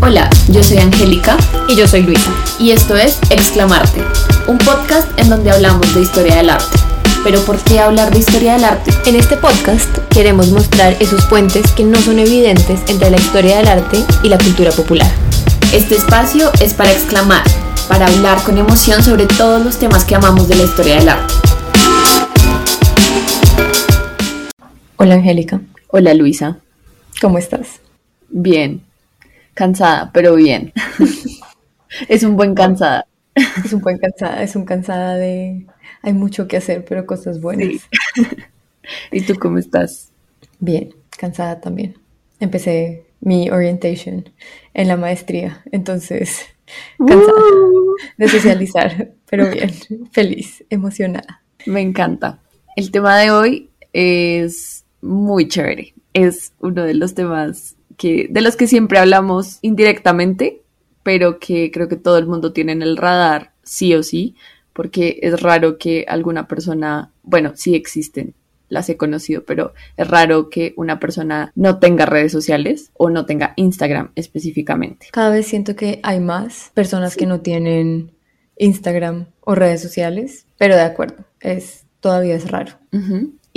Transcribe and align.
Hola, 0.00 0.28
yo 0.48 0.64
soy 0.64 0.78
Angélica 0.78 1.36
Y 1.68 1.76
yo 1.76 1.86
soy 1.86 2.02
Luisa. 2.02 2.32
y 2.58 2.72
esto 2.72 2.96
es 2.96 3.20
Exclamarte, 3.30 4.02
un 4.48 4.58
podcast 4.58 5.06
en 5.16 5.28
donde 5.30 5.52
hablamos 5.52 5.94
de 5.94 6.00
historia 6.00 6.34
del 6.36 6.50
arte. 6.50 6.76
Pero 7.22 7.40
¿por 7.42 7.56
qué 7.58 7.78
hablar 7.78 8.10
de 8.10 8.18
historia 8.18 8.54
del 8.54 8.64
arte? 8.64 8.92
En 9.06 9.14
este 9.14 9.36
podcast 9.36 9.86
queremos 10.10 10.48
mostrar 10.48 10.96
esos 10.98 11.24
puentes 11.26 11.70
que 11.70 11.84
no 11.84 12.00
son 12.02 12.18
evidentes 12.18 12.80
entre 12.88 13.10
la 13.10 13.18
historia 13.18 13.58
del 13.58 13.68
arte 13.68 14.04
y 14.24 14.28
la 14.28 14.38
cultura 14.38 14.72
popular. 14.72 15.10
Este 15.72 15.94
espacio 15.94 16.50
es 16.60 16.74
para 16.74 16.90
exclamar, 16.90 17.44
para 17.86 18.06
hablar 18.08 18.42
con 18.42 18.58
emoción 18.58 19.04
sobre 19.04 19.26
todos 19.26 19.64
los 19.64 19.78
temas 19.78 20.04
que 20.04 20.16
amamos 20.16 20.48
de 20.48 20.56
la 20.56 20.64
historia 20.64 20.96
del 20.96 21.10
arte. 21.10 21.47
Hola 25.00 25.14
Angélica, 25.14 25.60
Hola 25.90 26.12
Luisa, 26.12 26.58
¿cómo 27.20 27.38
estás? 27.38 27.80
bien, 28.30 28.82
cansada, 29.54 30.10
pero 30.12 30.34
bien. 30.34 30.72
es 32.08 32.24
un 32.24 32.34
buen 32.34 32.52
cansada. 32.56 33.06
Es 33.64 33.72
un 33.72 33.80
buen 33.80 33.98
cansada, 33.98 34.42
es 34.42 34.56
un 34.56 34.64
cansada 34.64 35.14
de... 35.14 35.66
Hay 36.02 36.12
mucho 36.14 36.48
que 36.48 36.56
hacer, 36.56 36.84
pero 36.84 37.06
cosas 37.06 37.40
buenas. 37.40 37.68
Sí. 37.68 38.26
¿Y 39.12 39.20
tú 39.20 39.36
cómo 39.38 39.58
estás? 39.58 40.10
Bien, 40.58 40.92
cansada 41.16 41.60
también. 41.60 41.94
Empecé 42.40 43.04
mi 43.20 43.50
orientation 43.50 44.28
en 44.74 44.88
la 44.88 44.96
maestría, 44.96 45.62
entonces 45.70 46.40
cansada 46.98 47.32
de 48.16 48.28
socializar, 48.28 49.12
pero 49.30 49.48
bien, 49.48 49.70
feliz, 50.10 50.64
emocionada. 50.68 51.44
Me 51.66 51.82
encanta. 51.82 52.40
El 52.74 52.90
tema 52.90 53.16
de 53.16 53.30
hoy 53.30 53.70
es 53.92 54.77
muy 55.00 55.48
chévere. 55.48 55.94
Es 56.12 56.52
uno 56.60 56.84
de 56.84 56.94
los 56.94 57.14
temas 57.14 57.76
que, 57.96 58.28
de 58.30 58.40
los 58.40 58.56
que 58.56 58.66
siempre 58.66 58.98
hablamos 58.98 59.58
indirectamente, 59.62 60.62
pero 61.02 61.38
que 61.38 61.70
creo 61.70 61.88
que 61.88 61.96
todo 61.96 62.18
el 62.18 62.26
mundo 62.26 62.52
tiene 62.52 62.72
en 62.72 62.82
el 62.82 62.96
radar, 62.96 63.52
sí 63.62 63.94
o 63.94 64.02
sí, 64.02 64.36
porque 64.72 65.18
es 65.22 65.40
raro 65.42 65.78
que 65.78 66.04
alguna 66.08 66.46
persona, 66.46 67.10
bueno, 67.22 67.52
sí 67.56 67.74
existen, 67.74 68.34
las 68.68 68.88
he 68.88 68.96
conocido, 68.96 69.44
pero 69.44 69.72
es 69.96 70.06
raro 70.06 70.50
que 70.50 70.74
una 70.76 71.00
persona 71.00 71.52
no 71.54 71.78
tenga 71.78 72.06
redes 72.06 72.32
sociales 72.32 72.90
o 72.94 73.10
no 73.10 73.26
tenga 73.26 73.54
Instagram 73.56 74.12
específicamente. 74.14 75.08
Cada 75.10 75.30
vez 75.30 75.46
siento 75.46 75.74
que 75.74 76.00
hay 76.02 76.20
más 76.20 76.70
personas 76.74 77.16
que 77.16 77.26
no 77.26 77.40
tienen 77.40 78.12
Instagram 78.56 79.26
o 79.40 79.54
redes 79.54 79.80
sociales, 79.82 80.46
pero 80.58 80.76
de 80.76 80.82
acuerdo, 80.82 81.24
es 81.40 81.86
todavía 82.00 82.34
es 82.34 82.50
raro. 82.50 82.72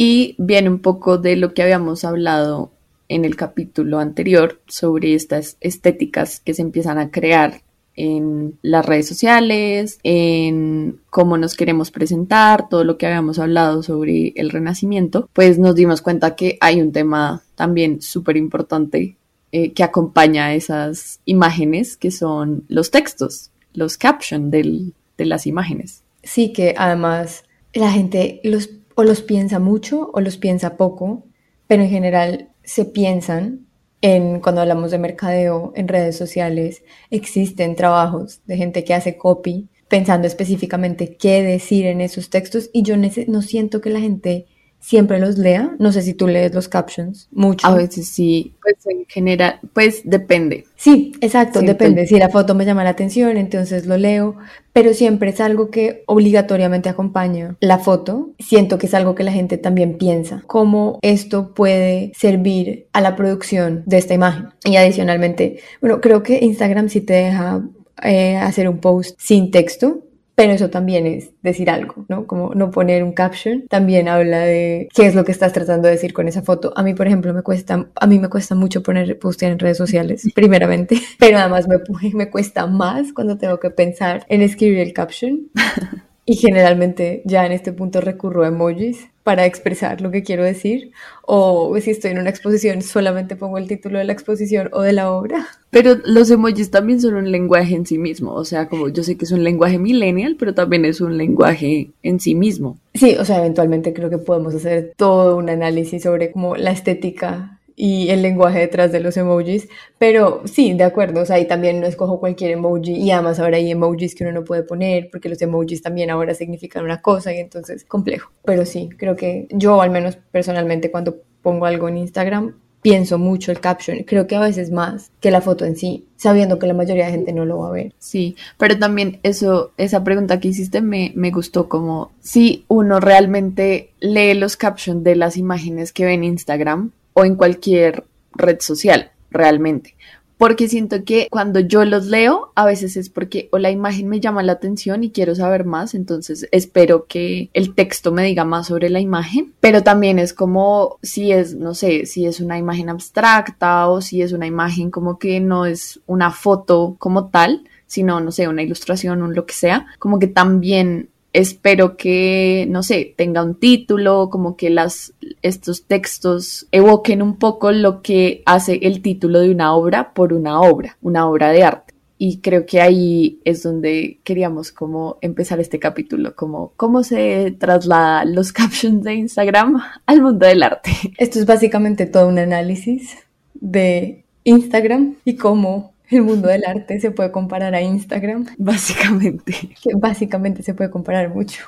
Y 0.03 0.33
viene 0.39 0.67
un 0.67 0.79
poco 0.79 1.19
de 1.19 1.35
lo 1.35 1.53
que 1.53 1.61
habíamos 1.61 2.05
hablado 2.05 2.71
en 3.07 3.23
el 3.23 3.35
capítulo 3.35 3.99
anterior 3.99 4.59
sobre 4.65 5.13
estas 5.13 5.57
estéticas 5.61 6.39
que 6.39 6.55
se 6.55 6.63
empiezan 6.63 6.97
a 6.97 7.11
crear 7.11 7.61
en 7.95 8.57
las 8.63 8.83
redes 8.83 9.07
sociales, 9.07 9.99
en 10.01 10.99
cómo 11.11 11.37
nos 11.37 11.53
queremos 11.53 11.91
presentar, 11.91 12.67
todo 12.67 12.83
lo 12.83 12.97
que 12.97 13.05
habíamos 13.05 13.37
hablado 13.37 13.83
sobre 13.83 14.33
el 14.37 14.49
renacimiento, 14.49 15.29
pues 15.33 15.59
nos 15.59 15.75
dimos 15.75 16.01
cuenta 16.01 16.35
que 16.35 16.57
hay 16.61 16.81
un 16.81 16.91
tema 16.91 17.43
también 17.53 18.01
súper 18.01 18.37
importante 18.37 19.17
eh, 19.51 19.71
que 19.71 19.83
acompaña 19.83 20.47
a 20.47 20.55
esas 20.55 21.19
imágenes, 21.25 21.95
que 21.95 22.09
son 22.09 22.63
los 22.69 22.89
textos, 22.89 23.51
los 23.75 23.97
captions 23.97 24.49
de 24.49 24.93
las 25.19 25.45
imágenes. 25.45 26.01
Sí 26.23 26.53
que 26.53 26.73
además 26.75 27.43
la 27.73 27.91
gente 27.91 28.41
los, 28.43 28.71
o 28.95 29.03
los 29.03 29.21
piensa 29.21 29.59
mucho 29.59 30.11
o 30.13 30.21
los 30.21 30.37
piensa 30.37 30.77
poco, 30.77 31.25
pero 31.67 31.83
en 31.83 31.89
general 31.89 32.49
se 32.63 32.85
piensan 32.85 33.67
en 34.01 34.39
cuando 34.39 34.61
hablamos 34.61 34.91
de 34.91 34.97
mercadeo 34.97 35.73
en 35.75 35.87
redes 35.87 36.17
sociales, 36.17 36.83
existen 37.11 37.75
trabajos 37.75 38.41
de 38.45 38.57
gente 38.57 38.83
que 38.83 38.93
hace 38.93 39.17
copy 39.17 39.69
pensando 39.87 40.25
específicamente 40.25 41.17
qué 41.17 41.43
decir 41.43 41.85
en 41.85 42.01
esos 42.01 42.29
textos 42.29 42.69
y 42.73 42.83
yo 42.83 42.95
no 42.97 43.41
siento 43.41 43.81
que 43.81 43.89
la 43.89 43.99
gente 43.99 44.47
siempre 44.81 45.19
los 45.19 45.37
lea, 45.37 45.73
no 45.79 45.91
sé 45.91 46.01
si 46.01 46.13
tú 46.13 46.27
lees 46.27 46.53
los 46.53 46.67
captions 46.67 47.29
mucho. 47.31 47.65
A 47.65 47.75
veces 47.75 48.09
sí, 48.09 48.53
pues 48.61 48.75
en 48.87 49.05
general, 49.07 49.59
pues 49.73 50.01
depende. 50.03 50.65
Sí, 50.75 51.13
exacto, 51.21 51.61
depende. 51.61 52.07
Si 52.07 52.17
la 52.17 52.29
foto 52.29 52.55
me 52.55 52.65
llama 52.65 52.83
la 52.83 52.89
atención, 52.89 53.37
entonces 53.37 53.85
lo 53.85 53.95
leo, 53.97 54.35
pero 54.73 54.93
siempre 54.93 55.29
es 55.29 55.39
algo 55.39 55.69
que 55.69 56.03
obligatoriamente 56.07 56.89
acompaña 56.89 57.55
la 57.59 57.77
foto. 57.77 58.31
Siento 58.39 58.79
que 58.79 58.87
es 58.87 58.93
algo 58.93 59.15
que 59.15 59.23
la 59.23 59.31
gente 59.31 59.57
también 59.57 59.97
piensa, 59.97 60.43
cómo 60.47 60.97
esto 61.03 61.53
puede 61.53 62.11
servir 62.17 62.87
a 62.91 63.01
la 63.01 63.15
producción 63.15 63.83
de 63.85 63.99
esta 63.99 64.15
imagen. 64.15 64.49
Y 64.65 64.75
adicionalmente, 64.75 65.59
bueno, 65.79 66.01
creo 66.01 66.23
que 66.23 66.39
Instagram 66.43 66.89
sí 66.89 67.01
te 67.01 67.13
deja 67.13 67.61
eh, 68.03 68.35
hacer 68.37 68.67
un 68.67 68.79
post 68.79 69.17
sin 69.19 69.51
texto. 69.51 69.99
Pero 70.41 70.53
eso 70.53 70.71
también 70.71 71.05
es 71.05 71.29
decir 71.43 71.69
algo, 71.69 72.03
¿no? 72.09 72.25
Como 72.25 72.55
no 72.55 72.71
poner 72.71 73.03
un 73.03 73.11
caption. 73.11 73.67
También 73.67 74.07
habla 74.07 74.39
de 74.39 74.89
qué 74.91 75.05
es 75.05 75.13
lo 75.13 75.23
que 75.23 75.31
estás 75.31 75.53
tratando 75.53 75.87
de 75.87 75.93
decir 75.93 76.13
con 76.13 76.27
esa 76.27 76.41
foto. 76.41 76.73
A 76.75 76.81
mí, 76.81 76.95
por 76.95 77.05
ejemplo, 77.05 77.31
me 77.31 77.43
cuesta, 77.43 77.87
a 77.93 78.07
mí 78.07 78.17
me 78.17 78.27
cuesta 78.27 78.55
mucho 78.55 78.81
poner, 78.81 79.19
postear 79.19 79.51
en 79.51 79.59
redes 79.59 79.77
sociales, 79.77 80.27
primeramente. 80.35 80.99
Pero 81.19 81.37
además 81.37 81.67
me, 81.67 81.77
me 82.13 82.31
cuesta 82.31 82.65
más 82.65 83.13
cuando 83.13 83.37
tengo 83.37 83.59
que 83.59 83.69
pensar 83.69 84.25
en 84.29 84.41
escribir 84.41 84.79
el 84.79 84.93
caption. 84.93 85.51
Y 86.23 86.35
generalmente 86.35 87.23
ya 87.25 87.45
en 87.45 87.51
este 87.51 87.73
punto 87.73 87.99
recurro 87.99 88.43
a 88.43 88.47
emojis 88.47 89.09
para 89.23 89.45
expresar 89.45 90.01
lo 90.01 90.11
que 90.11 90.23
quiero 90.23 90.43
decir. 90.43 90.91
O 91.23 91.75
si 91.79 91.91
estoy 91.91 92.11
en 92.11 92.19
una 92.19 92.29
exposición, 92.29 92.81
solamente 92.81 93.35
pongo 93.35 93.57
el 93.57 93.67
título 93.67 93.99
de 93.99 94.05
la 94.05 94.13
exposición 94.13 94.69
o 94.73 94.81
de 94.81 94.93
la 94.93 95.11
obra. 95.11 95.47
Pero 95.69 95.95
los 96.03 96.29
emojis 96.29 96.71
también 96.71 96.99
son 96.99 97.15
un 97.15 97.31
lenguaje 97.31 97.75
en 97.75 97.85
sí 97.85 97.97
mismo. 97.97 98.33
O 98.33 98.43
sea, 98.43 98.67
como 98.67 98.89
yo 98.89 99.03
sé 99.03 99.17
que 99.17 99.25
es 99.25 99.31
un 99.31 99.43
lenguaje 99.43 99.77
millennial, 99.77 100.35
pero 100.37 100.53
también 100.53 100.83
es 100.85 100.99
un 100.99 101.17
lenguaje 101.17 101.91
en 102.03 102.19
sí 102.19 102.35
mismo. 102.35 102.77
Sí, 102.93 103.15
o 103.17 103.23
sea, 103.23 103.37
eventualmente 103.39 103.93
creo 103.93 104.09
que 104.09 104.17
podemos 104.17 104.53
hacer 104.53 104.93
todo 104.97 105.37
un 105.37 105.49
análisis 105.49 106.03
sobre 106.03 106.31
como 106.31 106.57
la 106.57 106.71
estética 106.71 107.59
y 107.83 108.11
el 108.11 108.21
lenguaje 108.21 108.59
detrás 108.59 108.91
de 108.91 108.99
los 108.99 109.17
emojis, 109.17 109.67
pero 109.97 110.43
sí, 110.45 110.75
de 110.75 110.83
acuerdo, 110.83 111.21
o 111.21 111.25
sea, 111.25 111.39
y 111.39 111.47
también 111.47 111.79
no 111.79 111.87
escojo 111.87 112.19
cualquier 112.19 112.51
emoji 112.51 112.91
y 112.91 113.09
además 113.09 113.39
ahora 113.39 113.57
hay 113.57 113.71
emojis 113.71 114.13
que 114.13 114.23
uno 114.23 114.33
no 114.33 114.43
puede 114.43 114.61
poner 114.61 115.09
porque 115.11 115.29
los 115.29 115.41
emojis 115.41 115.81
también 115.81 116.11
ahora 116.11 116.35
significan 116.35 116.85
una 116.85 117.01
cosa 117.01 117.33
y 117.33 117.39
entonces 117.39 117.83
complejo. 117.83 118.29
Pero 118.45 118.67
sí, 118.67 118.87
creo 118.99 119.15
que 119.15 119.47
yo 119.49 119.81
al 119.81 119.89
menos 119.89 120.15
personalmente 120.29 120.91
cuando 120.91 121.23
pongo 121.41 121.65
algo 121.65 121.89
en 121.89 121.97
Instagram 121.97 122.55
pienso 122.83 123.17
mucho 123.17 123.51
el 123.51 123.59
caption, 123.59 124.03
creo 124.03 124.27
que 124.27 124.35
a 124.35 124.41
veces 124.41 124.69
más 124.69 125.11
que 125.19 125.31
la 125.31 125.41
foto 125.41 125.65
en 125.65 125.75
sí, 125.75 126.05
sabiendo 126.17 126.59
que 126.59 126.67
la 126.67 126.75
mayoría 126.75 127.07
de 127.07 127.13
gente 127.13 127.33
no 127.33 127.45
lo 127.45 127.57
va 127.57 127.69
a 127.69 127.71
ver. 127.71 127.95
Sí, 127.97 128.35
pero 128.59 128.77
también 128.77 129.19
eso, 129.23 129.71
esa 129.77 130.03
pregunta 130.03 130.39
que 130.39 130.49
hiciste 130.49 130.81
me, 130.81 131.13
me 131.15 131.31
gustó 131.31 131.67
como 131.67 132.11
si 132.19 132.63
uno 132.67 132.99
realmente 132.99 133.89
lee 133.99 134.35
los 134.35 134.55
captions 134.55 135.03
de 135.03 135.15
las 135.15 135.35
imágenes 135.35 135.91
que 135.91 136.05
ve 136.05 136.13
en 136.13 136.25
Instagram 136.25 136.91
o 137.13 137.25
en 137.25 137.35
cualquier 137.35 138.05
red 138.33 138.59
social, 138.59 139.11
realmente. 139.29 139.95
Porque 140.41 140.67
siento 140.67 141.03
que 141.03 141.27
cuando 141.29 141.59
yo 141.59 141.85
los 141.85 142.07
leo, 142.07 142.51
a 142.55 142.65
veces 142.65 142.97
es 142.97 143.11
porque 143.11 143.47
o 143.51 143.59
la 143.59 143.69
imagen 143.69 144.07
me 144.07 144.19
llama 144.19 144.41
la 144.41 144.53
atención 144.53 145.03
y 145.03 145.11
quiero 145.11 145.35
saber 145.35 145.65
más, 145.65 145.93
entonces 145.93 146.47
espero 146.51 147.05
que 147.05 147.51
el 147.53 147.75
texto 147.75 148.11
me 148.11 148.23
diga 148.23 148.43
más 148.43 148.65
sobre 148.65 148.89
la 148.89 148.99
imagen, 148.99 149.53
pero 149.59 149.83
también 149.83 150.17
es 150.17 150.33
como 150.33 150.97
si 151.03 151.31
es, 151.31 151.53
no 151.53 151.75
sé, 151.75 152.07
si 152.07 152.25
es 152.25 152.39
una 152.39 152.57
imagen 152.57 152.89
abstracta 152.89 153.87
o 153.87 154.01
si 154.01 154.23
es 154.23 154.33
una 154.33 154.47
imagen 154.47 154.89
como 154.89 155.19
que 155.19 155.39
no 155.39 155.67
es 155.67 155.99
una 156.07 156.31
foto 156.31 156.95
como 156.97 157.27
tal, 157.27 157.65
sino, 157.85 158.19
no 158.19 158.31
sé, 158.31 158.47
una 158.47 158.63
ilustración, 158.63 159.21
un 159.21 159.35
lo 159.35 159.45
que 159.45 159.53
sea, 159.53 159.85
como 159.99 160.17
que 160.17 160.25
también 160.25 161.10
espero 161.33 161.95
que, 161.97 162.65
no 162.69 162.83
sé, 162.83 163.13
tenga 163.15 163.43
un 163.43 163.55
título, 163.55 164.29
como 164.29 164.55
que 164.55 164.69
las, 164.69 165.13
estos 165.41 165.85
textos 165.85 166.67
evoquen 166.71 167.21
un 167.21 167.37
poco 167.37 167.71
lo 167.71 168.01
que 168.01 168.43
hace 168.45 168.79
el 168.83 169.01
título 169.01 169.39
de 169.39 169.51
una 169.51 169.73
obra 169.73 170.13
por 170.13 170.33
una 170.33 170.59
obra, 170.59 170.97
una 171.01 171.27
obra 171.27 171.51
de 171.51 171.63
arte. 171.63 171.93
Y 172.17 172.37
creo 172.37 172.67
que 172.67 172.81
ahí 172.81 173.39
es 173.45 173.63
donde 173.63 174.19
queríamos 174.23 174.71
como 174.71 175.17
empezar 175.21 175.59
este 175.59 175.79
capítulo, 175.79 176.35
como 176.35 176.73
cómo 176.77 177.03
se 177.03 177.55
traslada 177.57 178.25
los 178.25 178.51
captions 178.53 179.03
de 179.03 179.15
Instagram 179.15 179.81
al 180.05 180.21
mundo 180.21 180.45
del 180.45 180.61
arte. 180.61 180.91
Esto 181.17 181.39
es 181.39 181.45
básicamente 181.45 182.05
todo 182.05 182.27
un 182.27 182.37
análisis 182.37 183.17
de 183.55 184.23
Instagram 184.43 185.15
y 185.25 185.35
cómo 185.35 185.90
el 186.11 186.23
mundo 186.23 186.47
del 186.47 186.65
arte 186.65 186.99
se 186.99 187.11
puede 187.11 187.31
comparar 187.31 187.73
a 187.75 187.81
Instagram, 187.81 188.45
Básicamente. 188.57 189.53
que 189.81 189.95
básicamente 189.95 190.63
se 190.63 190.73
puede 190.73 190.89
comparar 190.89 191.29
mucho. 191.29 191.65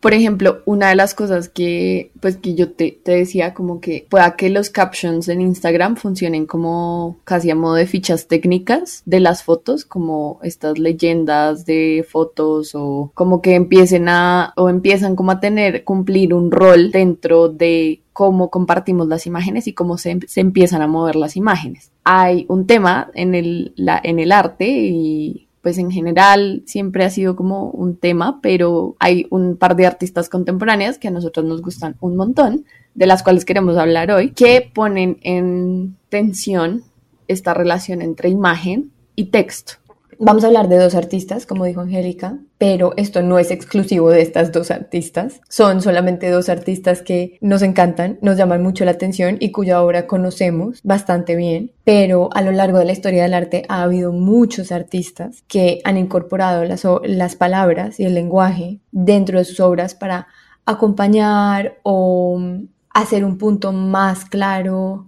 Por 0.00 0.14
ejemplo, 0.14 0.62
una 0.66 0.90
de 0.90 0.94
las 0.94 1.14
cosas 1.14 1.48
que, 1.48 2.12
pues, 2.20 2.36
que 2.36 2.54
yo 2.54 2.70
te, 2.70 2.92
te, 3.02 3.12
decía, 3.12 3.54
como 3.54 3.80
que 3.80 4.06
pueda 4.08 4.36
que 4.36 4.50
los 4.50 4.70
captions 4.70 5.28
en 5.28 5.40
Instagram 5.40 5.96
funcionen 5.96 6.46
como 6.46 7.18
casi 7.24 7.50
a 7.50 7.56
modo 7.56 7.74
de 7.74 7.88
fichas 7.88 8.28
técnicas 8.28 9.02
de 9.04 9.18
las 9.18 9.42
fotos, 9.42 9.84
como 9.84 10.38
estas 10.42 10.78
leyendas 10.78 11.66
de 11.66 12.06
fotos 12.08 12.74
o 12.74 13.10
como 13.14 13.42
que 13.42 13.56
empiecen 13.56 14.08
a, 14.08 14.52
o 14.56 14.68
empiezan 14.68 15.16
como 15.16 15.32
a 15.32 15.40
tener, 15.40 15.82
cumplir 15.82 16.34
un 16.34 16.52
rol 16.52 16.92
dentro 16.92 17.48
de 17.48 18.02
cómo 18.12 18.48
compartimos 18.48 19.08
las 19.08 19.26
imágenes 19.26 19.66
y 19.66 19.72
cómo 19.72 19.98
se, 19.98 20.20
se 20.26 20.40
empiezan 20.40 20.82
a 20.82 20.86
mover 20.86 21.16
las 21.16 21.36
imágenes. 21.36 21.90
Hay 22.04 22.46
un 22.48 22.66
tema 22.66 23.10
en 23.12 23.34
el, 23.34 23.72
la, 23.76 24.00
en 24.02 24.18
el 24.18 24.32
arte 24.32 24.68
y 24.68 25.45
pues 25.66 25.78
en 25.78 25.90
general 25.90 26.62
siempre 26.64 27.04
ha 27.04 27.10
sido 27.10 27.34
como 27.34 27.70
un 27.70 27.96
tema, 27.96 28.38
pero 28.40 28.94
hay 29.00 29.26
un 29.30 29.56
par 29.56 29.74
de 29.74 29.84
artistas 29.84 30.28
contemporáneas 30.28 30.96
que 30.96 31.08
a 31.08 31.10
nosotros 31.10 31.44
nos 31.44 31.60
gustan 31.60 31.96
un 31.98 32.14
montón, 32.14 32.66
de 32.94 33.06
las 33.06 33.24
cuales 33.24 33.44
queremos 33.44 33.76
hablar 33.76 34.12
hoy, 34.12 34.30
que 34.30 34.70
ponen 34.72 35.18
en 35.22 35.96
tensión 36.08 36.84
esta 37.26 37.52
relación 37.52 38.00
entre 38.00 38.28
imagen 38.28 38.92
y 39.16 39.24
texto. 39.24 39.72
Vamos 40.18 40.44
a 40.44 40.46
hablar 40.46 40.68
de 40.68 40.78
dos 40.78 40.94
artistas, 40.94 41.44
como 41.44 41.66
dijo 41.66 41.82
Angélica, 41.82 42.38
pero 42.56 42.94
esto 42.96 43.22
no 43.22 43.38
es 43.38 43.50
exclusivo 43.50 44.08
de 44.08 44.22
estas 44.22 44.50
dos 44.50 44.70
artistas. 44.70 45.40
Son 45.48 45.82
solamente 45.82 46.30
dos 46.30 46.48
artistas 46.48 47.02
que 47.02 47.36
nos 47.42 47.60
encantan, 47.60 48.18
nos 48.22 48.38
llaman 48.38 48.62
mucho 48.62 48.86
la 48.86 48.92
atención 48.92 49.36
y 49.40 49.52
cuya 49.52 49.82
obra 49.82 50.06
conocemos 50.06 50.80
bastante 50.82 51.36
bien. 51.36 51.72
Pero 51.84 52.30
a 52.32 52.40
lo 52.40 52.52
largo 52.52 52.78
de 52.78 52.86
la 52.86 52.92
historia 52.92 53.24
del 53.24 53.34
arte 53.34 53.64
ha 53.68 53.82
habido 53.82 54.12
muchos 54.12 54.72
artistas 54.72 55.44
que 55.48 55.80
han 55.84 55.98
incorporado 55.98 56.64
las, 56.64 56.84
las 57.04 57.36
palabras 57.36 58.00
y 58.00 58.04
el 58.04 58.14
lenguaje 58.14 58.80
dentro 58.92 59.38
de 59.38 59.44
sus 59.44 59.60
obras 59.60 59.94
para 59.94 60.28
acompañar 60.64 61.76
o 61.82 62.40
hacer 62.90 63.22
un 63.24 63.36
punto 63.36 63.72
más 63.72 64.24
claro 64.24 65.06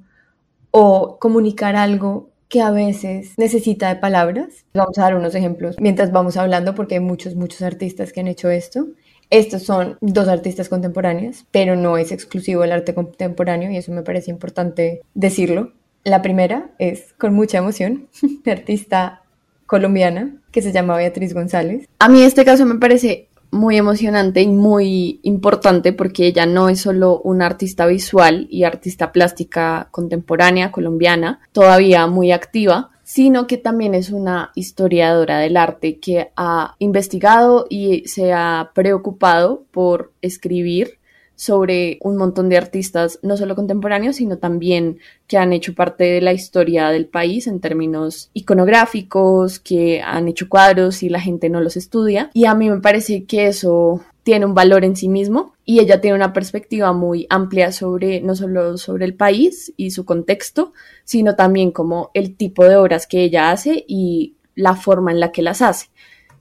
o 0.71 1.19
comunicar 1.19 1.77
algo 1.77 2.29
que 2.49 2.63
a 2.63 2.71
veces 2.71 3.35
necesita 3.37 3.89
de 3.89 4.01
palabras. 4.01 4.65
Vamos 4.75 4.99
a 4.99 5.03
dar 5.03 5.17
unos 5.17 5.35
ejemplos 5.35 5.77
mientras 5.79 6.13
vamos 6.13 6.37
hablando 6.37 6.75
porque 6.75 6.95
hay 6.95 7.01
muchos, 7.01 7.35
muchos 7.35 7.63
artistas 7.63 8.13
que 8.13 8.21
han 8.21 8.29
hecho 8.29 8.51
esto. 8.51 8.89
Estos 9.31 9.63
son 9.63 9.99
dos 10.01 10.27
artistas 10.27 10.71
contemporáneas, 10.71 11.47
pero 11.51 11.77
no 11.77 11.99
es 11.99 12.13
exclusivo 12.13 12.65
el 12.65 12.73
arte 12.73 12.95
contemporáneo 12.95 13.71
y 13.71 13.77
eso 13.77 13.93
me 13.93 14.03
parece 14.03 14.31
importante 14.31 15.03
decirlo. 15.15 15.73
La 16.05 16.23
primera 16.23 16.71
es, 16.79 17.13
con 17.19 17.35
mucha 17.35 17.59
emoción, 17.59 18.09
artista 18.47 19.23
colombiana 19.67 20.35
que 20.51 20.63
se 20.63 20.73
llama 20.73 20.97
Beatriz 20.97 21.35
González. 21.35 21.87
A 21.99 22.09
mí 22.09 22.23
este 22.23 22.47
caso 22.47 22.65
me 22.65 22.77
parece 22.77 23.29
muy 23.51 23.77
emocionante 23.77 24.43
y 24.43 24.49
muy 24.49 25.21
importante 25.23 25.93
porque 25.93 26.27
ella 26.27 26.47
no 26.47 26.69
es 26.69 26.81
solo 26.81 27.21
una 27.21 27.47
artista 27.47 27.87
visual 27.87 28.47
y 28.51 28.65
artista 28.65 29.13
plástica 29.13 29.89
contemporánea 29.91 30.71
colombiana, 30.71 31.41
todavía 31.53 32.07
muy 32.07 32.33
activa, 32.33 32.91
sino 33.03 33.47
que 33.47 33.57
también 33.57 33.95
es 33.95 34.11
una 34.11 34.51
historiadora 34.55 35.39
del 35.39 35.57
arte 35.57 35.99
que 35.99 36.31
ha 36.37 36.75
investigado 36.79 37.67
y 37.71 38.07
se 38.07 38.35
ha 38.35 38.73
preocupado 38.75 39.65
por 39.71 40.13
escribir 40.21 40.99
sobre 41.39 41.99
un 42.01 42.17
montón 42.17 42.49
de 42.49 42.57
artistas, 42.57 43.21
no 43.23 43.37
solo 43.37 43.55
contemporáneos, 43.55 44.17
sino 44.17 44.39
también 44.39 44.99
que 45.29 45.39
han 45.39 45.53
hecho 45.53 45.73
parte 45.73 46.03
de 46.03 46.21
la 46.21 46.33
historia 46.33 46.89
del 46.89 47.07
país 47.07 47.47
en 47.47 47.61
términos 47.61 48.29
iconográficos, 48.35 49.61
que 49.61 50.03
han 50.03 50.27
hecho 50.27 50.49
cuadros 50.49 51.05
y 51.05 51.09
la 51.09 51.21
gente 51.21 51.49
no 51.49 51.61
los 51.61 51.77
estudia. 51.77 52.29
Y 52.35 52.47
a 52.47 52.57
mí 52.57 52.69
me 52.69 52.81
parece 52.81 53.25
que 53.25 53.47
eso 53.47 54.01
tiene 54.25 54.47
un 54.47 54.55
valor 54.55 54.85
en 54.85 54.97
sí 54.97 55.09
mismo 55.09 55.55
y 55.65 55.79
ella 55.79 56.01
tiene 56.01 56.17
una 56.17 56.33
perspectiva 56.33 56.93
muy 56.93 57.29
amplia 57.31 57.71
sobre 57.71 58.21
no 58.21 58.35
solo 58.35 58.77
sobre 58.77 59.05
el 59.05 59.15
país 59.15 59.73
y 59.77 59.93
su 59.93 60.05
contexto, 60.05 60.73
sino 61.05 61.37
también 61.37 61.71
como 61.71 62.11
el 62.15 62.35
tipo 62.35 62.65
de 62.65 62.75
obras 62.75 63.07
que 63.07 63.23
ella 63.23 63.53
hace 63.53 63.85
y 63.87 64.35
la 64.57 64.75
forma 64.75 65.13
en 65.13 65.21
la 65.21 65.31
que 65.31 65.43
las 65.43 65.63
hace. 65.63 65.87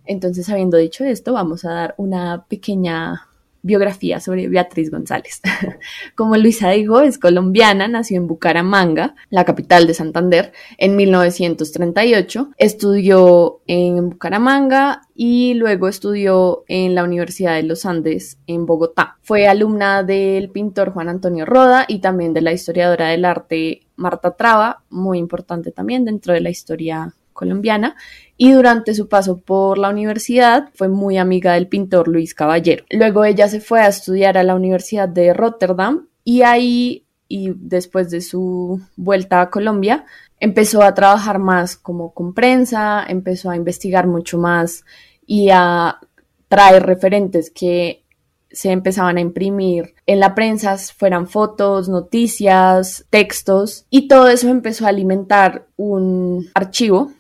Entonces, 0.08 0.50
habiendo 0.50 0.78
dicho 0.78 1.04
esto, 1.04 1.34
vamos 1.34 1.66
a 1.66 1.74
dar 1.74 1.94
una 1.98 2.46
pequeña 2.50 3.28
biografía 3.62 4.20
sobre 4.20 4.48
Beatriz 4.48 4.92
González. 4.92 5.42
Como 6.16 6.38
Luisa 6.38 6.70
dijo, 6.72 7.02
es 7.02 7.18
colombiana, 7.18 7.88
nació 7.88 8.18
en 8.18 8.28
Bucaramanga, 8.28 9.16
la 9.30 9.46
capital 9.46 9.88
de 9.88 9.94
Santander, 9.94 10.54
en 10.78 10.96
1938. 10.96 12.52
Estudió 12.58 13.62
en 13.68 14.10
Bucaramanga 14.10 15.02
y 15.16 15.56
luego 15.56 15.88
estudió 15.88 16.64
en 16.68 16.96
la 16.96 17.04
Universidad 17.04 17.56
de 17.56 17.64
los 17.64 17.86
Andes 17.86 18.38
en 18.48 18.66
Bogotá. 18.66 19.18
Fue 19.22 19.48
alumna 19.48 20.04
del 20.04 20.50
pintor 20.50 20.92
Juan 20.92 21.10
Antonio 21.10 21.46
Roda 21.46 21.86
y 21.88 22.00
también 22.00 22.34
de 22.34 22.42
la 22.42 22.54
historiadora 22.54 23.10
del 23.10 23.26
arte 23.26 23.82
Marta 23.96 24.36
Traba, 24.36 24.84
muy 24.90 25.18
importante 25.18 25.72
también 25.72 26.06
dentro 26.06 26.34
de 26.34 26.42
la 26.42 26.50
historia 26.50 27.14
colombiana 27.34 27.96
y 28.38 28.52
durante 28.52 28.94
su 28.94 29.10
paso 29.10 29.40
por 29.40 29.78
la 29.78 29.90
universidad 29.90 30.70
fue 30.76 30.88
muy 30.88 31.18
amiga 31.18 31.54
del 31.54 31.68
pintor 31.68 32.08
Luis 32.08 32.34
Caballero. 32.36 32.86
Luego 32.92 33.26
ella 33.26 33.50
se 33.50 33.60
fue 33.60 33.82
a 33.82 33.88
estudiar 33.88 34.38
a 34.38 34.44
la 34.44 34.56
Universidad 34.56 35.10
de 35.10 35.34
Rotterdam 35.34 36.08
y 36.24 36.44
ahí, 36.44 37.06
y 37.28 37.52
después 37.56 38.12
de 38.12 38.22
su 38.22 38.80
vuelta 38.96 39.42
a 39.42 39.50
Colombia, 39.50 40.06
empezó 40.40 40.84
a 40.84 40.94
trabajar 40.94 41.40
más 41.40 41.76
como 41.76 42.14
con 42.14 42.34
prensa, 42.34 43.04
empezó 43.08 43.50
a 43.50 43.56
investigar 43.56 44.06
mucho 44.06 44.38
más 44.38 44.86
y 45.26 45.50
a 45.52 46.00
traer 46.48 46.84
referentes 46.84 47.50
que 47.50 48.04
se 48.52 48.72
empezaban 48.72 49.18
a 49.18 49.22
imprimir 49.22 49.96
en 50.06 50.20
la 50.20 50.34
prensa, 50.34 50.78
fueran 50.78 51.28
fotos, 51.28 51.90
noticias, 51.90 53.06
textos, 53.10 53.86
y 53.90 54.08
todo 54.08 54.30
eso 54.30 54.48
empezó 54.48 54.86
a 54.86 54.90
alimentar 54.90 55.68
un 55.76 56.48
archivo 56.54 57.12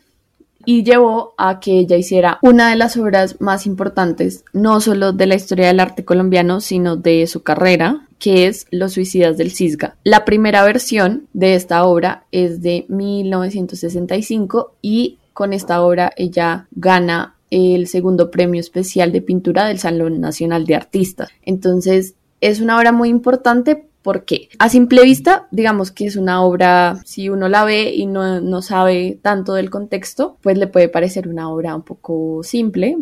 y 0.67 0.83
llevó 0.83 1.33
a 1.37 1.61
que 1.61 1.79
ella 1.79 1.95
hiciera 1.95 2.39
una 2.41 2.69
de 2.69 2.75
las 2.75 2.97
obras 2.97 3.39
más 3.39 3.65
importantes, 3.65 4.43
no 4.51 4.81
solo 4.81 5.13
de 5.13 5.25
la 5.25 5.35
historia 5.35 5.67
del 5.67 5.79
arte 5.79 6.03
colombiano, 6.03 6.59
sino 6.59 6.97
de 6.97 7.25
su 7.27 7.41
carrera, 7.41 8.05
que 8.19 8.47
es 8.47 8.67
Los 8.69 8.91
Suicidas 8.91 9.37
del 9.37 9.51
Cisga. 9.51 9.95
La 10.03 10.25
primera 10.25 10.65
versión 10.65 11.27
de 11.31 11.55
esta 11.55 11.85
obra 11.85 12.25
es 12.33 12.61
de 12.61 12.85
1965 12.89 14.73
y 14.81 15.19
con 15.31 15.53
esta 15.53 15.81
obra 15.81 16.11
ella 16.17 16.67
gana 16.71 17.37
el 17.49 17.87
segundo 17.87 18.29
premio 18.29 18.59
especial 18.59 19.13
de 19.13 19.21
pintura 19.21 19.67
del 19.67 19.79
Salón 19.79 20.19
Nacional 20.19 20.65
de 20.65 20.75
Artistas. 20.75 21.29
Entonces, 21.43 22.15
es 22.41 22.59
una 22.59 22.77
obra 22.77 22.91
muy 22.91 23.07
importante 23.07 23.86
¿Por 24.07 24.23
qué? 24.23 24.47
A 24.57 24.69
simple 24.69 25.03
vista, 25.03 25.49
digamos 25.51 25.91
que 25.91 26.05
es 26.05 26.15
una 26.15 26.41
obra, 26.41 27.01
si 27.03 27.27
uno 27.27 27.49
la 27.49 27.65
ve 27.65 27.93
y 27.93 28.05
no, 28.05 28.61
sabe 28.61 29.19
tanto 29.21 29.53
del 29.53 29.69
contexto, 29.69 30.37
pues 30.41 30.57
le 30.57 30.67
puede 30.67 30.87
parecer 30.87 31.27
una 31.27 31.51
obra 31.51 31.75
un 31.75 31.81
poco 31.81 32.41
simple 32.41 32.99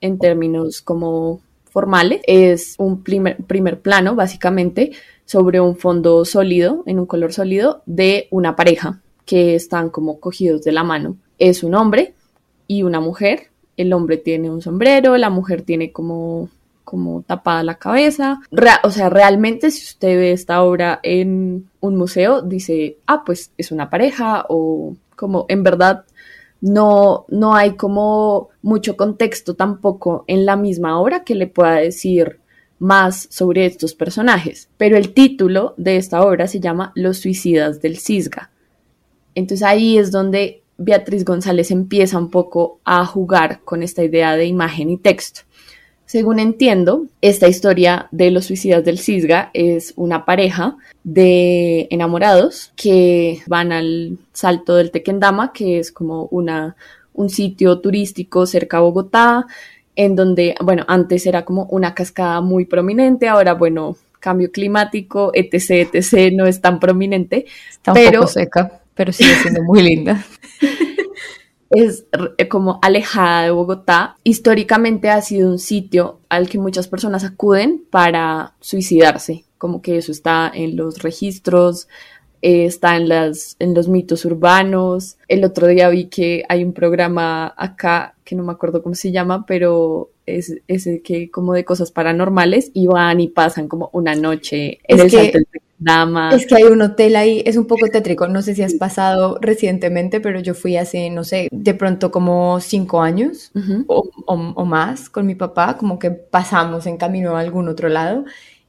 en 0.00 0.18
términos 0.20 0.80
como 0.80 1.40
formales. 1.64 2.20
Es 2.28 2.76
un 2.78 3.02
primer, 3.02 3.38
primer 3.38 3.80
plano, 3.80 4.14
básicamente, 4.14 4.92
sobre 5.24 5.58
un 5.58 5.76
fondo 5.76 6.24
sólido, 6.24 6.84
en 6.86 7.00
un 7.00 7.06
color 7.06 7.32
sólido, 7.32 7.82
de 7.86 8.28
una 8.30 8.54
pareja 8.54 9.00
que 9.26 9.56
están 9.56 9.90
como 9.90 10.20
cogidos 10.20 10.62
de 10.62 10.70
la 10.70 10.84
mano. 10.84 11.16
Es 11.40 11.64
un 11.64 11.74
hombre 11.74 12.14
y 12.68 12.84
una 12.84 13.00
mujer. 13.00 13.48
El 13.76 13.92
hombre 13.92 14.18
tiene 14.18 14.50
un 14.50 14.62
sombrero, 14.62 15.16
la 15.16 15.30
mujer 15.30 15.62
tiene 15.62 15.90
como 15.90 16.48
como 16.84 17.22
tapada 17.22 17.62
la 17.62 17.76
cabeza. 17.76 18.40
o 18.82 18.90
sea, 18.90 19.08
realmente 19.08 19.70
si 19.70 19.84
usted 19.84 20.16
ve 20.16 20.32
esta 20.32 20.62
obra 20.62 21.00
en 21.02 21.68
un 21.80 21.96
museo, 21.96 22.42
dice, 22.42 22.98
ah, 23.06 23.24
pues 23.24 23.50
es 23.56 23.72
una 23.72 23.90
pareja 23.90 24.46
o 24.48 24.94
como 25.16 25.46
en 25.48 25.62
verdad 25.62 26.04
no, 26.60 27.26
no 27.28 27.54
hay 27.54 27.72
como 27.76 28.48
mucho 28.62 28.96
contexto 28.96 29.54
tampoco 29.54 30.24
en 30.26 30.46
la 30.46 30.56
misma 30.56 31.00
obra 31.00 31.24
que 31.24 31.34
le 31.34 31.46
pueda 31.46 31.74
decir 31.74 32.40
más 32.78 33.28
sobre 33.30 33.66
estos 33.66 33.94
personajes. 33.94 34.68
Pero 34.76 34.96
el 34.96 35.12
título 35.12 35.74
de 35.76 35.96
esta 35.96 36.22
obra 36.22 36.46
se 36.46 36.60
llama 36.60 36.92
Los 36.94 37.18
suicidas 37.18 37.80
del 37.80 37.98
Cisga. 37.98 38.50
Entonces 39.34 39.66
ahí 39.66 39.98
es 39.98 40.10
donde 40.10 40.62
Beatriz 40.76 41.24
González 41.24 41.70
empieza 41.70 42.18
un 42.18 42.30
poco 42.30 42.80
a 42.84 43.04
jugar 43.06 43.60
con 43.64 43.82
esta 43.82 44.02
idea 44.02 44.36
de 44.36 44.46
imagen 44.46 44.90
y 44.90 44.96
texto. 44.96 45.42
Según 46.06 46.38
entiendo, 46.38 47.06
esta 47.22 47.48
historia 47.48 48.08
de 48.10 48.30
los 48.30 48.46
suicidas 48.46 48.84
del 48.84 48.98
Cisga 48.98 49.50
es 49.54 49.94
una 49.96 50.24
pareja 50.24 50.76
de 51.02 51.88
enamorados 51.90 52.72
que 52.76 53.40
van 53.46 53.72
al 53.72 54.18
Salto 54.32 54.76
del 54.76 54.90
Tequendama, 54.90 55.52
que 55.52 55.78
es 55.78 55.92
como 55.92 56.26
una, 56.26 56.76
un 57.14 57.30
sitio 57.30 57.80
turístico 57.80 58.46
cerca 58.46 58.76
a 58.76 58.80
Bogotá, 58.80 59.46
en 59.96 60.14
donde, 60.14 60.54
bueno, 60.60 60.84
antes 60.88 61.26
era 61.26 61.44
como 61.44 61.64
una 61.64 61.94
cascada 61.94 62.40
muy 62.40 62.66
prominente, 62.66 63.28
ahora, 63.28 63.54
bueno, 63.54 63.96
cambio 64.20 64.50
climático, 64.50 65.30
etc., 65.34 65.88
etc., 65.92 66.32
no 66.34 66.46
es 66.46 66.60
tan 66.60 66.80
prominente. 66.80 67.46
Está 67.70 67.92
un 67.92 68.12
poco 68.12 68.26
seca, 68.26 68.80
pero 68.94 69.12
sigue 69.12 69.34
siendo 69.36 69.62
muy 69.62 69.82
linda. 69.82 70.24
es 71.74 72.06
eh, 72.38 72.48
como 72.48 72.78
alejada 72.82 73.42
de 73.42 73.50
Bogotá. 73.50 74.16
Históricamente 74.24 75.10
ha 75.10 75.20
sido 75.20 75.50
un 75.50 75.58
sitio 75.58 76.20
al 76.28 76.48
que 76.48 76.58
muchas 76.58 76.88
personas 76.88 77.24
acuden 77.24 77.84
para 77.90 78.54
suicidarse, 78.60 79.44
como 79.58 79.82
que 79.82 79.98
eso 79.98 80.12
está 80.12 80.50
en 80.52 80.76
los 80.76 81.02
registros, 81.02 81.88
eh, 82.42 82.66
está 82.66 82.96
en, 82.96 83.08
las, 83.08 83.56
en 83.58 83.74
los 83.74 83.88
mitos 83.88 84.24
urbanos. 84.24 85.16
El 85.28 85.44
otro 85.44 85.66
día 85.66 85.88
vi 85.88 86.06
que 86.06 86.44
hay 86.48 86.62
un 86.62 86.72
programa 86.72 87.54
acá, 87.56 88.14
que 88.24 88.36
no 88.36 88.44
me 88.44 88.52
acuerdo 88.52 88.82
cómo 88.82 88.94
se 88.94 89.12
llama, 89.12 89.44
pero 89.46 90.10
es 90.26 90.54
ese 90.68 91.02
que 91.02 91.30
como 91.30 91.52
de 91.52 91.64
cosas 91.64 91.90
paranormales 91.90 92.70
y 92.72 92.86
van 92.86 93.20
y 93.20 93.28
pasan 93.28 93.68
como 93.68 93.90
una 93.92 94.14
noche 94.14 94.78
en 94.84 95.00
el 95.00 95.10
que, 95.10 95.32
Dama. 95.84 96.30
Es 96.34 96.46
que 96.46 96.56
hay 96.56 96.64
un 96.64 96.80
hotel 96.80 97.14
ahí, 97.16 97.42
es 97.44 97.56
un 97.56 97.66
poco 97.66 97.88
tétrico. 97.88 98.26
No 98.26 98.40
sé 98.40 98.54
si 98.54 98.62
has 98.62 98.74
pasado 98.74 99.38
recientemente, 99.40 100.20
pero 100.20 100.40
yo 100.40 100.54
fui 100.54 100.76
hace, 100.76 101.10
no 101.10 101.24
sé, 101.24 101.48
de 101.50 101.74
pronto 101.74 102.10
como 102.10 102.58
cinco 102.60 103.02
años 103.02 103.52
o, 103.86 104.08
o 104.26 104.64
más 104.64 105.10
con 105.10 105.26
mi 105.26 105.34
papá, 105.34 105.76
como 105.76 105.98
que 105.98 106.10
pasamos 106.10 106.86
en 106.86 106.96
camino 106.96 107.36
a 107.36 107.40
algún 107.40 107.68
otro 107.68 107.88
lado 107.88 108.24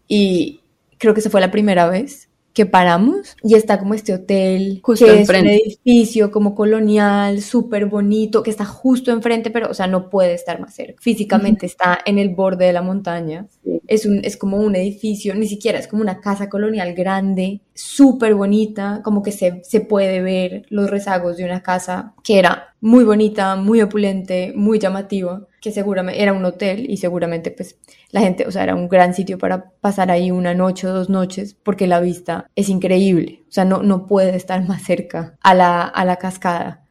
y 0.08 0.62
creo 0.98 1.14
que 1.14 1.22
esa 1.22 1.30
fue 1.30 1.42
la 1.42 1.52
primera 1.52 1.88
vez 1.88 2.30
que 2.56 2.66
paramos 2.66 3.36
y 3.44 3.56
está 3.56 3.78
como 3.78 3.94
este 3.94 4.14
hotel, 4.14 4.80
justo 4.82 5.06
que 5.06 5.22
es 5.22 5.30
un 5.30 5.36
edificio 5.36 6.32
como 6.32 6.56
colonial, 6.56 7.42
súper 7.42 7.86
bonito, 7.86 8.44
que 8.44 8.50
está 8.50 8.64
justo 8.64 9.12
enfrente, 9.12 9.52
pero, 9.52 9.70
o 9.70 9.74
sea, 9.74 9.88
no 9.88 10.10
puede 10.10 10.34
estar 10.34 10.62
más 10.62 10.74
cerca. 10.74 10.96
Físicamente 11.02 11.66
está 11.66 12.00
en 12.06 12.18
el 12.18 12.30
borde 12.30 12.66
de 12.66 12.72
la 12.72 12.82
montaña. 12.82 13.46
Es, 13.88 14.06
un, 14.06 14.24
es 14.24 14.38
como 14.38 14.58
un 14.58 14.74
edificio, 14.78 15.36
ni 15.36 15.48
siquiera, 15.48 15.78
es 15.78 15.90
como 15.90 16.02
una 16.02 16.22
casa 16.22 16.48
colonial 16.48 16.94
grande, 16.94 17.60
súper 17.76 18.34
bonita, 18.36 19.02
como 19.04 19.22
que 19.22 19.32
se, 19.32 19.62
se 19.64 19.82
puede 19.82 20.22
ver 20.22 20.66
los 20.70 20.90
rezagos 20.90 21.38
de 21.38 21.46
una 21.46 21.62
casa 21.62 22.14
que 22.24 22.40
era 22.40 22.74
muy 22.80 23.04
bonita, 23.04 23.56
muy 23.58 23.82
opulente, 23.82 24.54
muy 24.56 24.80
llamativa, 24.80 25.46
que 25.62 25.72
seguramente 25.72 26.22
era 26.22 26.34
un 26.34 26.46
hotel 26.46 26.90
y 26.90 26.98
seguramente 26.98 27.52
pues 27.52 27.78
la 28.12 28.22
gente, 28.22 28.48
o 28.48 28.52
sea, 28.52 28.64
era 28.64 28.76
un 28.76 28.88
gran 28.88 29.14
sitio 29.14 29.38
para 29.38 29.72
pasar 29.82 30.10
ahí 30.10 30.32
una 30.32 30.54
noche 30.54 30.88
o 30.88 30.94
dos 30.94 31.10
noches 31.10 31.54
porque 31.54 31.86
la 31.86 32.00
vista 32.00 32.50
es 32.56 32.70
increíble, 32.70 33.44
o 33.50 33.52
sea, 33.52 33.66
no, 33.66 33.84
no 33.84 34.08
puede 34.08 34.36
estar 34.36 34.66
más 34.66 34.84
cerca 34.84 35.36
a 35.42 35.54
la, 35.54 35.84
a 35.84 36.06
la 36.06 36.16
cascada. 36.16 36.85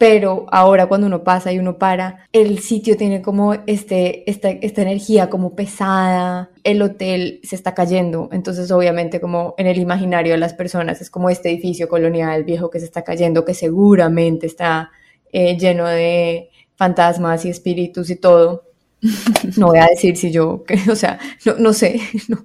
Pero 0.00 0.46
ahora 0.50 0.86
cuando 0.86 1.08
uno 1.08 1.24
pasa 1.24 1.52
y 1.52 1.58
uno 1.58 1.76
para, 1.76 2.26
el 2.32 2.60
sitio 2.60 2.96
tiene 2.96 3.20
como 3.20 3.52
este, 3.66 4.30
esta, 4.30 4.48
esta 4.48 4.80
energía 4.80 5.28
como 5.28 5.54
pesada, 5.54 6.48
el 6.64 6.80
hotel 6.80 7.38
se 7.42 7.54
está 7.54 7.74
cayendo, 7.74 8.30
entonces 8.32 8.70
obviamente 8.70 9.20
como 9.20 9.54
en 9.58 9.66
el 9.66 9.76
imaginario 9.76 10.32
de 10.32 10.38
las 10.38 10.54
personas 10.54 11.02
es 11.02 11.10
como 11.10 11.28
este 11.28 11.50
edificio 11.50 11.86
colonial 11.86 12.44
viejo 12.44 12.70
que 12.70 12.80
se 12.80 12.86
está 12.86 13.04
cayendo, 13.04 13.44
que 13.44 13.52
seguramente 13.52 14.46
está 14.46 14.90
eh, 15.34 15.58
lleno 15.58 15.86
de 15.86 16.48
fantasmas 16.76 17.44
y 17.44 17.50
espíritus 17.50 18.08
y 18.08 18.16
todo. 18.16 18.64
No 19.58 19.66
voy 19.66 19.80
a 19.80 19.86
decir 19.86 20.16
si 20.16 20.30
yo, 20.30 20.64
o 20.90 20.96
sea, 20.96 21.18
no, 21.44 21.56
no 21.58 21.74
sé, 21.74 22.00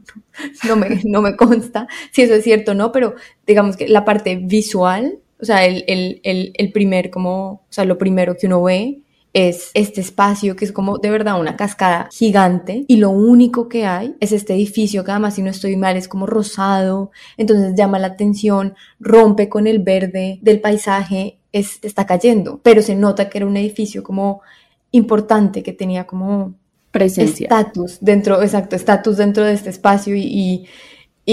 no, 0.67 0.75
me, 0.75 1.00
no 1.05 1.21
me 1.21 1.38
consta 1.38 1.88
si 2.12 2.24
eso 2.24 2.33
es 2.33 2.43
cierto 2.43 2.71
o 2.71 2.75
no, 2.75 2.91
pero 2.91 3.15
digamos 3.47 3.77
que 3.77 3.88
la 3.88 4.03
parte 4.03 4.35
visual, 4.35 5.19
o 5.41 5.45
sea, 5.45 5.65
el, 5.65 5.83
el, 5.87 6.21
el, 6.23 6.53
el 6.55 6.71
primer, 6.71 7.09
como, 7.09 7.51
o 7.51 7.67
sea, 7.69 7.85
lo 7.85 7.97
primero 7.97 8.35
que 8.37 8.47
uno 8.47 8.63
ve 8.63 9.01
es 9.33 9.71
este 9.73 9.99
espacio 9.99 10.55
que 10.55 10.63
es 10.63 10.71
como 10.71 10.97
de 10.97 11.09
verdad 11.09 11.37
una 11.37 11.57
cascada 11.57 12.07
gigante 12.09 12.85
y 12.87 12.95
lo 12.95 13.09
único 13.09 13.67
que 13.67 13.85
hay 13.85 14.15
es 14.21 14.31
este 14.31 14.53
edificio 14.53 15.03
que 15.03 15.11
además 15.11 15.35
si 15.35 15.41
no 15.41 15.49
estoy 15.49 15.75
mal 15.75 15.97
es 15.97 16.07
como 16.07 16.25
rosado, 16.25 17.11
entonces 17.35 17.73
llama 17.75 17.99
la 17.99 18.07
atención, 18.07 18.75
rompe 18.97 19.49
con 19.49 19.67
el 19.67 19.79
verde 19.79 20.39
del 20.41 20.61
paisaje 20.61 21.39
está 21.51 22.05
cayendo, 22.05 22.59
pero 22.63 22.81
se 22.81 22.95
nota 22.95 23.29
que 23.29 23.37
era 23.37 23.47
un 23.47 23.57
edificio 23.57 24.03
como 24.03 24.41
importante, 24.91 25.63
que 25.63 25.73
tenía 25.73 26.05
como 26.05 26.55
presencia. 26.91 27.45
Estatus 27.45 27.97
dentro, 28.01 28.41
exacto, 28.41 28.75
estatus 28.75 29.17
dentro 29.17 29.43
de 29.43 29.53
este 29.53 29.69
espacio 29.69 30.15
y, 30.15 30.21
y, 30.21 30.65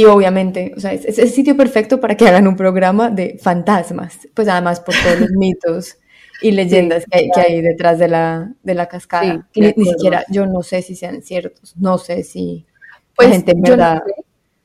obviamente, 0.07 0.73
o 0.77 0.81
sea, 0.81 0.93
es, 0.93 1.19
el 1.19 1.29
sitio 1.29 1.57
perfecto 1.57 2.01
para 2.01 2.17
que 2.17 2.27
hagan 2.27 2.49
un 2.49 2.57
programa 2.57 3.11
de 3.11 3.39
fantasmas, 3.41 4.19
pues 4.35 4.49
además 4.49 4.81
por 4.81 4.95
todos 4.95 5.21
los 5.21 5.31
mitos 5.37 5.97
y 6.41 6.53
leyendas 6.53 7.05
que, 7.11 7.31
hay, 7.37 7.61
detrás 7.61 7.99
de 7.99 8.09
la, 8.09 8.53
de 8.63 8.75
la 8.75 8.89
cascada. 8.89 9.49
ni, 9.55 9.85
siquiera, 9.85 10.25
yo 10.31 10.47
no 10.47 10.63
sé 10.63 10.83
si 10.83 10.97
sean 10.97 11.23
ciertos, 11.23 11.77
no 11.77 11.99
sé 11.99 12.25
si 12.25 12.67
pues, 13.15 13.31
gente 13.31 13.53
en 13.53 13.63
verdad... 13.63 14.03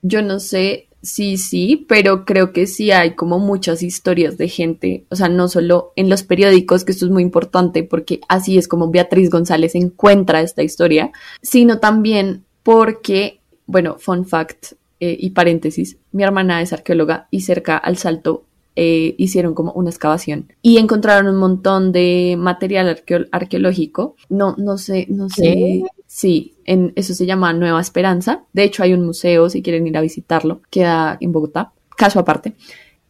yo 0.02 0.22
no 0.22 0.40
sé 0.40 0.88
sí, 1.02 1.38
sí, 1.38 1.86
pero 1.88 2.26
creo 2.26 2.52
que 2.52 2.68
sí 2.68 2.92
hay 2.92 3.16
como 3.16 3.40
muchas 3.40 3.84
historias 3.84 4.38
de 4.38 4.50
gente, 4.50 5.06
o 5.10 5.16
sea, 5.16 5.30
no 5.30 5.48
solo 5.48 5.94
en 5.96 6.10
los 6.10 6.24
periódicos, 6.24 6.84
que 6.84 6.92
esto 6.92 7.06
es 7.06 7.12
muy 7.12 7.24
importante 7.24 7.84
porque 7.84 8.20
así 8.28 8.58
es 8.58 8.68
como 8.68 8.90
Beatriz 8.92 9.30
González 9.30 9.76
encuentra 9.76 10.42
esta 10.42 10.64
historia, 10.64 11.12
sino 11.42 11.80
también 11.80 12.46
porque, 12.64 13.40
bueno, 13.66 13.98
fun 14.00 14.26
fact 14.26 14.74
eh, 15.00 15.16
y 15.20 15.32
paréntesis, 15.32 15.98
mi 16.12 16.24
hermana 16.24 16.62
es 16.62 16.74
arqueóloga 16.74 17.28
y 17.32 17.42
cerca 17.42 17.78
al 17.78 17.98
Salto 17.98 18.46
eh, 18.80 19.16
hicieron 19.18 19.56
como 19.56 19.72
una 19.72 19.90
excavación 19.90 20.54
y 20.62 20.78
encontraron 20.78 21.28
un 21.34 21.40
montón 21.40 21.92
de 21.92 22.36
material 22.38 23.02
arqueológico. 23.32 24.16
No, 24.30 24.56
no 24.58 24.78
sé, 24.78 25.08
no 25.10 25.30
sé. 25.30 25.84
Sí, 26.06 26.54
en, 26.64 26.94
eso 26.96 27.16
se 27.16 27.26
llama 27.26 27.54
Nueva 27.54 27.82
Esperanza. 27.82 28.44
De 28.54 28.64
hecho, 28.64 28.84
hay 28.84 28.94
un 28.94 29.04
museo, 29.04 29.50
si 29.50 29.64
quieren 29.64 29.88
ir 29.88 29.98
a 29.98 30.02
visitarlo, 30.02 30.62
queda 30.70 31.18
en 31.20 31.32
Bogotá, 31.32 31.74
caso 31.96 32.20
aparte. 32.20 32.54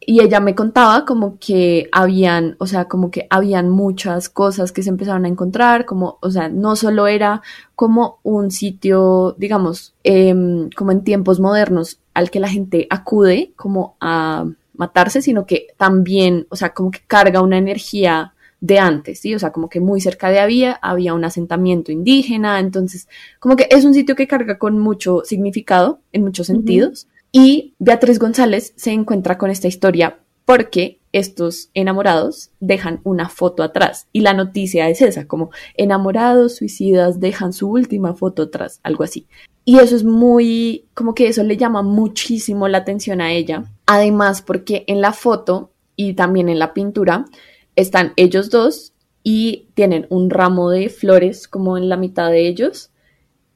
Y 0.10 0.22
ella 0.22 0.40
me 0.40 0.56
contaba 0.56 1.04
como 1.04 1.38
que 1.38 1.90
habían, 1.92 2.56
o 2.60 2.66
sea, 2.66 2.86
como 2.86 3.12
que 3.12 3.28
habían 3.30 3.70
muchas 3.70 4.30
cosas 4.30 4.72
que 4.72 4.82
se 4.82 4.90
empezaron 4.90 5.26
a 5.26 5.28
encontrar, 5.28 5.84
como, 5.84 6.18
o 6.22 6.32
sea, 6.32 6.48
no 6.48 6.78
solo 6.78 7.08
era 7.08 7.42
como 7.76 8.20
un 8.24 8.50
sitio, 8.50 9.36
digamos, 9.38 9.96
em, 10.06 10.70
como 10.78 10.94
en 10.94 11.04
tiempos 11.04 11.42
modernos 11.42 12.00
al 12.14 12.32
que 12.32 12.40
la 12.40 12.48
gente 12.48 12.88
acude 12.90 13.52
como 13.58 13.98
a 14.00 14.46
matarse, 14.76 15.22
sino 15.22 15.46
que 15.46 15.68
también, 15.76 16.48
o 16.52 16.56
sea, 16.56 16.74
como 16.74 16.90
que 16.90 17.02
carga 17.06 17.42
una 17.42 17.58
energía 17.58 18.34
de 18.62 18.80
antes, 18.80 19.20
¿sí? 19.20 19.36
O 19.36 19.40
sea, 19.40 19.52
como 19.52 19.68
que 19.68 19.82
muy 19.82 20.00
cerca 20.00 20.30
de 20.30 20.40
había, 20.40 20.80
había 20.82 21.16
un 21.16 21.26
asentamiento 21.26 21.92
indígena, 21.92 22.62
entonces, 22.62 23.10
como 23.42 23.58
que 23.58 23.68
es 23.70 23.84
un 23.84 23.94
sitio 23.94 24.16
que 24.16 24.26
carga 24.26 24.58
con 24.58 24.80
mucho 24.80 25.24
significado 25.26 26.00
en 26.14 26.24
muchos 26.24 26.48
sentidos. 26.48 27.10
Y 27.40 27.76
Beatriz 27.78 28.18
González 28.18 28.74
se 28.78 28.92
encuentra 28.92 29.38
con 29.38 29.52
esta 29.52 29.68
historia 29.68 30.18
porque 30.44 31.00
estos 31.12 31.70
enamorados 31.76 32.50
dejan 32.60 33.00
una 33.04 33.30
foto 33.30 33.62
atrás 33.62 34.08
y 34.12 34.22
la 34.22 34.34
noticia 34.34 34.90
es 34.90 35.04
esa, 35.04 35.28
como 35.28 35.52
enamorados 35.76 36.56
suicidas 36.56 37.20
dejan 37.20 37.54
su 37.54 37.70
última 37.70 38.16
foto 38.16 38.42
atrás, 38.42 38.80
algo 38.82 39.04
así. 39.04 39.28
Y 39.66 39.78
eso 39.78 39.96
es 39.96 40.04
muy, 40.04 40.86
como 40.96 41.14
que 41.14 41.28
eso 41.28 41.44
le 41.44 41.58
llama 41.58 41.84
muchísimo 41.84 42.68
la 42.68 42.80
atención 42.80 43.22
a 43.22 43.32
ella. 43.32 43.66
Además, 43.86 44.42
porque 44.42 44.84
en 44.88 45.00
la 45.00 45.14
foto 45.14 45.70
y 45.96 46.14
también 46.14 46.50
en 46.50 46.58
la 46.58 46.74
pintura 46.74 47.26
están 47.76 48.14
ellos 48.16 48.50
dos 48.50 48.94
y 49.22 49.68
tienen 49.76 50.08
un 50.10 50.32
ramo 50.32 50.72
de 50.72 50.90
flores 50.90 51.48
como 51.48 51.78
en 51.78 51.88
la 51.88 51.98
mitad 51.98 52.32
de 52.32 52.48
ellos 52.48 52.90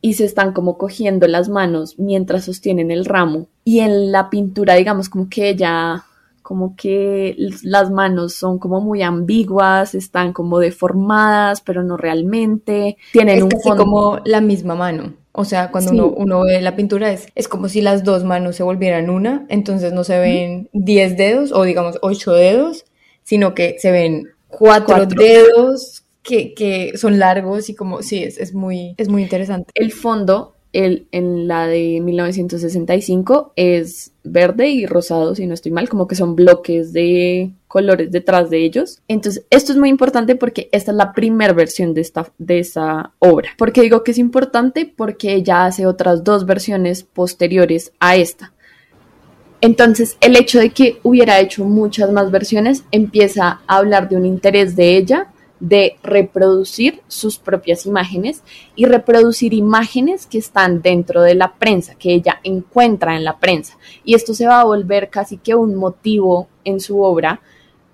y 0.01 0.15
se 0.15 0.25
están 0.25 0.51
como 0.51 0.77
cogiendo 0.77 1.27
las 1.27 1.47
manos 1.47 1.97
mientras 1.99 2.45
sostienen 2.45 2.91
el 2.91 3.05
ramo. 3.05 3.47
Y 3.63 3.79
en 3.79 4.11
la 4.11 4.29
pintura, 4.29 4.73
digamos, 4.73 5.09
como 5.09 5.29
que 5.29 5.49
ella, 5.49 6.05
como 6.41 6.75
que 6.75 7.35
las 7.61 7.91
manos 7.91 8.33
son 8.33 8.57
como 8.57 8.81
muy 8.81 9.03
ambiguas, 9.03 9.93
están 9.93 10.33
como 10.33 10.59
deformadas, 10.59 11.61
pero 11.61 11.83
no 11.83 11.97
realmente. 11.97 12.97
Tienen 13.13 13.43
un 13.43 13.51
como 13.51 14.19
la 14.25 14.41
misma 14.41 14.75
mano. 14.75 15.13
O 15.33 15.45
sea, 15.45 15.71
cuando 15.71 16.11
uno, 16.11 16.43
ve 16.43 16.61
la 16.61 16.75
pintura 16.75 17.11
es, 17.11 17.27
es 17.35 17.47
como 17.47 17.69
si 17.69 17.79
las 17.79 18.03
dos 18.03 18.25
manos 18.25 18.57
se 18.57 18.63
volvieran 18.63 19.09
una, 19.09 19.45
entonces 19.47 19.93
no 19.93 20.03
se 20.03 20.19
ven 20.19 20.69
10 20.73 21.15
dedos 21.15 21.51
o 21.53 21.63
digamos 21.63 21.99
8 22.01 22.33
dedos, 22.33 22.83
sino 23.23 23.53
que 23.53 23.77
se 23.79 23.91
ven 23.91 24.27
cuatro, 24.49 25.05
dedos 25.05 26.00
que, 26.23 26.53
que, 26.53 26.97
son 26.97 27.19
largos 27.19 27.69
y 27.69 27.75
como, 27.75 28.01
sí, 28.01 28.23
es, 28.23 28.37
es, 28.37 28.53
muy, 28.53 28.95
es 28.97 29.09
muy 29.09 29.23
interesante. 29.23 29.71
El 29.75 29.91
fondo 29.91 30.55
el, 30.73 31.07
en 31.11 31.47
la 31.47 31.67
de 31.67 31.99
1965 32.01 33.53
es 33.55 34.11
verde 34.23 34.69
y 34.69 34.85
rosado, 34.85 35.35
si 35.35 35.45
no 35.45 35.53
estoy 35.53 35.71
mal, 35.71 35.89
como 35.89 36.07
que 36.07 36.15
son 36.15 36.35
bloques 36.35 36.93
de 36.93 37.51
colores 37.67 38.11
detrás 38.11 38.49
de 38.49 38.63
ellos. 38.63 39.01
Entonces, 39.07 39.45
esto 39.49 39.71
es 39.71 39.77
muy 39.77 39.89
importante 39.89 40.35
porque 40.35 40.69
esta 40.71 40.91
es 40.91 40.97
la 40.97 41.13
primera 41.13 41.53
versión 41.53 41.93
de 41.93 42.01
esta, 42.01 42.31
de 42.37 42.59
esa 42.59 43.11
obra. 43.19 43.49
¿Por 43.57 43.73
qué 43.73 43.81
digo 43.81 44.03
que 44.03 44.11
es 44.11 44.17
importante? 44.17 44.91
Porque 44.95 45.33
ella 45.33 45.65
hace 45.65 45.85
otras 45.85 46.23
dos 46.23 46.45
versiones 46.45 47.03
posteriores 47.03 47.91
a 47.99 48.15
esta. 48.15 48.53
Entonces, 49.59 50.17
el 50.21 50.35
hecho 50.37 50.59
de 50.59 50.71
que 50.71 50.99
hubiera 51.03 51.39
hecho 51.39 51.65
muchas 51.65 52.11
más 52.11 52.31
versiones 52.31 52.83
empieza 52.91 53.61
a 53.67 53.77
hablar 53.77 54.09
de 54.09 54.15
un 54.15 54.25
interés 54.25 54.75
de 54.75 54.97
ella 54.97 55.27
de 55.61 55.95
reproducir 56.03 57.01
sus 57.07 57.37
propias 57.37 57.85
imágenes 57.85 58.43
y 58.75 58.85
reproducir 58.85 59.53
imágenes 59.53 60.25
que 60.25 60.39
están 60.39 60.81
dentro 60.81 61.21
de 61.21 61.35
la 61.35 61.53
prensa, 61.53 61.95
que 61.95 62.13
ella 62.13 62.41
encuentra 62.43 63.15
en 63.15 63.23
la 63.23 63.37
prensa. 63.37 63.77
Y 64.03 64.15
esto 64.15 64.33
se 64.33 64.47
va 64.47 64.59
a 64.59 64.65
volver 64.65 65.09
casi 65.09 65.37
que 65.37 65.55
un 65.55 65.75
motivo 65.75 66.49
en 66.65 66.79
su 66.79 67.01
obra 67.01 67.41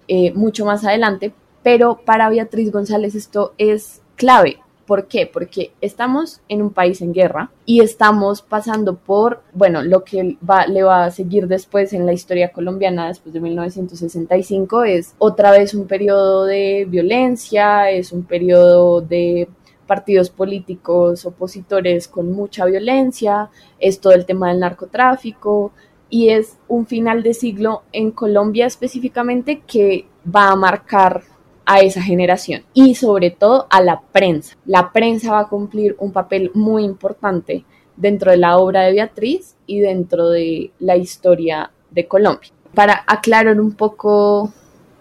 eh, 0.08 0.32
mucho 0.34 0.66
más 0.66 0.84
adelante, 0.86 1.34
Pero 1.64 2.00
para 2.06 2.30
Beatriz 2.30 2.72
González 2.72 3.14
esto 3.14 3.54
es 3.58 4.02
clave. 4.16 4.60
¿Por 4.88 5.08
qué? 5.08 5.30
Porque 5.32 5.74
estamos 5.82 6.40
en 6.48 6.62
un 6.62 6.72
país 6.72 7.02
en 7.02 7.12
guerra 7.12 7.52
y 7.66 7.82
estamos 7.82 8.42
pasando 8.42 8.96
por, 8.96 9.44
bueno, 9.54 9.84
lo 9.84 10.06
que 10.06 10.38
va, 10.50 10.66
le 10.66 10.82
va 10.82 11.04
a 11.04 11.12
seguir 11.12 11.48
después 11.48 11.92
en 11.92 12.06
la 12.06 12.14
historia 12.14 12.54
colombiana 12.54 13.10
después 13.10 13.34
de 13.34 13.42
1965 13.42 14.86
es 14.86 15.14
otra 15.18 15.52
vez 15.52 15.74
un 15.74 15.88
periodo 15.88 16.46
de 16.46 16.86
violencia, 16.90 17.92
es 17.92 18.14
un 18.14 18.24
periodo 18.24 19.02
de 19.02 19.50
partidos 19.88 20.30
políticos 20.30 21.26
opositores 21.26 22.08
con 22.08 22.32
mucha 22.32 22.64
violencia, 22.64 23.50
es 23.80 24.00
todo 24.00 24.14
el 24.14 24.26
tema 24.26 24.50
del 24.50 24.62
narcotráfico 24.62 25.74
y 26.10 26.30
es 26.30 26.58
un 26.70 26.88
final 26.88 27.24
de 27.24 27.34
siglo 27.34 27.84
en 27.92 28.12
Colombia 28.12 28.66
específicamente 28.66 29.64
que 29.68 30.06
va 30.34 30.50
a 30.50 30.56
marcar 30.56 31.24
a 31.68 31.82
esa 31.82 32.02
generación 32.02 32.64
y 32.74 32.96
sobre 32.96 33.30
todo 33.30 33.68
a 33.70 33.82
la 33.82 34.02
prensa. 34.02 34.56
La 34.66 34.92
prensa 34.92 35.34
va 35.34 35.42
a 35.42 35.50
cumplir 35.50 35.96
un 36.00 36.12
papel 36.12 36.50
muy 36.56 36.84
importante 36.84 37.66
dentro 37.98 38.32
de 38.32 38.38
la 38.38 38.58
obra 38.58 38.84
de 38.84 38.94
Beatriz 38.94 39.56
y 39.68 39.80
dentro 39.80 40.30
de 40.30 40.72
la 40.80 40.96
historia 40.96 41.72
de 41.92 42.08
Colombia. 42.08 42.50
Para 42.74 43.04
aclarar 43.06 43.60
un 43.60 43.74
poco 43.74 44.52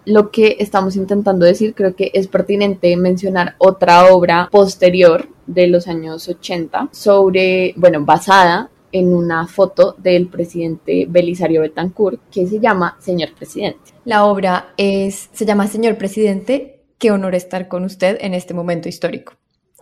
lo 0.05 0.31
que 0.31 0.57
estamos 0.59 0.95
intentando 0.95 1.45
decir, 1.45 1.73
creo 1.73 1.95
que 1.95 2.11
es 2.13 2.27
pertinente 2.27 2.95
mencionar 2.97 3.55
otra 3.57 4.13
obra 4.13 4.49
posterior 4.51 5.27
de 5.45 5.67
los 5.67 5.87
años 5.87 6.27
80 6.27 6.89
sobre, 6.91 7.73
bueno, 7.77 8.03
basada 8.03 8.69
en 8.97 9.13
una 9.13 9.47
foto 9.47 9.95
del 9.97 10.27
presidente 10.27 11.05
Belisario 11.07 11.61
Betancourt 11.61 12.19
que 12.31 12.47
se 12.47 12.59
llama 12.59 12.97
Señor 12.99 13.33
Presidente. 13.35 13.91
La 14.05 14.25
obra 14.25 14.73
es, 14.77 15.29
se 15.33 15.45
llama 15.45 15.67
Señor 15.67 15.97
Presidente, 15.97 16.83
qué 16.97 17.11
honor 17.11 17.35
estar 17.35 17.67
con 17.67 17.83
usted 17.83 18.17
en 18.21 18.33
este 18.33 18.53
momento 18.53 18.89
histórico. 18.89 19.33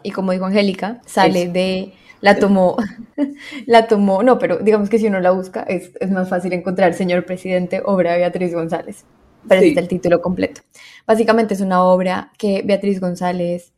Y 0.03 0.11
como 0.11 0.31
dijo 0.31 0.45
Angélica, 0.45 1.01
sale 1.05 1.47
de, 1.47 1.93
la 2.21 2.37
tomó, 2.37 2.77
la 3.65 3.87
tomó, 3.87 4.23
no, 4.23 4.37
pero 4.37 4.57
digamos 4.57 4.89
que 4.89 4.99
si 4.99 5.07
uno 5.07 5.19
la 5.19 5.31
busca 5.31 5.63
es, 5.63 5.91
es 5.99 6.11
más 6.11 6.29
fácil 6.29 6.53
encontrar 6.53 6.93
Señor 6.93 7.25
Presidente, 7.25 7.81
obra 7.83 8.13
de 8.13 8.19
Beatriz 8.19 8.53
González 8.53 9.05
pero 9.47 9.61
sí. 9.61 9.73
el 9.77 9.87
título 9.87 10.21
completo. 10.21 10.61
Básicamente 11.05 11.53
es 11.53 11.61
una 11.61 11.83
obra 11.83 12.31
que 12.37 12.63
Beatriz 12.65 12.99
González 12.99 13.73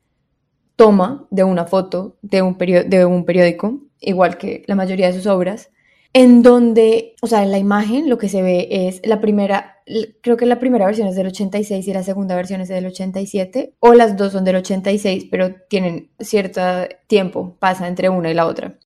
toma 0.76 1.26
de 1.30 1.44
una 1.44 1.66
foto 1.66 2.18
de 2.22 2.42
un, 2.42 2.58
de 2.58 3.06
un 3.06 3.26
periódico, 3.26 3.80
igual 4.02 4.38
que 4.38 4.64
la 4.68 4.76
mayoría 4.76 5.08
de 5.08 5.14
sus 5.14 5.28
obras, 5.28 5.70
en 6.14 6.42
donde, 6.42 7.16
o 7.22 7.28
sea, 7.28 7.44
en 7.44 7.52
la 7.52 7.58
imagen 7.58 8.10
lo 8.10 8.18
que 8.18 8.30
se 8.30 8.42
ve 8.42 8.68
es 8.70 9.02
la 9.06 9.22
primera, 9.22 9.78
creo 10.22 10.38
que 10.38 10.46
la 10.46 10.60
primera 10.60 10.86
versión 10.86 11.08
es 11.08 11.16
del 11.16 11.28
86 11.28 11.88
y 11.88 11.94
la 11.94 12.04
segunda 12.04 12.36
versión 12.36 12.62
es 12.62 12.70
del 12.70 12.86
87, 12.86 13.74
o 13.80 13.94
las 13.94 14.18
dos 14.18 14.32
son 14.32 14.44
del 14.44 14.56
86, 14.58 15.28
pero 15.30 15.54
tienen 15.70 16.10
cierto 16.20 16.62
tiempo, 17.08 17.56
pasa 17.60 17.88
entre 17.88 18.10
una 18.10 18.32
y 18.32 18.34
la 18.34 18.48
otra. 18.48 18.80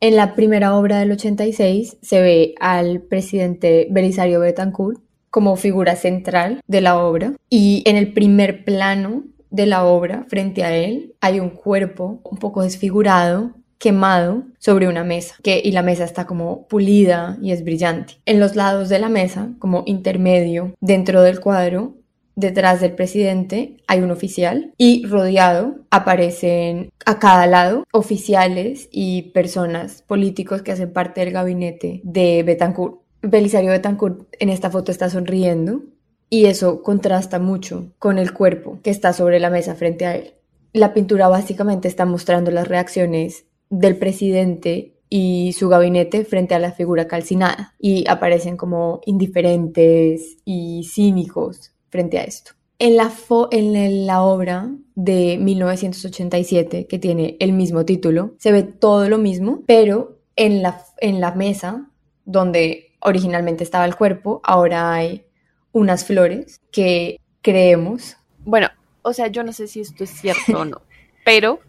En 0.00 0.16
la 0.16 0.34
primera 0.34 0.76
obra 0.76 0.98
del 0.98 1.12
86 1.12 1.98
se 2.02 2.20
ve 2.20 2.54
al 2.60 3.02
presidente 3.02 3.86
Belisario 3.90 4.40
Betancourt 4.40 5.00
como 5.30 5.56
figura 5.56 5.96
central 5.96 6.60
de 6.66 6.80
la 6.80 6.98
obra 6.98 7.34
y 7.48 7.82
en 7.86 7.96
el 7.96 8.12
primer 8.12 8.64
plano 8.64 9.24
de 9.50 9.66
la 9.66 9.84
obra, 9.84 10.24
frente 10.28 10.64
a 10.64 10.74
él, 10.74 11.14
hay 11.20 11.38
un 11.38 11.50
cuerpo 11.50 12.20
un 12.24 12.38
poco 12.38 12.62
desfigurado, 12.62 13.52
quemado 13.82 14.44
sobre 14.60 14.86
una 14.86 15.02
mesa, 15.02 15.34
que, 15.42 15.60
y 15.62 15.72
la 15.72 15.82
mesa 15.82 16.04
está 16.04 16.24
como 16.24 16.68
pulida 16.68 17.36
y 17.42 17.50
es 17.50 17.64
brillante. 17.64 18.14
En 18.26 18.38
los 18.38 18.54
lados 18.54 18.88
de 18.88 19.00
la 19.00 19.08
mesa, 19.08 19.48
como 19.58 19.82
intermedio 19.86 20.72
dentro 20.80 21.20
del 21.22 21.40
cuadro, 21.40 21.96
detrás 22.36 22.80
del 22.80 22.92
presidente 22.92 23.78
hay 23.88 23.98
un 23.98 24.12
oficial 24.12 24.72
y 24.78 25.04
rodeado 25.06 25.80
aparecen 25.90 26.90
a 27.04 27.18
cada 27.18 27.48
lado 27.48 27.82
oficiales 27.92 28.88
y 28.92 29.32
personas 29.32 30.02
políticos 30.02 30.62
que 30.62 30.70
hacen 30.70 30.92
parte 30.92 31.20
del 31.20 31.32
gabinete 31.32 32.02
de 32.04 32.44
Betancourt. 32.44 33.00
Belisario 33.20 33.72
Betancourt 33.72 34.28
en 34.38 34.48
esta 34.48 34.70
foto 34.70 34.92
está 34.92 35.10
sonriendo 35.10 35.82
y 36.30 36.46
eso 36.46 36.84
contrasta 36.84 37.40
mucho 37.40 37.92
con 37.98 38.16
el 38.18 38.32
cuerpo 38.32 38.78
que 38.84 38.90
está 38.90 39.12
sobre 39.12 39.40
la 39.40 39.50
mesa 39.50 39.74
frente 39.74 40.06
a 40.06 40.14
él. 40.14 40.34
La 40.72 40.94
pintura 40.94 41.26
básicamente 41.26 41.88
está 41.88 42.06
mostrando 42.06 42.52
las 42.52 42.68
reacciones 42.68 43.44
del 43.72 43.96
presidente 43.96 44.92
y 45.08 45.54
su 45.54 45.68
gabinete 45.68 46.24
frente 46.24 46.54
a 46.54 46.58
la 46.58 46.72
figura 46.72 47.08
calcinada 47.08 47.74
y 47.78 48.04
aparecen 48.06 48.56
como 48.56 49.00
indiferentes 49.06 50.36
y 50.44 50.88
cínicos 50.92 51.72
frente 51.88 52.18
a 52.18 52.24
esto. 52.24 52.52
En 52.78 52.96
la, 52.96 53.10
en 53.50 54.06
la 54.06 54.22
obra 54.22 54.70
de 54.94 55.38
1987, 55.38 56.86
que 56.86 56.98
tiene 56.98 57.36
el 57.40 57.52
mismo 57.52 57.84
título, 57.84 58.34
se 58.38 58.52
ve 58.52 58.62
todo 58.62 59.08
lo 59.08 59.18
mismo, 59.18 59.62
pero 59.66 60.18
en 60.36 60.62
la, 60.62 60.84
en 61.00 61.20
la 61.20 61.32
mesa 61.32 61.88
donde 62.24 62.92
originalmente 63.00 63.64
estaba 63.64 63.86
el 63.86 63.96
cuerpo, 63.96 64.40
ahora 64.44 64.92
hay 64.92 65.24
unas 65.72 66.04
flores 66.04 66.60
que 66.70 67.20
creemos. 67.40 68.16
Bueno, 68.44 68.68
o 69.00 69.12
sea, 69.14 69.28
yo 69.28 69.42
no 69.44 69.52
sé 69.52 69.66
si 69.66 69.80
esto 69.80 70.04
es 70.04 70.10
cierto 70.10 70.60
o 70.60 70.64
no, 70.64 70.82
pero 71.24 71.60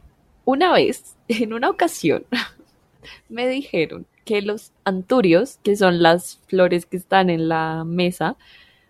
una 0.46 0.74
vez, 0.74 1.16
en 1.28 1.54
una 1.54 1.70
ocasión, 1.70 2.26
me 3.30 3.48
dijeron 3.48 4.06
que 4.26 4.42
los 4.42 4.72
anturios, 4.86 5.60
que 5.64 5.76
son 5.76 6.02
las 6.02 6.40
flores 6.48 6.86
que 6.86 6.98
están 6.98 7.30
en 7.30 7.50
la 7.50 7.84
mesa, 7.86 8.38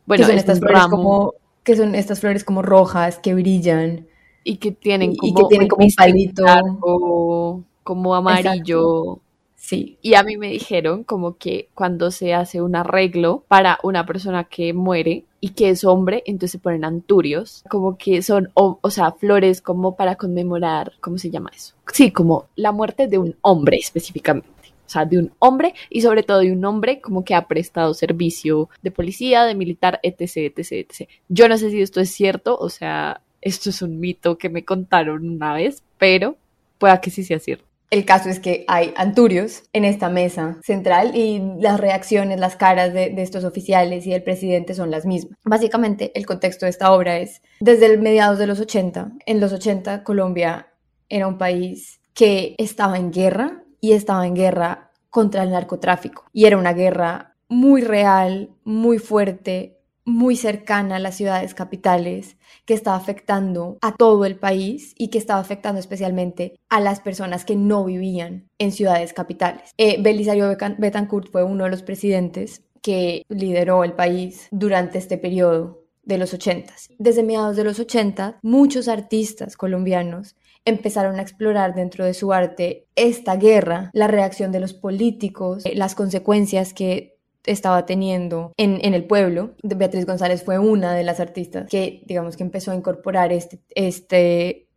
bueno, 0.05 0.23
que 0.23 0.29
son 0.29 0.37
estas 0.37 0.59
flores 0.59 0.87
como 0.87 1.33
que 1.63 1.77
son 1.77 1.95
estas 1.95 2.19
flores 2.19 2.43
como 2.43 2.61
rojas 2.61 3.19
que 3.19 3.33
brillan 3.33 4.05
y 4.43 4.57
que 4.57 4.71
tienen 4.71 5.15
como, 5.15 5.31
y 5.31 5.33
que 5.33 5.47
tienen 5.47 5.67
como 5.69 5.85
un 5.85 5.91
palito. 5.95 6.43
como 7.83 8.15
amarillo. 8.15 9.19
Sí. 9.55 9.97
Y 10.01 10.15
a 10.15 10.23
mí 10.23 10.35
me 10.35 10.49
dijeron 10.49 11.05
como 11.05 11.37
que 11.37 11.69
cuando 11.73 12.11
se 12.11 12.33
hace 12.33 12.61
un 12.61 12.75
arreglo 12.75 13.45
para 13.47 13.79
una 13.81 14.05
persona 14.05 14.43
que 14.43 14.73
muere 14.73 15.23
y 15.43 15.49
que 15.49 15.67
es 15.67 15.84
hombre, 15.84 16.23
entonces 16.25 16.51
se 16.51 16.58
ponen 16.58 16.86
anturios, 16.86 17.65
como 17.67 17.97
que 17.97 18.21
son, 18.21 18.49
o, 18.53 18.79
o, 18.79 18.89
sea, 18.89 19.12
flores 19.12 19.62
como 19.62 19.97
para 19.97 20.15
conmemorar, 20.15 20.93
¿cómo 21.01 21.17
se 21.17 21.29
llama 21.29 21.51
eso? 21.53 21.73
Sí, 21.91 22.12
como 22.12 22.45
la 22.56 22.71
muerte 22.71 23.08
de 23.08 23.17
un 23.17 23.36
hombre 23.41 23.75
específicamente. 23.75 24.47
O 24.86 24.89
sea, 24.89 25.03
de 25.03 25.19
un 25.19 25.34
hombre 25.39 25.73
y 25.89 25.99
sobre 25.99 26.23
todo 26.23 26.39
de 26.39 26.53
un 26.53 26.63
hombre 26.63 27.01
como 27.01 27.25
que 27.25 27.36
ha 27.36 27.45
prestado 27.45 27.93
servicio 27.93 28.69
de 28.84 28.91
policía, 28.91 29.43
de 29.43 29.53
militar, 29.53 29.99
etc, 30.01 30.53
etc, 30.56 30.71
etc. 30.71 31.10
Yo 31.27 31.49
no 31.49 31.58
sé 31.58 31.71
si 31.71 31.82
esto 31.82 31.99
es 31.99 32.12
cierto, 32.12 32.58
o 32.58 32.69
sea, 32.69 33.19
esto 33.41 33.69
es 33.69 33.82
un 33.82 33.99
mito 33.99 34.38
que 34.38 34.47
me 34.47 34.63
contaron 34.63 35.27
una 35.27 35.53
vez, 35.56 35.84
pero 35.97 36.38
pueda 36.77 37.01
que 37.01 37.10
sí 37.10 37.21
sea 37.21 37.39
cierto. 37.39 37.65
El 37.93 38.06
caso 38.06 38.27
es 38.27 38.39
que 38.39 38.65
hay 38.67 38.91
anturios 38.97 39.65
en 39.71 39.86
esta 39.86 40.10
mesa 40.10 40.58
central 40.63 41.15
y 41.15 41.39
las 41.60 41.79
reacciones, 41.79 42.39
las 42.39 42.56
caras 42.56 42.91
de, 42.91 43.13
estos 43.17 43.43
oficiales 43.43 44.08
y 44.08 44.10
del 44.10 44.23
presidente 44.23 44.73
son 44.73 44.89
las 44.89 45.06
mismas. 45.06 45.38
Básicamente, 45.45 46.12
el 46.15 46.25
contexto 46.25 46.65
de 46.65 46.71
esta 46.71 46.91
obra 46.91 47.19
es 47.19 47.43
desde 47.60 47.95
mediados 47.99 48.39
de 48.39 48.47
los 48.47 48.60
80. 48.60 49.12
En 49.27 49.39
los 49.39 49.53
80, 49.53 50.03
Colombia 50.03 50.69
era 51.08 51.27
un 51.27 51.38
país 51.38 52.01
que 52.15 52.56
estaba 52.58 52.97
en 52.97 53.12
guerra 53.12 53.62
y 53.79 53.91
estaba 53.91 54.25
en 54.25 54.34
guerra 54.34 54.89
contra 55.12 55.43
el 55.43 55.51
narcotráfico. 55.51 56.25
Y 56.34 56.45
era 56.45 56.58
una 56.58 56.73
guerra 56.73 57.36
muy 57.47 57.84
real, 57.84 58.49
muy 58.63 58.97
fuerte, 58.97 59.77
muy 60.05 60.35
cercana 60.35 60.97
a 60.97 60.99
las 60.99 61.15
ciudades 61.15 61.53
capitales, 61.53 62.37
que 62.65 62.73
estaba 62.73 62.97
afectando 62.97 63.77
a 63.81 63.95
todo 63.95 64.25
el 64.25 64.37
país 64.37 64.93
y 64.97 65.09
que 65.09 65.17
estaba 65.17 65.39
afectando 65.39 65.79
especialmente 65.79 66.59
a 66.69 66.79
las 66.79 66.99
personas 66.99 67.45
que 67.45 67.55
no 67.55 67.83
vivían 67.85 68.49
en 68.57 68.71
ciudades 68.71 69.13
capitales. 69.13 69.71
Eh, 69.77 70.01
Belisario 70.01 70.55
Betancourt 70.77 71.31
fue 71.31 71.43
uno 71.43 71.65
de 71.65 71.69
los 71.69 71.83
presidentes 71.83 72.63
que 72.81 73.23
lideró 73.29 73.83
el 73.83 73.93
país 73.93 74.47
durante 74.51 74.97
este 74.97 75.17
periodo 75.17 75.83
de 76.03 76.17
los 76.17 76.33
80. 76.33 76.73
Desde 76.99 77.23
mediados 77.23 77.55
de 77.55 77.63
los 77.63 77.79
80, 77.79 78.39
muchos 78.41 78.87
artistas 78.87 79.55
colombianos 79.55 80.35
empezaron 80.65 81.19
a 81.19 81.21
explorar 81.21 81.75
dentro 81.75 82.05
de 82.05 82.13
su 82.13 82.31
arte 82.33 82.87
esta 82.95 83.35
guerra, 83.35 83.89
la 83.93 84.07
reacción 84.07 84.51
de 84.51 84.59
los 84.59 84.73
políticos, 84.73 85.65
eh, 85.65 85.75
las 85.75 85.95
consecuencias 85.95 86.73
que 86.73 87.12
estaba 87.45 87.86
teniendo 87.86 88.53
en, 88.58 88.93
el 88.93 89.06
pueblo. 89.06 89.51
Beatriz 89.63 90.06
González 90.06 90.43
fue 90.43 90.60
una 90.60 90.93
de 90.93 91.03
las 91.03 91.19
artistas 91.19 91.69
que, 91.69 92.03
digamos, 92.06 92.38
que 92.38 92.43
empezó 92.43 92.71
a 92.71 92.75
incorporar 92.75 93.32
este, 93.32 93.60
este, 93.75 94.67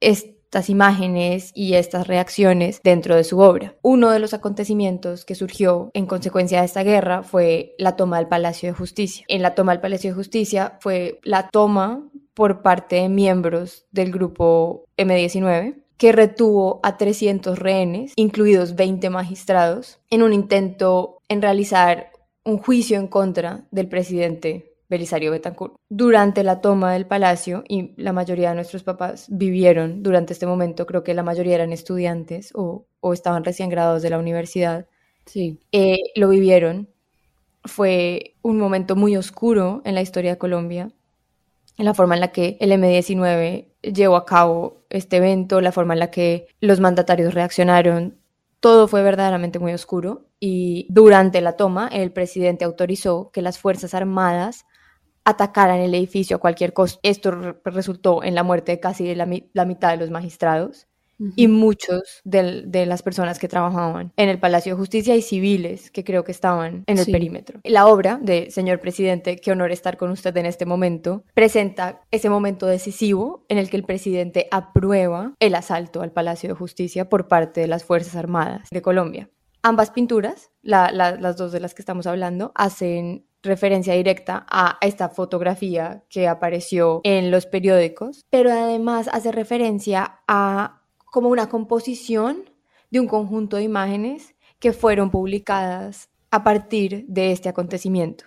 estas 0.00 0.70
imágenes 0.70 1.52
y 1.54 1.74
estas 1.74 2.06
reacciones 2.06 2.80
dentro 2.82 3.16
de 3.16 3.24
su 3.24 3.38
obra. 3.38 3.76
Uno 3.82 4.10
de 4.10 4.18
los 4.18 4.34
acontecimientos 4.34 5.24
que 5.24 5.34
surgió 5.34 5.90
en 5.94 6.06
consecuencia 6.06 6.60
de 6.60 6.66
esta 6.66 6.82
guerra 6.82 7.22
fue 7.22 7.74
la 7.78 7.96
toma 7.96 8.18
del 8.18 8.28
Palacio 8.28 8.68
de 8.68 8.74
Justicia. 8.74 9.24
En 9.28 9.42
la 9.42 9.54
toma 9.54 9.72
del 9.72 9.80
Palacio 9.80 10.10
de 10.10 10.16
Justicia 10.16 10.78
fue 10.80 11.20
la 11.22 11.48
toma 11.48 12.08
por 12.34 12.62
parte 12.62 12.96
de 12.96 13.08
miembros 13.08 13.86
del 13.90 14.10
grupo 14.10 14.84
M19 14.96 15.82
que 16.00 16.12
retuvo 16.12 16.80
a 16.82 16.96
300 16.96 17.58
rehenes, 17.58 18.14
incluidos 18.16 18.74
20 18.74 19.10
magistrados, 19.10 20.00
en 20.08 20.22
un 20.22 20.32
intento 20.32 21.19
en 21.30 21.40
realizar 21.40 22.10
un 22.44 22.58
juicio 22.58 22.98
en 22.98 23.06
contra 23.06 23.64
del 23.70 23.88
presidente 23.88 24.74
Belisario 24.88 25.30
Betancourt. 25.30 25.76
Durante 25.88 26.42
la 26.42 26.60
toma 26.60 26.92
del 26.92 27.06
palacio, 27.06 27.62
y 27.68 27.94
la 27.96 28.12
mayoría 28.12 28.50
de 28.50 28.56
nuestros 28.56 28.82
papás 28.82 29.26
vivieron 29.30 30.02
durante 30.02 30.32
este 30.32 30.46
momento, 30.46 30.84
creo 30.84 31.04
que 31.04 31.14
la 31.14 31.22
mayoría 31.22 31.54
eran 31.54 31.72
estudiantes 31.72 32.50
o, 32.54 32.86
estaban 33.14 33.44
recién 33.44 33.70
graduados 33.70 34.02
de 34.02 34.10
la 34.10 34.18
universidad, 34.18 34.88
sí. 35.24 35.60
Eh, 35.72 35.98
lo 36.16 36.28
vivieron. 36.28 36.90
Fue 37.64 38.34
un 38.42 38.58
momento 38.58 38.96
muy 38.96 39.16
oscuro 39.16 39.80
en 39.84 39.94
la 39.94 40.02
historia 40.02 40.32
de 40.32 40.38
Colombia, 40.38 40.90
en 41.78 41.84
la 41.84 41.94
forma 41.94 42.14
en 42.14 42.20
la 42.20 42.32
que 42.32 42.56
el 42.60 42.72
M-19 42.72 43.68
llevó 43.82 44.16
a 44.16 44.26
cabo 44.26 44.82
este 44.90 45.18
evento, 45.18 45.60
la 45.60 45.70
forma 45.70 45.94
en 45.94 46.00
la 46.00 46.10
que 46.10 46.48
los 46.60 46.80
mandatarios 46.80 47.32
reaccionaron, 47.34 48.19
todo 48.60 48.88
fue 48.88 49.02
verdaderamente 49.02 49.58
muy 49.58 49.72
oscuro 49.72 50.28
y 50.38 50.86
durante 50.90 51.40
la 51.40 51.56
toma 51.56 51.88
el 51.88 52.12
presidente 52.12 52.64
autorizó 52.64 53.30
que 53.32 53.42
las 53.42 53.58
Fuerzas 53.58 53.94
Armadas 53.94 54.66
atacaran 55.24 55.80
el 55.80 55.94
edificio 55.94 56.36
a 56.36 56.40
cualquier 56.40 56.72
costo. 56.72 57.00
Esto 57.02 57.30
resultó 57.64 58.22
en 58.22 58.34
la 58.34 58.42
muerte 58.42 58.72
de 58.72 58.80
casi 58.80 59.14
la, 59.14 59.26
mitad 59.26 59.90
de 59.90 59.96
los 59.96 60.10
magistrados 60.10 60.88
y 61.36 61.48
muchos 61.48 62.20
de, 62.24 62.86
las 62.86 63.02
personas 63.02 63.38
que 63.38 63.48
trabajaban 63.48 64.12
en 64.16 64.28
el 64.28 64.38
Palacio 64.38 64.74
de 64.74 64.78
Justicia 64.78 65.14
y 65.16 65.22
civiles 65.22 65.90
que 65.90 66.04
creo 66.04 66.24
que 66.24 66.32
estaban 66.32 66.84
en 66.86 66.98
el 66.98 67.06
perímetro. 67.06 67.60
La 67.64 67.86
obra 67.86 68.18
de 68.22 68.50
Señor 68.50 68.80
Presidente, 68.80 69.36
qué 69.36 69.52
honor 69.52 69.70
estar 69.70 69.96
con 69.96 70.10
usted 70.10 70.36
en 70.36 70.46
este 70.46 70.66
momento, 70.66 71.24
presenta 71.34 72.02
ese 72.10 72.30
momento 72.30 72.66
decisivo 72.66 73.44
en 73.48 73.58
el 73.58 73.70
que 73.70 73.76
el 73.76 73.84
presidente 73.84 74.48
aprueba 74.50 75.34
el 75.40 75.54
asalto 75.54 76.02
al 76.02 76.12
Palacio 76.12 76.48
de 76.48 76.54
Justicia 76.54 77.08
por 77.08 77.28
parte 77.28 77.60
de 77.60 77.66
las 77.66 77.84
Fuerzas 77.84 78.16
Armadas 78.16 78.68
de 78.70 78.82
Colombia. 78.82 79.28
Ambas 79.62 79.90
pinturas, 79.90 80.50
las 80.62 81.36
dos 81.36 81.52
de 81.52 81.60
las 81.60 81.74
que 81.74 81.82
estamos 81.82 82.06
hablando, 82.06 82.52
hacen 82.54 83.26
referencia 83.42 83.94
directa 83.94 84.46
a 84.50 84.78
esta 84.80 85.08
fotografía 85.08 86.04
que 86.08 86.28
apareció 86.28 87.00
en 87.04 87.30
los 87.30 87.46
periódicos, 87.46 88.24
pero 88.30 88.50
además 88.50 89.08
hace 89.12 89.32
referencia 89.32 90.20
a 90.28 90.79
como 91.10 91.28
una 91.28 91.48
composición 91.48 92.50
de 92.90 93.00
un 93.00 93.06
conjunto 93.06 93.56
de 93.56 93.64
imágenes 93.64 94.34
que 94.58 94.72
fueron 94.72 95.10
publicadas 95.10 96.10
a 96.30 96.44
partir 96.44 97.04
de 97.08 97.32
este 97.32 97.48
acontecimiento. 97.48 98.24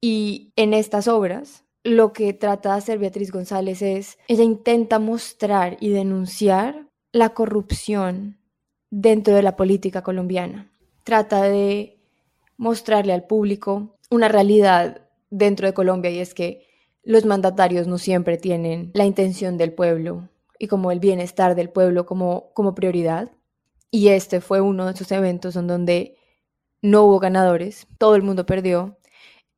Y 0.00 0.52
en 0.56 0.74
estas 0.74 1.08
obras, 1.08 1.64
lo 1.82 2.12
que 2.12 2.32
trata 2.32 2.72
de 2.72 2.78
hacer 2.78 2.98
Beatriz 2.98 3.32
González 3.32 3.82
es, 3.82 4.18
ella 4.28 4.44
intenta 4.44 4.98
mostrar 4.98 5.76
y 5.80 5.90
denunciar 5.90 6.86
la 7.12 7.30
corrupción 7.30 8.38
dentro 8.90 9.34
de 9.34 9.42
la 9.42 9.56
política 9.56 10.02
colombiana. 10.02 10.70
Trata 11.04 11.42
de 11.42 11.98
mostrarle 12.56 13.12
al 13.12 13.26
público 13.26 13.96
una 14.10 14.28
realidad 14.28 15.08
dentro 15.30 15.66
de 15.66 15.74
Colombia 15.74 16.10
y 16.10 16.18
es 16.18 16.34
que 16.34 16.66
los 17.02 17.24
mandatarios 17.24 17.86
no 17.86 17.98
siempre 17.98 18.36
tienen 18.36 18.90
la 18.94 19.06
intención 19.06 19.56
del 19.56 19.72
pueblo 19.72 20.28
y 20.60 20.68
como 20.68 20.92
el 20.92 21.00
bienestar 21.00 21.54
del 21.56 21.70
pueblo 21.70 22.04
como, 22.04 22.52
como 22.52 22.74
prioridad. 22.74 23.32
Y 23.90 24.08
este 24.08 24.42
fue 24.42 24.60
uno 24.60 24.84
de 24.86 24.92
esos 24.92 25.10
eventos 25.10 25.56
en 25.56 25.66
donde 25.66 26.16
no 26.82 27.04
hubo 27.04 27.18
ganadores, 27.18 27.88
todo 27.98 28.14
el 28.14 28.22
mundo 28.22 28.44
perdió. 28.44 28.98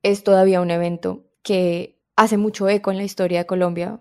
Es 0.05 0.23
todavía 0.23 0.61
un 0.61 0.71
evento 0.71 1.25
que 1.43 2.01
hace 2.15 2.37
mucho 2.37 2.69
eco 2.69 2.93
en 2.93 2.99
la 2.99 3.03
historia 3.03 3.41
de 3.41 3.47
Colombia 3.47 4.01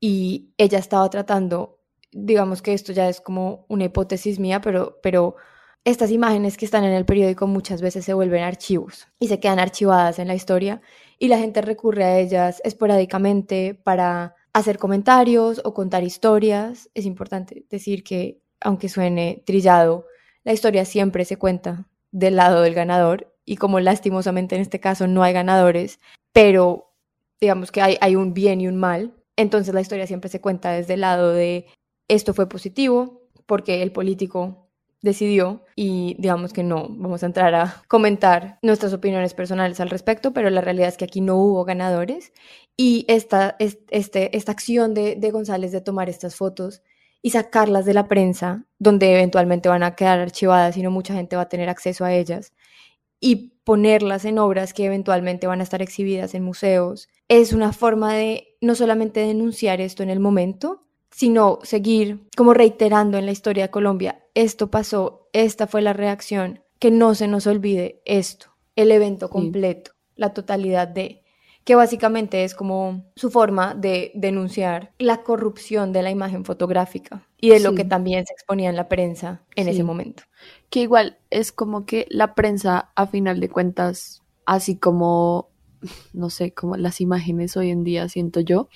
y 0.00 0.54
ella 0.56 0.78
estaba 0.78 1.08
tratando, 1.10 1.80
digamos 2.12 2.62
que 2.62 2.72
esto 2.72 2.92
ya 2.92 3.06
es 3.08 3.20
como 3.20 3.66
una 3.68 3.84
hipótesis 3.84 4.38
mía, 4.38 4.62
pero, 4.62 4.98
pero 5.02 5.36
estas 5.84 6.10
imágenes 6.10 6.56
que 6.56 6.64
están 6.64 6.84
en 6.84 6.92
el 6.94 7.04
periódico 7.04 7.46
muchas 7.46 7.82
veces 7.82 8.06
se 8.06 8.14
vuelven 8.14 8.42
archivos 8.42 9.06
y 9.18 9.28
se 9.28 9.38
quedan 9.38 9.58
archivadas 9.58 10.18
en 10.18 10.28
la 10.28 10.34
historia 10.34 10.80
y 11.18 11.28
la 11.28 11.36
gente 11.36 11.60
recurre 11.60 12.04
a 12.04 12.18
ellas 12.18 12.62
esporádicamente 12.64 13.74
para 13.74 14.34
hacer 14.52 14.78
comentarios 14.78 15.60
o 15.64 15.74
contar 15.74 16.02
historias. 16.02 16.90
Es 16.94 17.06
importante 17.06 17.64
decir 17.70 18.02
que, 18.04 18.42
aunque 18.60 18.88
suene 18.88 19.42
trillado, 19.46 20.06
la 20.44 20.52
historia 20.52 20.84
siempre 20.84 21.24
se 21.24 21.36
cuenta 21.36 21.86
del 22.12 22.36
lado 22.36 22.62
del 22.62 22.74
ganador 22.74 23.32
y 23.44 23.56
como 23.56 23.80
lastimosamente 23.80 24.54
en 24.54 24.62
este 24.62 24.80
caso 24.80 25.06
no 25.06 25.22
hay 25.22 25.32
ganadores, 25.32 26.00
pero 26.32 26.92
digamos 27.40 27.72
que 27.72 27.80
hay, 27.82 28.16
un 28.16 28.34
bien 28.34 28.60
y 28.60 28.68
un 28.68 28.76
mal, 28.76 29.14
entonces 29.36 29.74
la 29.74 29.80
historia 29.80 30.06
siempre 30.06 30.30
se 30.30 30.40
cuenta 30.40 30.72
desde 30.72 30.94
el 30.94 31.00
lado 31.00 31.32
de 31.32 31.66
esto 32.08 32.34
fue 32.34 32.48
positivo 32.48 33.22
porque 33.46 33.82
el 33.82 33.92
político 33.92 34.69
decidió 35.02 35.64
y 35.76 36.16
digamos 36.18 36.52
que 36.52 36.62
no 36.62 36.88
vamos 36.90 37.22
a 37.22 37.26
entrar 37.26 37.54
a 37.54 37.82
comentar 37.88 38.58
nuestras 38.62 38.92
opiniones 38.92 39.34
personales 39.34 39.80
al 39.80 39.90
respecto, 39.90 40.32
pero 40.32 40.50
la 40.50 40.60
realidad 40.60 40.88
es 40.88 40.96
que 40.96 41.06
aquí 41.06 41.20
no 41.20 41.36
hubo 41.36 41.64
ganadores 41.64 42.32
y 42.76 43.04
esta, 43.08 43.56
este, 43.58 44.36
esta 44.36 44.52
acción 44.52 44.94
de, 44.94 45.16
de 45.16 45.30
González 45.30 45.72
de 45.72 45.80
tomar 45.80 46.08
estas 46.08 46.36
fotos 46.36 46.82
y 47.22 47.30
sacarlas 47.30 47.84
de 47.84 47.94
la 47.94 48.08
prensa, 48.08 48.64
donde 48.78 49.12
eventualmente 49.12 49.68
van 49.68 49.82
a 49.82 49.94
quedar 49.94 50.18
archivadas 50.20 50.76
y 50.76 50.82
no 50.82 50.90
mucha 50.90 51.14
gente 51.14 51.36
va 51.36 51.42
a 51.42 51.48
tener 51.48 51.68
acceso 51.68 52.04
a 52.04 52.14
ellas, 52.14 52.52
y 53.20 53.52
ponerlas 53.64 54.24
en 54.24 54.38
obras 54.38 54.72
que 54.72 54.86
eventualmente 54.86 55.46
van 55.46 55.60
a 55.60 55.64
estar 55.64 55.82
exhibidas 55.82 56.34
en 56.34 56.42
museos, 56.42 57.08
es 57.28 57.52
una 57.52 57.72
forma 57.72 58.14
de 58.14 58.56
no 58.60 58.74
solamente 58.74 59.20
denunciar 59.20 59.80
esto 59.80 60.02
en 60.02 60.10
el 60.10 60.20
momento, 60.20 60.86
sino 61.10 61.58
seguir 61.62 62.28
como 62.36 62.54
reiterando 62.54 63.18
en 63.18 63.26
la 63.26 63.32
historia 63.32 63.64
de 63.64 63.70
Colombia, 63.70 64.24
esto 64.34 64.70
pasó, 64.70 65.28
esta 65.32 65.66
fue 65.66 65.82
la 65.82 65.92
reacción, 65.92 66.62
que 66.78 66.90
no 66.90 67.14
se 67.14 67.28
nos 67.28 67.46
olvide 67.46 68.00
esto, 68.04 68.46
el 68.76 68.90
evento 68.92 69.28
completo, 69.28 69.92
la 70.16 70.32
totalidad 70.32 70.88
de, 70.88 71.22
que 71.64 71.74
básicamente 71.74 72.44
es 72.44 72.54
como 72.54 73.04
su 73.16 73.30
forma 73.30 73.74
de 73.74 74.12
denunciar 74.14 74.92
la 74.98 75.22
corrupción 75.22 75.92
de 75.92 76.02
la 76.02 76.10
imagen 76.10 76.44
fotográfica 76.44 77.26
y 77.38 77.50
de 77.50 77.60
lo 77.60 77.74
que 77.74 77.84
también 77.84 78.24
se 78.26 78.32
exponía 78.32 78.70
en 78.70 78.76
la 78.76 78.88
prensa 78.88 79.42
en 79.56 79.68
ese 79.68 79.82
momento. 79.82 80.22
Que 80.70 80.80
igual 80.80 81.18
es 81.28 81.52
como 81.52 81.84
que 81.84 82.06
la 82.08 82.34
prensa, 82.34 82.92
a 82.94 83.06
final 83.06 83.40
de 83.40 83.50
cuentas, 83.50 84.22
así 84.46 84.76
como, 84.76 85.50
no 86.14 86.30
sé, 86.30 86.54
como 86.54 86.76
las 86.76 87.00
imágenes 87.00 87.56
hoy 87.56 87.70
en 87.70 87.84
día, 87.84 88.08
siento 88.08 88.40
yo, 88.40 88.68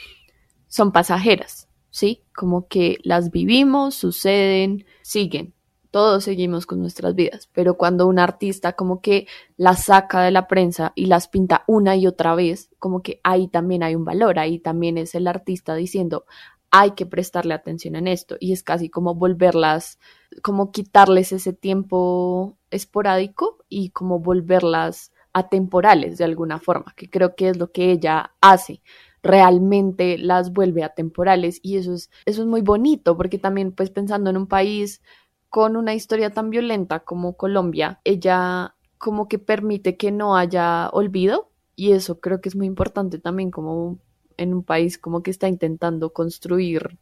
son 0.69 0.93
pasajeras 0.93 1.64
¿sí? 1.95 2.25
Como 2.35 2.67
que 2.67 2.99
las 3.05 3.31
vivimos, 3.31 3.95
suceden, 3.95 4.85
siguen, 5.03 5.55
todos 5.93 6.25
seguimos 6.25 6.67
con 6.67 6.81
nuestras 6.81 7.15
vidas, 7.15 7.49
pero 7.53 7.77
cuando 7.77 8.09
un 8.09 8.19
artista 8.19 8.73
como 8.73 9.01
que 9.01 9.29
las 9.57 9.85
saca 9.85 10.23
de 10.23 10.33
la 10.33 10.49
prensa 10.49 10.91
y 10.97 11.07
las 11.07 11.29
pinta 11.29 11.63
una 11.69 11.95
y 11.95 12.09
otra 12.09 12.35
vez, 12.35 12.69
como 12.81 13.01
que 13.01 13.21
ahí 13.23 13.47
también 13.47 13.85
hay 13.85 13.95
un 13.95 14.05
valor, 14.05 14.41
ahí 14.41 14.59
también 14.59 14.99
es 14.99 15.15
el 15.15 15.29
artista 15.29 15.77
diciendo, 15.77 16.27
hay 16.73 16.91
que 16.91 17.07
prestarle 17.07 17.55
atención 17.55 17.95
en 17.95 18.09
esto 18.09 18.37
y 18.41 18.53
es 18.53 18.65
casi 18.65 18.91
como 18.91 19.15
volverlas, 19.15 20.01
como 20.43 20.73
quitarles 20.73 21.31
ese 21.31 21.53
tiempo 21.53 22.59
esporádico 22.73 23.59
y 23.69 23.91
como 23.91 24.19
volverlas 24.19 25.13
atemporales 25.33 26.19
de 26.19 26.25
alguna 26.25 26.59
forma, 26.59 26.93
que 26.97 27.09
creo 27.09 27.37
que 27.37 27.51
es 27.51 27.57
lo 27.57 27.71
que 27.71 27.93
ella 27.93 28.33
hace 28.41 28.83
realmente 29.25 30.19
las 30.19 30.53
vuelve 30.53 30.85
atemporales 30.85 31.59
y 31.63 31.79
eso 31.79 31.95
es, 31.95 32.11
eso 32.27 32.43
es 32.43 32.47
muy 32.47 32.61
bonito 32.61 33.17
porque 33.17 33.39
también 33.39 33.73
pues 33.73 33.91
pensando 33.91 34.29
en 34.31 34.37
un 34.37 34.47
país 34.47 35.03
con 35.49 35.77
una 35.77 35.95
historia 35.95 36.31
tan 36.31 36.51
violenta 36.51 37.01
como 37.01 37.37
Colombia, 37.37 38.01
ella 38.05 38.75
como 38.99 39.27
que 39.27 39.39
permite 39.39 39.97
que 39.97 40.13
no 40.13 40.37
haya 40.37 40.91
olvido 40.91 41.49
y 41.75 41.93
eso 41.93 42.21
creo 42.21 42.41
que 42.41 42.51
es 42.51 42.55
muy 42.55 42.67
importante 42.67 43.19
también 43.19 43.51
como 43.51 43.99
en 44.37 44.53
un 44.53 44.63
país 44.63 44.99
como 44.99 45.23
que 45.23 45.31
está 45.31 45.49
intentando 45.49 46.13
construir 46.13 46.99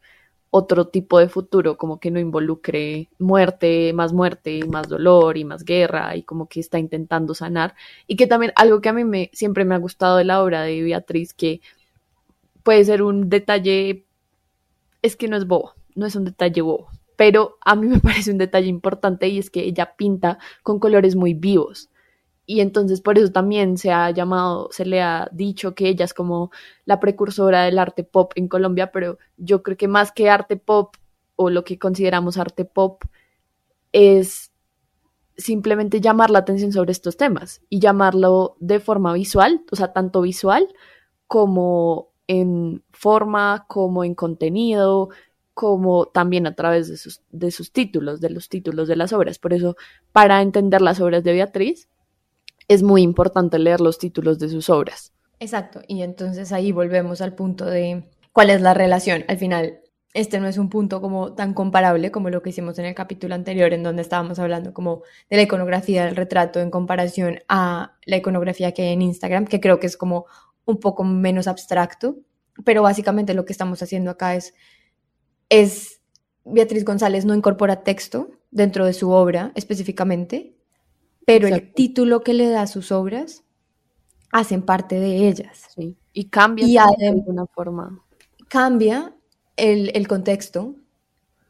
otro 0.55 0.89
tipo 0.89 1.19
de 1.19 1.31
futuro, 1.31 1.79
como 1.79 1.99
que 1.99 2.11
no 2.11 2.21
involucre 2.21 3.09
muerte, 3.19 3.93
más 3.95 4.13
muerte, 4.13 4.61
más 4.69 4.87
dolor 4.87 5.39
y 5.39 5.45
más 5.45 5.65
guerra, 5.65 6.15
y 6.15 6.25
como 6.25 6.47
que 6.47 6.61
está 6.61 6.79
intentando 6.79 7.35
sanar. 7.35 7.75
Y 8.07 8.17
que 8.17 8.27
también 8.27 8.53
algo 8.55 8.83
que 8.83 8.91
a 8.91 8.93
mí 8.93 9.03
me, 9.03 9.31
siempre 9.33 9.65
me 9.65 9.75
ha 9.75 9.79
gustado 9.79 10.19
de 10.19 10.25
la 10.25 10.43
obra 10.43 10.61
de 10.63 10.83
Beatriz, 10.83 11.33
que 11.33 11.63
puede 12.63 12.85
ser 12.85 13.03
un 13.03 13.29
detalle, 13.29 14.07
es 15.03 15.17
que 15.17 15.29
no 15.29 15.37
es 15.37 15.47
bobo, 15.47 15.75
no 15.95 16.07
es 16.07 16.17
un 16.17 16.25
detalle 16.25 16.63
bobo, 16.63 16.89
pero 17.17 17.59
a 17.65 17.77
mí 17.77 17.87
me 17.87 18.01
parece 18.01 18.31
un 18.31 18.39
detalle 18.39 18.69
importante 18.69 19.29
y 19.29 19.39
es 19.39 19.51
que 19.51 19.61
ella 19.61 19.95
pinta 19.97 20.39
con 20.63 20.79
colores 20.79 21.17
muy 21.17 21.35
vivos. 21.35 21.91
Y 22.45 22.61
entonces 22.61 23.01
por 23.01 23.19
eso 23.19 23.31
también 23.31 23.79
se 23.79 23.93
ha 23.93 24.11
llamado, 24.11 24.69
se 24.73 24.85
le 24.85 25.01
ha 25.01 25.29
dicho 25.33 25.75
que 25.75 25.89
ella 25.89 26.05
es 26.05 26.13
como 26.13 26.51
la 26.85 26.99
precursora 26.99 27.63
del 27.63 27.79
arte 27.79 28.03
pop 28.03 28.33
en 28.35 28.49
Colombia, 28.49 28.91
pero 28.91 29.19
yo 29.37 29.63
creo 29.63 29.77
que 29.77 29.89
más 29.89 30.13
que 30.13 30.29
arte 30.29 30.57
pop 30.57 30.97
o 31.37 31.51
lo 31.51 31.65
que 31.65 31.79
consideramos 31.79 32.39
arte 32.39 32.65
pop 32.65 33.05
es 33.93 34.53
simplemente 35.37 36.01
llamar 36.01 36.31
la 36.31 36.41
atención 36.41 36.73
sobre 36.73 36.93
estos 36.93 37.17
temas 37.17 37.63
y 37.69 37.79
llamarlo 37.81 38.57
de 38.61 38.81
forma 38.81 39.13
visual, 39.13 39.63
o 39.71 39.77
sea, 39.77 39.93
tanto 39.93 40.21
visual 40.23 40.69
como 41.27 42.12
en 42.27 42.83
forma, 42.93 43.67
como 43.69 44.05
en 44.05 44.15
contenido, 44.15 45.11
como 45.55 46.07
también 46.07 46.47
a 46.47 46.55
través 46.55 46.89
de 46.89 46.97
sus, 46.97 47.23
de 47.31 47.51
sus 47.51 47.73
títulos, 47.73 48.21
de 48.21 48.31
los 48.31 48.49
títulos 48.49 48.89
de 48.89 48.97
las 48.97 49.13
obras. 49.13 49.39
Por 49.39 49.53
eso, 49.53 49.77
para 50.13 50.41
entender 50.41 50.81
las 50.81 51.01
obras 51.01 51.25
de 51.25 51.33
Beatriz, 51.33 51.89
es 52.69 52.83
muy 52.83 53.03
importante 53.03 53.59
leer 53.59 53.81
los 53.81 53.99
títulos 53.99 54.39
de 54.39 54.49
sus 54.49 54.71
obras. 54.71 55.13
Exacto, 55.41 55.81
y 55.89 56.03
entonces 56.03 56.53
ahí 56.53 56.73
volvemos 56.73 57.21
al 57.21 57.35
punto 57.35 57.67
de 57.67 58.05
cuál 58.33 58.51
es 58.51 58.61
la 58.61 58.75
relación. 58.75 59.25
Al 59.29 59.39
final, 59.39 59.81
este 60.15 60.41
no 60.41 60.47
es 60.47 60.59
un 60.59 60.69
punto 60.69 61.01
como 61.01 61.35
tan 61.35 61.55
comparable 61.55 62.11
como 62.11 62.31
lo 62.31 62.43
que 62.43 62.51
hicimos 62.51 62.79
en 62.79 62.85
el 62.85 62.95
capítulo 62.95 63.35
anterior, 63.35 63.73
en 63.73 63.83
donde 63.83 64.03
estábamos 64.03 64.39
hablando 64.39 64.73
como 64.73 65.03
de 65.31 65.37
la 65.37 65.43
iconografía 65.43 66.05
del 66.05 66.17
retrato 66.17 66.61
en 66.61 66.71
comparación 66.71 67.41
a 67.49 67.97
la 68.05 68.17
iconografía 68.17 68.73
que 68.73 68.83
hay 68.83 68.93
en 68.93 69.03
Instagram, 69.03 69.47
que 69.47 69.61
creo 69.61 69.81
que 69.81 69.87
es 69.87 69.97
como 69.97 70.27
un 70.65 70.79
poco 70.79 71.05
menos 71.05 71.47
abstracto, 71.47 72.17
pero 72.65 72.83
básicamente 72.83 73.35
lo 73.35 73.45
que 73.45 73.53
estamos 73.53 73.83
haciendo 73.83 74.11
acá 74.11 74.35
es, 74.35 74.55
es 75.49 76.01
Beatriz 76.45 76.85
González 76.85 77.25
no 77.25 77.35
incorpora 77.35 77.83
texto 77.83 78.31
dentro 78.51 78.85
de 78.85 78.93
su 78.93 79.11
obra 79.11 79.53
específicamente, 79.55 80.57
pero 81.25 81.49
el 81.49 81.73
título 81.73 82.23
que 82.23 82.35
le 82.35 82.49
da 82.49 82.63
a 82.63 82.67
sus 82.67 82.93
obras 82.93 83.45
hacen 84.33 84.63
parte 84.63 84.99
de 84.99 85.29
ellas. 85.29 85.69
Y 86.13 86.25
cambia 86.25 86.87
de 86.99 87.09
alguna 87.09 87.47
forma. 87.47 88.03
Cambia 88.49 89.15
el, 89.57 90.09
contexto, 90.09 90.75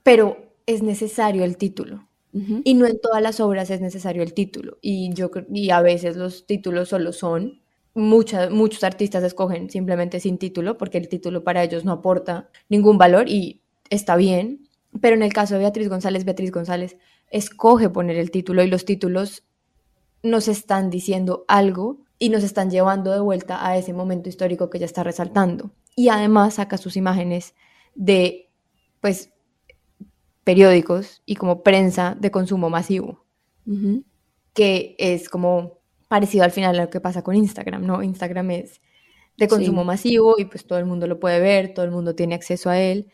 pero 0.02 0.54
es 0.66 0.82
necesario 0.82 1.44
el 1.44 1.56
título. 1.56 2.08
Y 2.64 2.74
no 2.74 2.86
en 2.86 2.98
todas 2.98 3.20
las 3.20 3.40
obras 3.40 3.68
es 3.68 3.82
necesario 3.82 4.22
el 4.22 4.32
título. 4.32 4.78
Y, 4.80 5.12
yo, 5.12 5.30
y 5.52 5.68
a 5.68 5.82
veces 5.82 6.16
los 6.16 6.46
títulos 6.46 6.88
solo 6.88 7.12
son. 7.12 7.61
Muchos 7.94 8.84
artistas 8.84 9.22
escogen 9.22 9.70
simplemente 9.70 10.20
sin 10.20 10.38
título 10.38 10.78
porque 10.78 10.98
el 10.98 11.08
título 11.08 11.44
para 11.44 11.62
ellos 11.62 11.84
no 11.84 11.92
aporta 11.92 12.48
ningún 12.68 12.98
valor 12.98 13.28
y 13.28 13.62
está 13.90 14.16
bien. 14.16 14.68
Pero 15.00 15.16
en 15.16 15.22
el 15.22 15.32
caso 15.32 15.54
de 15.54 15.60
Beatriz 15.60 15.88
González, 15.88 16.24
Beatriz 16.24 16.52
González 16.52 16.96
escoge 17.30 17.88
poner 17.88 18.16
el 18.16 18.30
título 18.30 18.62
y 18.62 18.68
los 18.68 18.84
títulos 18.84 19.44
nos 20.22 20.48
están 20.48 20.90
diciendo 20.90 21.44
algo 21.48 22.00
y 22.18 22.28
nos 22.28 22.44
están 22.44 22.70
llevando 22.70 23.10
de 23.10 23.20
vuelta 23.20 23.66
a 23.66 23.76
ese 23.76 23.92
momento 23.92 24.28
histórico 24.28 24.70
que 24.70 24.78
ella 24.78 24.86
está 24.86 25.02
resaltando. 25.02 25.72
Y 25.96 26.08
además 26.08 26.54
saca 26.54 26.78
sus 26.78 26.96
imágenes 26.96 27.54
de, 27.94 28.50
pues, 29.00 29.32
periódicos 30.44 31.22
y 31.26 31.36
como 31.36 31.62
prensa 31.62 32.16
de 32.18 32.30
consumo 32.30 32.70
masivo, 32.70 33.24
que 34.54 34.94
es 34.98 35.28
como 35.28 35.81
parecido 36.12 36.44
al 36.44 36.50
final 36.50 36.78
a 36.78 36.82
lo 36.84 36.90
que 36.90 37.00
pasa 37.00 37.22
con 37.22 37.34
Instagram, 37.34 37.86
¿no? 37.86 38.02
Instagram 38.02 38.50
es 38.50 38.82
de 39.38 39.48
consumo 39.48 39.82
masivo 39.82 40.34
y 40.36 40.44
pues 40.44 40.66
todo 40.66 40.78
el 40.78 40.84
mundo 40.84 41.06
lo 41.06 41.18
puede 41.18 41.40
ver, 41.40 41.72
todo 41.72 41.86
el 41.86 41.90
mundo 41.90 42.14
tiene 42.14 42.34
acceso 42.34 42.68
a 42.68 42.78
él 42.78 43.10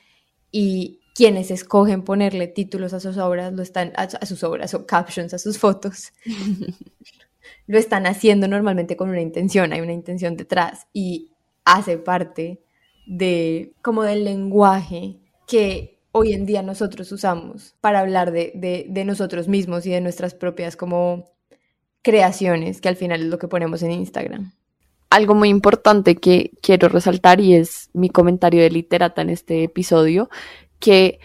y 0.51 0.99
quienes 1.15 1.53
escogen 1.53 2.03
ponerle 2.03 2.49
títulos 2.49 2.95
a 2.95 2.99
sus 2.99 3.17
obras, 3.17 3.53
lo 3.53 3.63
están 3.63 3.93
a, 3.95 4.27
sus 4.27 4.43
obras 4.43 4.75
o 4.75 4.85
captions 4.85 5.33
a 5.33 5.39
sus 5.39 5.59
fotos, 5.59 6.13
lo 7.69 7.79
están 7.79 8.05
haciendo 8.05 8.49
normalmente 8.49 8.97
con 8.97 9.11
una 9.11 9.21
intención, 9.21 9.73
hay 9.73 9.81
una 9.81 9.93
intención 9.93 10.37
detrás 10.37 10.89
y 10.93 11.31
hace 11.65 11.99
parte 11.99 12.65
de 13.07 13.75
como 13.81 14.03
del 14.03 14.25
lenguaje 14.25 15.21
que 15.47 16.01
hoy 16.11 16.33
en 16.33 16.47
día 16.47 16.63
nosotros 16.63 17.13
usamos 17.13 17.77
para 17.81 18.01
hablar 18.01 18.33
de, 18.33 18.51
de, 18.89 19.05
nosotros 19.05 19.47
mismos 19.47 19.87
y 19.87 19.91
de 19.91 20.01
nuestras 20.01 20.35
propias 20.35 20.75
como 20.75 21.38
creaciones, 22.03 22.81
que 22.81 22.89
al 22.89 22.97
final 22.97 23.21
es 23.21 23.27
lo 23.27 23.39
que 23.39 23.49
ponemos 23.49 23.83
en 23.83 23.93
Instagram. 23.93 24.53
Algo 25.11 25.35
muy 25.35 25.49
importante 25.49 26.17
que 26.17 26.53
quiero 26.63 26.89
resaltar 26.89 27.41
y 27.41 27.55
es 27.55 27.91
mi 27.95 28.11
comentario 28.11 28.63
de 28.63 28.71
literata 28.71 29.23
en 29.23 29.31
este 29.31 29.65
episodio, 29.65 30.29
que 30.79 31.19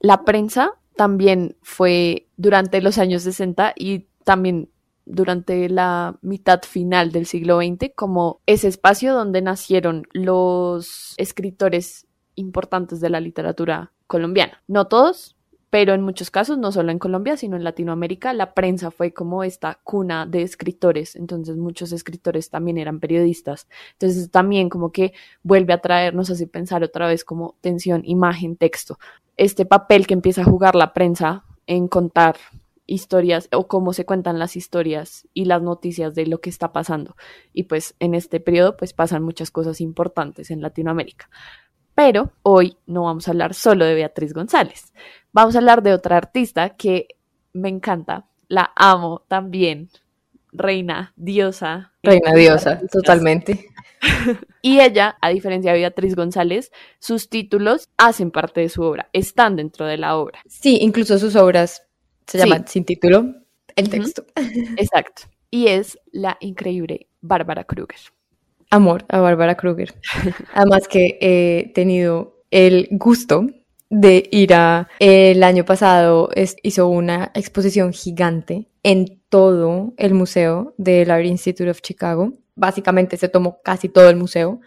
la 0.00 0.24
prensa 0.24 0.72
también 0.96 1.56
fue 1.62 2.28
durante 2.36 2.80
los 2.80 2.98
años 2.98 3.22
60 3.22 3.74
y 3.76 4.06
también 4.24 4.70
durante 5.08 5.68
la 5.68 6.18
mitad 6.20 6.60
final 6.62 7.12
del 7.12 7.26
siglo 7.26 7.58
XX 7.58 7.92
como 7.94 8.40
ese 8.46 8.68
espacio 8.68 9.14
donde 9.14 9.40
nacieron 9.40 10.06
los 10.12 11.14
escritores 11.16 12.06
importantes 12.34 13.00
de 13.00 13.10
la 13.10 13.20
literatura 13.20 13.92
colombiana. 14.06 14.62
No 14.68 14.86
todos, 14.86 15.37
pero 15.70 15.94
en 15.94 16.02
muchos 16.02 16.30
casos, 16.30 16.58
no 16.58 16.72
solo 16.72 16.90
en 16.92 16.98
Colombia, 16.98 17.36
sino 17.36 17.56
en 17.56 17.64
Latinoamérica, 17.64 18.32
la 18.32 18.54
prensa 18.54 18.90
fue 18.90 19.12
como 19.12 19.44
esta 19.44 19.78
cuna 19.84 20.26
de 20.26 20.42
escritores, 20.42 21.16
entonces 21.16 21.56
muchos 21.56 21.92
escritores 21.92 22.50
también 22.50 22.78
eran 22.78 23.00
periodistas, 23.00 23.68
entonces 23.92 24.30
también 24.30 24.68
como 24.68 24.92
que 24.92 25.12
vuelve 25.42 25.72
a 25.72 25.80
traernos 25.80 26.30
así 26.30 26.46
pensar 26.46 26.82
otra 26.82 27.06
vez 27.06 27.24
como 27.24 27.56
tensión, 27.60 28.02
imagen, 28.04 28.56
texto, 28.56 28.98
este 29.36 29.66
papel 29.66 30.06
que 30.06 30.14
empieza 30.14 30.42
a 30.42 30.44
jugar 30.44 30.74
la 30.74 30.92
prensa 30.92 31.44
en 31.66 31.88
contar 31.88 32.36
historias 32.86 33.48
o 33.52 33.68
cómo 33.68 33.92
se 33.92 34.06
cuentan 34.06 34.38
las 34.38 34.56
historias 34.56 35.28
y 35.34 35.44
las 35.44 35.62
noticias 35.62 36.14
de 36.14 36.26
lo 36.26 36.40
que 36.40 36.50
está 36.50 36.72
pasando. 36.72 37.14
Y 37.52 37.64
pues 37.64 37.94
en 38.00 38.14
este 38.14 38.40
periodo 38.40 38.76
pues 38.76 38.94
pasan 38.94 39.22
muchas 39.22 39.50
cosas 39.50 39.80
importantes 39.80 40.50
en 40.50 40.62
Latinoamérica. 40.62 41.28
Pero 41.98 42.30
hoy 42.44 42.76
no 42.86 43.02
vamos 43.02 43.26
a 43.26 43.32
hablar 43.32 43.54
solo 43.54 43.84
de 43.84 43.96
Beatriz 43.96 44.32
González. 44.32 44.92
Vamos 45.32 45.56
a 45.56 45.58
hablar 45.58 45.82
de 45.82 45.92
otra 45.92 46.16
artista 46.16 46.76
que 46.76 47.08
me 47.52 47.68
encanta, 47.68 48.28
la 48.46 48.70
amo 48.76 49.24
también. 49.26 49.90
Reina, 50.52 51.12
diosa. 51.16 51.92
Reina, 52.04 52.34
diosa, 52.34 52.80
totalmente. 52.92 53.66
y 54.62 54.78
ella, 54.78 55.18
a 55.20 55.30
diferencia 55.30 55.72
de 55.72 55.78
Beatriz 55.78 56.14
González, 56.14 56.70
sus 57.00 57.28
títulos 57.28 57.88
hacen 57.96 58.30
parte 58.30 58.60
de 58.60 58.68
su 58.68 58.82
obra, 58.82 59.08
están 59.12 59.56
dentro 59.56 59.84
de 59.84 59.96
la 59.96 60.18
obra. 60.18 60.38
Sí, 60.46 60.78
incluso 60.80 61.18
sus 61.18 61.34
obras 61.34 61.82
se 62.28 62.38
llama 62.38 62.64
Sin 62.68 62.84
título, 62.84 63.24
el 63.74 63.90
texto. 63.90 64.24
Exacto. 64.76 65.22
Y 65.50 65.66
es 65.66 65.98
la 66.12 66.36
increíble 66.38 67.08
Bárbara 67.20 67.64
Kruger. 67.64 67.98
Amor 68.70 69.04
a 69.08 69.18
Bárbara 69.20 69.56
Kruger. 69.56 69.94
Además 70.54 70.88
que 70.88 71.18
he 71.20 71.72
tenido 71.74 72.42
el 72.50 72.88
gusto 72.90 73.46
de 73.90 74.28
ir 74.30 74.52
a 74.52 74.88
el 74.98 75.42
año 75.42 75.64
pasado 75.64 76.28
hizo 76.62 76.88
una 76.88 77.30
exposición 77.34 77.92
gigante 77.92 78.68
en 78.82 79.22
todo 79.28 79.94
el 79.96 80.14
museo 80.14 80.74
del 80.76 81.10
Art 81.10 81.24
Institute 81.24 81.70
of 81.70 81.80
Chicago. 81.80 82.32
Básicamente 82.54 83.16
se 83.16 83.28
tomó 83.28 83.60
casi 83.62 83.88
todo 83.88 84.10
el 84.10 84.16
museo 84.16 84.60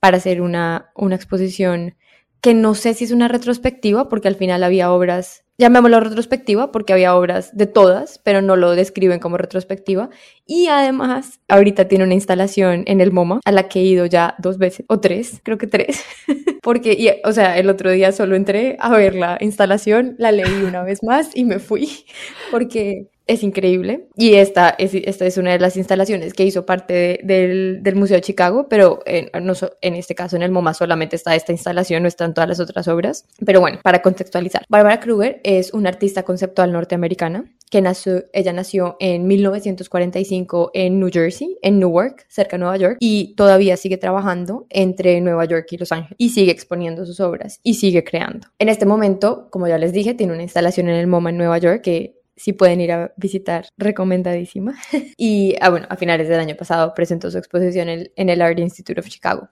para 0.00 0.18
hacer 0.18 0.40
una, 0.40 0.90
una 0.94 1.16
exposición 1.16 1.96
que 2.40 2.54
no 2.54 2.74
sé 2.74 2.94
si 2.94 3.04
es 3.04 3.10
una 3.10 3.28
retrospectiva, 3.28 4.08
porque 4.08 4.28
al 4.28 4.36
final 4.36 4.62
había 4.62 4.92
obras 4.92 5.44
llamémoslo 5.58 5.98
retrospectiva 5.98 6.70
porque 6.70 6.92
había 6.92 7.16
obras 7.16 7.54
de 7.56 7.66
todas, 7.66 8.20
pero 8.20 8.40
no 8.40 8.56
lo 8.56 8.70
describen 8.76 9.18
como 9.18 9.36
retrospectiva. 9.36 10.08
Y 10.46 10.68
además, 10.68 11.40
ahorita 11.48 11.88
tiene 11.88 12.04
una 12.04 12.14
instalación 12.14 12.84
en 12.86 13.00
el 13.00 13.12
MoMA 13.12 13.40
a 13.44 13.52
la 13.52 13.68
que 13.68 13.80
he 13.80 13.84
ido 13.84 14.06
ya 14.06 14.36
dos 14.38 14.58
veces, 14.58 14.86
o 14.88 15.00
tres, 15.00 15.40
creo 15.42 15.58
que 15.58 15.66
tres, 15.66 16.04
porque, 16.62 16.92
y, 16.92 17.10
o 17.26 17.32
sea, 17.32 17.58
el 17.58 17.68
otro 17.68 17.90
día 17.90 18.12
solo 18.12 18.36
entré 18.36 18.76
a 18.78 18.90
ver 18.90 19.16
la 19.16 19.36
instalación, 19.40 20.14
la 20.18 20.32
leí 20.32 20.62
una 20.62 20.82
vez 20.84 21.02
más 21.02 21.30
y 21.34 21.44
me 21.44 21.58
fui, 21.58 22.06
porque 22.50 23.08
es 23.28 23.42
increíble. 23.42 24.08
Y 24.16 24.34
esta 24.34 24.70
es, 24.70 24.94
esta 24.94 25.26
es 25.26 25.36
una 25.36 25.52
de 25.52 25.60
las 25.60 25.76
instalaciones 25.76 26.34
que 26.34 26.44
hizo 26.44 26.66
parte 26.66 27.20
del, 27.22 27.82
del, 27.82 27.94
Museo 27.94 28.16
de 28.16 28.22
Chicago, 28.22 28.66
pero 28.68 29.00
en, 29.06 29.30
en 29.32 29.94
este 29.94 30.14
caso 30.14 30.34
en 30.34 30.42
el 30.42 30.50
MoMA 30.50 30.74
solamente 30.74 31.14
está 31.14 31.36
esta 31.36 31.52
instalación, 31.52 32.02
no 32.02 32.08
están 32.08 32.34
todas 32.34 32.48
las 32.48 32.58
otras 32.58 32.88
obras. 32.88 33.26
Pero 33.44 33.60
bueno, 33.60 33.78
para 33.82 34.02
contextualizar, 34.02 34.64
Barbara 34.68 34.98
Kruger 34.98 35.40
es 35.44 35.72
una 35.72 35.90
artista 35.90 36.24
conceptual 36.24 36.72
norteamericana 36.72 37.44
que 37.70 37.82
nació, 37.82 38.24
ella 38.32 38.52
nació 38.52 38.96
en 38.98 39.26
1945 39.26 40.70
en 40.72 40.98
New 40.98 41.10
Jersey, 41.12 41.58
en 41.62 41.78
Newark, 41.78 42.24
cerca 42.28 42.56
de 42.56 42.60
Nueva 42.60 42.76
York, 42.78 42.96
y 43.00 43.34
todavía 43.34 43.76
sigue 43.76 43.98
trabajando 43.98 44.66
entre 44.70 45.20
Nueva 45.20 45.44
York 45.44 45.66
y 45.72 45.76
Los 45.76 45.92
Ángeles, 45.92 46.14
y 46.18 46.30
sigue 46.30 46.50
exponiendo 46.50 47.04
sus 47.04 47.20
obras, 47.20 47.60
y 47.62 47.74
sigue 47.74 48.04
creando. 48.04 48.48
En 48.58 48.70
este 48.70 48.86
momento, 48.86 49.48
como 49.50 49.68
ya 49.68 49.76
les 49.76 49.92
dije, 49.92 50.14
tiene 50.14 50.32
una 50.32 50.42
instalación 50.42 50.88
en 50.88 50.96
el 50.96 51.06
MoMA 51.06 51.30
en 51.30 51.36
Nueva 51.36 51.58
York 51.58 51.82
que 51.82 52.17
si 52.38 52.52
pueden 52.52 52.80
ir 52.80 52.92
a 52.92 53.12
visitar, 53.16 53.66
recomendadísima. 53.76 54.74
Y 55.16 55.56
ah, 55.60 55.70
bueno, 55.70 55.86
a 55.90 55.96
finales 55.96 56.28
del 56.28 56.40
año 56.40 56.56
pasado 56.56 56.94
presentó 56.94 57.30
su 57.30 57.38
exposición 57.38 57.88
en, 57.88 58.10
en 58.14 58.28
el 58.30 58.40
Art 58.40 58.58
Institute 58.58 58.98
of 58.98 59.08
Chicago, 59.08 59.48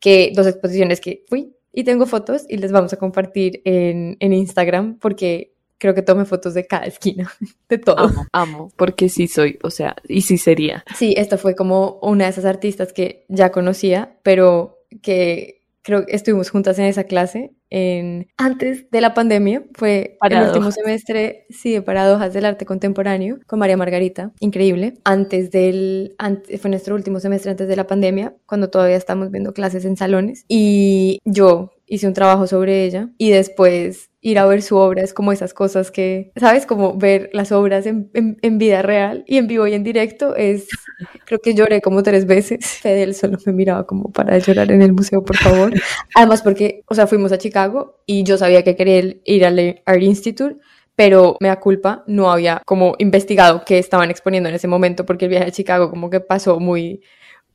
que 0.00 0.32
dos 0.34 0.46
exposiciones 0.46 1.00
que 1.00 1.24
fui 1.28 1.52
y 1.72 1.84
tengo 1.84 2.06
fotos 2.06 2.44
y 2.48 2.56
les 2.56 2.72
vamos 2.72 2.92
a 2.92 2.96
compartir 2.96 3.60
en, 3.64 4.16
en 4.20 4.32
Instagram 4.32 4.98
porque 4.98 5.54
creo 5.78 5.94
que 5.94 6.02
tomé 6.02 6.24
fotos 6.24 6.54
de 6.54 6.66
cada 6.66 6.86
esquina, 6.86 7.30
de 7.68 7.78
todo. 7.78 7.98
Amo, 7.98 8.26
amo, 8.32 8.72
porque 8.76 9.08
sí 9.08 9.28
soy, 9.28 9.58
o 9.62 9.70
sea, 9.70 9.96
y 10.08 10.22
sí 10.22 10.38
sería. 10.38 10.84
Sí, 10.96 11.14
esta 11.16 11.38
fue 11.38 11.54
como 11.54 11.98
una 12.02 12.24
de 12.24 12.30
esas 12.30 12.44
artistas 12.44 12.92
que 12.92 13.24
ya 13.28 13.50
conocía, 13.50 14.18
pero 14.22 14.84
que 15.02 15.57
creo 15.88 16.04
que 16.04 16.14
estuvimos 16.14 16.50
juntas 16.50 16.78
en 16.78 16.84
esa 16.84 17.04
clase 17.04 17.54
en, 17.70 18.28
antes 18.36 18.90
de 18.90 19.00
la 19.00 19.14
pandemia, 19.14 19.64
fue 19.72 20.18
el 20.20 20.42
último 20.42 20.70
semestre, 20.70 21.46
sí, 21.48 21.72
de 21.72 21.80
Paradojas 21.80 22.34
del 22.34 22.44
Arte 22.44 22.66
Contemporáneo 22.66 23.38
con 23.46 23.58
María 23.58 23.78
Margarita, 23.78 24.32
increíble. 24.38 24.98
Antes 25.04 25.50
del, 25.50 26.14
antes, 26.18 26.60
fue 26.60 26.68
nuestro 26.68 26.94
último 26.94 27.20
semestre 27.20 27.52
antes 27.52 27.68
de 27.68 27.76
la 27.76 27.86
pandemia, 27.86 28.34
cuando 28.44 28.68
todavía 28.68 28.96
estamos 28.96 29.30
viendo 29.30 29.54
clases 29.54 29.86
en 29.86 29.96
salones 29.96 30.44
y 30.46 31.20
yo 31.24 31.70
hice 31.88 32.06
un 32.06 32.14
trabajo 32.14 32.46
sobre 32.46 32.84
ella 32.84 33.10
y 33.18 33.30
después 33.30 34.10
ir 34.20 34.38
a 34.38 34.46
ver 34.46 34.62
su 34.62 34.76
obra 34.76 35.02
es 35.02 35.14
como 35.14 35.32
esas 35.32 35.54
cosas 35.54 35.90
que, 35.90 36.32
¿sabes? 36.36 36.66
Como 36.66 36.96
ver 36.96 37.30
las 37.32 37.52
obras 37.52 37.86
en, 37.86 38.10
en, 38.14 38.58
vida 38.58 38.82
real 38.82 39.24
y 39.26 39.38
en 39.38 39.46
vivo 39.46 39.66
y 39.66 39.74
en 39.74 39.84
directo 39.84 40.34
es, 40.34 40.68
creo 41.24 41.38
que 41.38 41.54
lloré 41.54 41.80
como 41.80 42.02
tres 42.02 42.26
veces. 42.26 42.66
Fedel 42.66 43.14
solo 43.14 43.38
me 43.46 43.52
miraba 43.52 43.86
como 43.86 44.10
para 44.10 44.38
llorar 44.38 44.70
en 44.72 44.82
el 44.82 44.92
museo, 44.92 45.24
por 45.24 45.36
favor. 45.36 45.72
Además 46.14 46.42
porque, 46.42 46.82
o 46.86 46.94
sea, 46.94 47.06
fuimos 47.06 47.32
a 47.32 47.38
Chicago 47.38 48.02
y 48.06 48.24
yo 48.24 48.36
sabía 48.38 48.64
que 48.64 48.76
quería 48.76 49.16
ir 49.24 49.46
al 49.46 49.82
Art 49.86 50.02
Institute, 50.02 50.56
pero 50.96 51.36
me 51.40 51.48
da 51.48 51.60
culpa, 51.60 52.02
no 52.08 52.30
había 52.30 52.60
como 52.66 52.96
investigado 52.98 53.62
qué 53.64 53.78
estaban 53.78 54.10
exponiendo 54.10 54.48
en 54.48 54.56
ese 54.56 54.66
momento 54.66 55.06
porque 55.06 55.26
el 55.26 55.30
viaje 55.30 55.46
a 55.46 55.52
Chicago 55.52 55.90
como 55.90 56.10
que 56.10 56.18
pasó 56.18 56.58
muy 56.58 57.02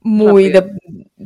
muy 0.03 0.49
de, 0.49 0.71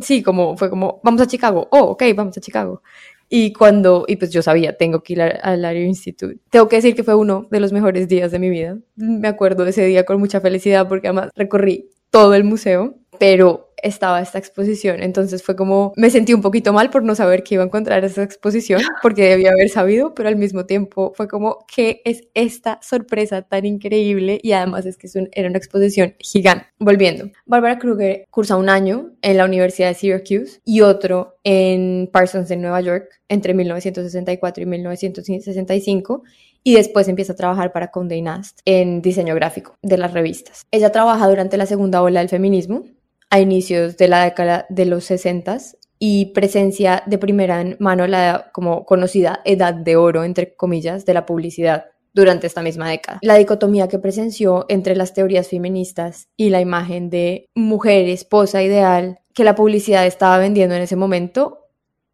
sí, 0.01 0.23
como 0.23 0.55
fue 0.57 0.69
como, 0.69 1.01
vamos 1.03 1.21
a 1.21 1.27
Chicago, 1.27 1.67
oh, 1.71 1.85
ok, 1.91 2.03
vamos 2.15 2.37
a 2.37 2.41
Chicago. 2.41 2.81
Y 3.29 3.51
cuando, 3.51 4.05
y 4.07 4.15
pues 4.15 4.31
yo 4.31 4.41
sabía, 4.41 4.77
tengo 4.77 5.03
que 5.03 5.13
ir 5.13 5.21
al 5.21 5.65
Ario 5.65 5.83
Institute. 5.85 6.39
Tengo 6.49 6.69
que 6.69 6.77
decir 6.77 6.95
que 6.95 7.03
fue 7.03 7.15
uno 7.15 7.45
de 7.51 7.59
los 7.59 7.73
mejores 7.73 8.07
días 8.07 8.31
de 8.31 8.39
mi 8.39 8.49
vida. 8.49 8.77
Me 8.95 9.27
acuerdo 9.27 9.65
de 9.65 9.71
ese 9.71 9.85
día 9.85 10.05
con 10.05 10.19
mucha 10.19 10.39
felicidad 10.39 10.87
porque 10.87 11.07
además 11.07 11.31
recorrí 11.35 11.89
todo 12.09 12.33
el 12.35 12.45
museo, 12.45 12.95
pero 13.19 13.66
estaba 13.81 14.21
esta 14.21 14.37
exposición. 14.37 15.01
Entonces 15.01 15.43
fue 15.43 15.55
como, 15.55 15.93
me 15.95 16.09
sentí 16.09 16.33
un 16.33 16.41
poquito 16.41 16.73
mal 16.73 16.89
por 16.89 17.03
no 17.03 17.15
saber 17.15 17.43
que 17.43 17.55
iba 17.55 17.63
a 17.63 17.67
encontrar 17.67 18.03
esa 18.03 18.23
exposición, 18.23 18.81
porque 19.01 19.23
debía 19.23 19.51
haber 19.51 19.69
sabido, 19.69 20.13
pero 20.13 20.29
al 20.29 20.35
mismo 20.35 20.65
tiempo 20.65 21.13
fue 21.15 21.27
como, 21.27 21.65
¿qué 21.73 22.01
es 22.05 22.23
esta 22.33 22.79
sorpresa 22.81 23.41
tan 23.41 23.65
increíble? 23.65 24.39
Y 24.41 24.51
además 24.51 24.85
es 24.85 24.97
que 24.97 25.07
era 25.33 25.49
una 25.49 25.57
exposición 25.57 26.15
gigante. 26.19 26.67
Volviendo, 26.79 27.29
Barbara 27.45 27.79
Kruger 27.79 28.25
cursa 28.29 28.57
un 28.57 28.69
año 28.69 29.11
en 29.21 29.37
la 29.37 29.45
Universidad 29.45 29.89
de 29.89 29.93
Syracuse 29.95 30.59
y 30.65 30.81
otro 30.81 31.37
en 31.43 32.09
Parsons 32.11 32.51
en 32.51 32.61
Nueva 32.61 32.81
York 32.81 33.09
entre 33.29 33.53
1964 33.53 34.63
y 34.63 34.65
1965 34.65 36.23
y 36.63 36.75
después 36.75 37.07
empieza 37.07 37.33
a 37.33 37.35
trabajar 37.37 37.71
para 37.71 37.91
Condé 37.91 38.21
Nast 38.21 38.59
en 38.65 39.01
diseño 39.01 39.33
gráfico 39.35 39.77
de 39.81 39.97
las 39.97 40.13
revistas. 40.13 40.65
Ella 40.71 40.91
trabaja 40.91 41.27
durante 41.27 41.55
la 41.55 41.65
segunda 41.65 42.01
ola 42.01 42.19
del 42.19 42.27
feminismo 42.29 42.83
a 43.29 43.39
inicios 43.39 43.97
de 43.97 44.07
la 44.07 44.23
década 44.23 44.65
de 44.69 44.85
los 44.85 45.05
60 45.05 45.57
y 45.99 46.27
presencia 46.27 47.03
de 47.05 47.17
primera 47.17 47.63
mano 47.79 48.07
la 48.07 48.49
como 48.53 48.85
conocida 48.85 49.41
edad 49.45 49.73
de 49.73 49.95
oro, 49.95 50.23
entre 50.23 50.55
comillas, 50.55 51.05
de 51.05 51.13
la 51.13 51.25
publicidad 51.25 51.85
durante 52.13 52.47
esta 52.47 52.61
misma 52.61 52.89
década. 52.89 53.19
La 53.21 53.35
dicotomía 53.35 53.87
que 53.87 53.99
presenció 53.99 54.65
entre 54.69 54.95
las 54.95 55.13
teorías 55.13 55.49
feministas 55.49 56.29
y 56.35 56.49
la 56.49 56.61
imagen 56.61 57.09
de 57.09 57.47
mujer, 57.53 58.07
esposa 58.09 58.63
ideal 58.63 59.19
que 59.33 59.43
la 59.43 59.55
publicidad 59.55 60.05
estaba 60.05 60.39
vendiendo 60.39 60.75
en 60.75 60.81
ese 60.81 60.95
momento 60.95 61.67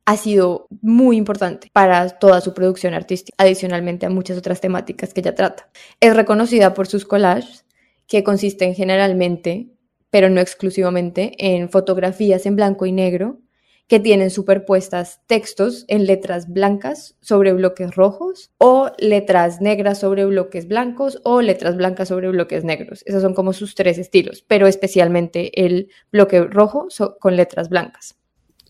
ha 0.05 0.17
sido 0.17 0.67
muy 0.81 1.15
importante 1.15 1.69
para 1.71 2.09
toda 2.09 2.41
su 2.41 2.53
producción 2.53 2.93
artística, 2.93 3.35
adicionalmente 3.37 4.05
a 4.05 4.09
muchas 4.09 4.37
otras 4.37 4.59
temáticas 4.59 5.13
que 5.13 5.21
ella 5.21 5.35
trata. 5.35 5.69
Es 6.01 6.13
reconocida 6.13 6.73
por 6.73 6.87
sus 6.87 7.05
collages, 7.05 7.65
que 8.05 8.23
consisten 8.23 8.75
generalmente 8.75 9.69
pero 10.13 10.29
no 10.29 10.41
exclusivamente, 10.41 11.31
en 11.39 11.69
fotografías 11.69 12.45
en 12.45 12.55
blanco 12.55 12.85
y 12.85 12.91
negro 12.91 13.39
que 13.87 13.99
tienen 13.99 14.29
superpuestas 14.29 15.21
textos 15.25 15.85
en 15.87 16.05
letras 16.05 16.53
blancas 16.53 17.17
sobre 17.19 17.51
bloques 17.51 17.95
rojos 17.95 18.51
o 18.59 18.91
letras 18.99 19.59
negras 19.59 19.99
sobre 19.99 20.27
bloques 20.27 20.67
blancos 20.67 21.19
o 21.23 21.41
letras 21.41 21.77
blancas 21.77 22.09
sobre 22.09 22.29
bloques 22.29 22.63
negros. 22.63 23.01
Esos 23.07 23.23
son 23.23 23.33
como 23.33 23.53
sus 23.53 23.73
tres 23.73 23.97
estilos, 23.97 24.45
pero 24.47 24.67
especialmente 24.67 25.65
el 25.65 25.89
bloque 26.11 26.43
rojo 26.43 26.89
con 27.19 27.35
letras 27.35 27.69
blancas. 27.69 28.15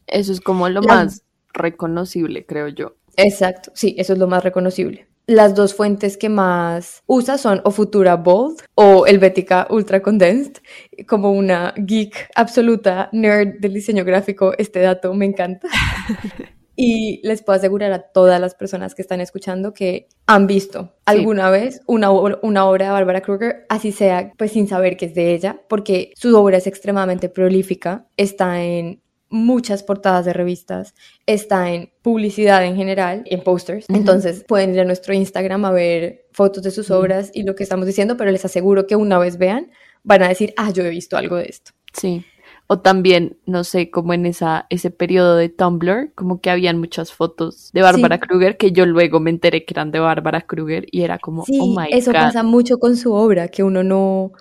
Eso 0.07 0.31
es 0.31 0.39
como 0.39 0.69
lo 0.69 0.81
más 0.81 1.25
reconocible, 1.53 2.45
creo 2.45 2.69
yo. 2.69 2.95
Exacto, 3.17 3.73
sí, 3.75 3.95
eso 3.97 4.13
es 4.13 4.19
lo 4.19 4.27
más 4.27 4.45
reconocible. 4.45 5.09
Las 5.25 5.55
dos 5.55 5.73
fuentes 5.73 6.17
que 6.17 6.29
más 6.29 7.01
usa 7.05 7.37
son 7.37 7.61
o 7.63 7.71
Futura 7.71 8.17
Bold 8.17 8.59
o 8.75 9.05
Helvética 9.05 9.67
Ultra 9.69 10.01
Condensed. 10.01 10.61
Como 11.07 11.31
una 11.31 11.73
geek 11.77 12.29
absoluta, 12.35 13.09
nerd 13.13 13.59
del 13.59 13.73
diseño 13.73 14.03
gráfico, 14.03 14.53
este 14.57 14.81
dato 14.81 15.13
me 15.13 15.25
encanta. 15.25 15.67
Y 16.75 17.21
les 17.23 17.43
puedo 17.43 17.57
asegurar 17.57 17.91
a 17.93 17.99
todas 17.99 18.41
las 18.41 18.55
personas 18.55 18.95
que 18.95 19.03
están 19.03 19.21
escuchando 19.21 19.73
que 19.73 20.07
han 20.25 20.47
visto 20.47 20.95
alguna 21.05 21.51
vez 21.51 21.81
una, 21.85 22.09
una, 22.09 22.65
obra 22.65 22.87
de 22.87 22.91
Barbara 22.91 23.21
Kruger, 23.21 23.65
así 23.69 23.91
sea 23.91 24.31
pues 24.37 24.53
sin 24.53 24.67
saber 24.67 24.97
que 24.97 25.05
es 25.05 25.13
de 25.13 25.35
ella, 25.35 25.61
porque 25.69 26.13
su 26.15 26.35
obra 26.35 26.57
es 26.57 26.65
extremadamente 26.65 27.29
prolífica, 27.29 28.07
está 28.17 28.63
en 28.63 29.02
muchas 29.33 29.81
portadas 29.81 30.25
de 30.25 30.31
revistas, 30.31 30.93
está 31.25 31.71
en 31.71 31.91
publicidad 32.01 32.63
en 32.63 32.75
general, 32.75 33.23
en 33.25 33.41
posters. 33.41 33.85
Entonces 33.89 34.45
pueden 34.47 34.73
ir 34.73 34.81
a 34.81 34.85
nuestro 34.85 35.13
Instagram 35.13 35.65
a 35.65 35.71
ver 35.71 36.27
fotos 36.31 36.63
de 36.63 36.71
sus 36.71 36.91
obras 36.91 37.31
y 37.33 37.43
lo 37.43 37.55
que 37.55 37.63
estamos 37.63 37.87
diciendo, 37.87 38.15
pero 38.15 38.31
les 38.31 38.45
aseguro 38.45 38.85
que 38.85 38.95
una 38.95 39.17
vez 39.17 39.37
vean, 39.37 39.71
van 40.03 40.21
a 40.21 40.27
decir, 40.27 40.53
ah, 40.55 40.71
yo 40.71 40.83
he 40.83 40.89
visto 40.89 41.17
algo 41.17 41.35
de 41.37 41.45
esto. 41.45 41.71
Sí. 41.93 42.23
O 42.67 42.79
también, 42.79 43.37
no 43.45 43.63
sé, 43.63 43.89
como 43.89 44.13
en 44.13 44.25
esa, 44.25 44.67
ese 44.69 44.91
periodo 44.91 45.35
de 45.35 45.49
Tumblr, 45.49 46.13
como 46.13 46.39
que 46.39 46.49
habían 46.49 46.77
muchas 46.77 47.11
fotos 47.11 47.71
de 47.73 47.81
Bárbara 47.81 48.19
Kruger 48.19 48.55
que 48.57 48.71
yo 48.71 48.85
luego 48.85 49.19
me 49.19 49.31
enteré 49.31 49.65
que 49.65 49.73
eran 49.73 49.91
de 49.91 49.99
Bárbara 49.99 50.41
Kruger 50.41 50.85
y 50.91 51.01
era 51.01 51.19
como, 51.19 51.43
oh 51.43 51.79
my 51.79 51.87
eso 51.89 52.13
pasa 52.13 52.43
mucho 52.43 52.77
con 52.77 52.95
su 52.95 53.13
obra, 53.13 53.47
que 53.47 53.63
uno 53.63 53.83
no, 53.83 54.31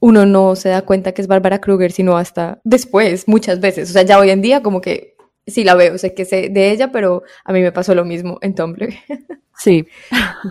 uno 0.00 0.26
no 0.26 0.56
se 0.56 0.68
da 0.68 0.82
cuenta 0.82 1.12
que 1.12 1.22
es 1.22 1.28
Bárbara 1.28 1.60
Kruger, 1.60 1.92
sino 1.92 2.16
hasta 2.16 2.60
después, 2.64 3.26
muchas 3.26 3.60
veces. 3.60 3.90
O 3.90 3.92
sea, 3.92 4.02
ya 4.02 4.18
hoy 4.18 4.30
en 4.30 4.42
día 4.42 4.62
como 4.62 4.80
que 4.80 5.16
sí 5.46 5.64
la 5.64 5.74
veo, 5.74 5.98
sé 5.98 6.14
que 6.14 6.24
sé 6.24 6.48
de 6.50 6.70
ella, 6.70 6.92
pero 6.92 7.22
a 7.44 7.52
mí 7.52 7.60
me 7.60 7.72
pasó 7.72 7.94
lo 7.94 8.04
mismo 8.04 8.38
en 8.40 8.54
Tumblr. 8.54 8.88
Sí. 9.60 9.88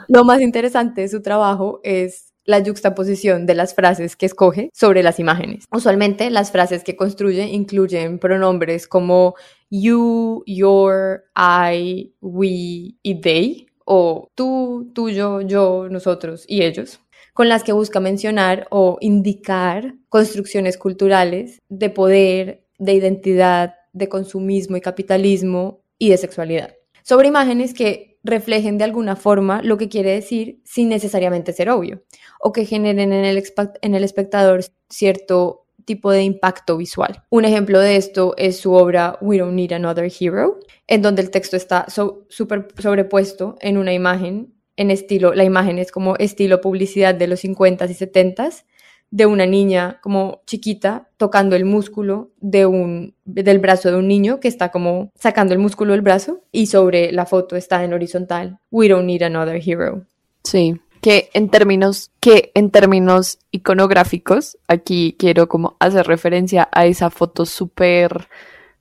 lo 0.10 0.26
más 0.26 0.42
interesante 0.42 1.00
de 1.00 1.08
su 1.08 1.22
trabajo 1.22 1.80
es 1.84 2.34
la 2.44 2.62
juxtaposición 2.62 3.46
de 3.46 3.56
las 3.56 3.74
frases 3.74 4.18
que 4.18 4.26
escoge 4.26 4.70
sobre 4.74 5.02
las 5.02 5.18
imágenes. 5.18 5.64
Usualmente 5.72 6.30
las 6.30 6.52
frases 6.52 6.84
que 6.84 6.98
construye 6.98 7.46
incluyen 7.46 8.20
pronombres 8.20 8.86
como 8.86 9.36
you, 9.70 10.44
your, 10.46 11.24
I, 11.38 12.14
we 12.20 12.96
y 13.02 13.22
they, 13.22 13.68
o 13.86 14.30
tú, 14.36 14.92
tuyo, 14.94 15.40
yo, 15.40 15.88
nosotros 15.90 16.44
y 16.46 16.64
ellos 16.64 17.00
con 17.38 17.50
las 17.50 17.63
que 17.63 17.71
busca 17.71 18.00
mencionar 18.00 18.65
o 18.71 18.97
indicar 19.00 19.93
construcciones 20.10 20.76
culturales 20.76 21.62
de 21.69 21.91
poder, 21.91 22.65
de 22.80 22.93
identidad, 22.93 23.76
de 23.93 24.10
consumismo 24.10 24.76
y 24.76 24.82
capitalismo 24.82 25.84
y 26.00 26.10
de 26.10 26.17
sexualidad. 26.17 26.73
Sobre 27.04 27.28
imágenes 27.28 27.76
que 27.76 28.17
reflejen 28.23 28.80
de 28.80 28.86
alguna 28.86 29.15
forma 29.15 29.62
lo 29.62 29.78
que 29.78 29.88
quiere 29.88 30.13
decir 30.13 30.62
sin 30.65 30.89
necesariamente 30.89 31.54
ser 31.54 31.69
obvio, 31.69 32.02
o 32.41 32.52
que 32.52 32.65
generen 32.65 33.13
en 33.13 33.23
el, 33.23 34.04
espectador 34.04 34.65
cierto 34.89 35.67
tipo 35.86 36.10
de 36.10 36.23
impacto 36.23 36.76
visual. 36.76 37.23
Un 37.30 37.45
ejemplo 37.45 37.80
de 37.80 37.97
esto 37.97 38.34
es 38.38 38.58
su 38.58 38.73
obra 38.73 39.19
We 39.21 39.38
Don't 39.38 39.54
Need 39.54 39.73
Another 39.73 40.12
Hero, 40.19 40.58
en 40.88 41.04
donde 41.04 41.21
el 41.21 41.30
texto 41.30 41.56
está 41.56 41.86
súper 42.30 42.67
sobrepuesto 42.80 43.58
en 43.62 43.78
una 43.78 43.93
imagen 43.93 44.57
en 44.78 44.92
estilo, 44.92 45.34
la 45.34 45.44
imagen 45.44 45.80
es 45.80 45.92
como 45.92 46.16
estilo 46.18 46.62
publicidad 46.62 47.13
de 47.13 47.28
los 47.28 47.44
50s 47.44 47.90
y 47.90 47.94
70s, 47.94 48.63
de 49.10 49.26
una 49.26 49.46
niña 49.46 50.00
como 50.02 50.42
chiquita 50.46 51.10
tocando 51.18 51.56
el 51.56 51.66
músculo 51.66 52.32
de 52.40 52.66
un, 52.66 53.16
del 53.26 53.60
brazo 53.60 53.90
de 53.90 53.98
un 53.98 54.08
niño 54.08 54.40
que 54.40 54.48
está 54.48 54.70
como 54.70 55.12
sacando 55.16 55.54
el 55.54 55.60
músculo 55.60 55.94
del 55.94 56.02
brazo 56.02 56.42
y 56.52 56.68
sobre 56.68 57.12
la 57.12 57.26
foto 57.26 57.56
está 57.56 57.84
en 57.84 57.94
horizontal, 57.94 58.60
We 58.70 58.90
don't 58.90 59.06
need 59.06 59.24
another 59.24 59.62
hero. 59.66 60.06
Sí, 60.44 60.80
que 61.02 61.30
en 61.34 61.50
términos, 61.50 62.12
que 62.20 62.52
en 62.54 62.70
términos 62.70 63.40
iconográficos, 63.52 64.58
aquí 64.68 65.16
quiero 65.18 65.48
como 65.48 65.78
hacer 65.80 66.06
referencia 66.06 66.68
a 66.72 66.86
esa 66.86 67.10
foto 67.10 67.46
súper 67.46 68.28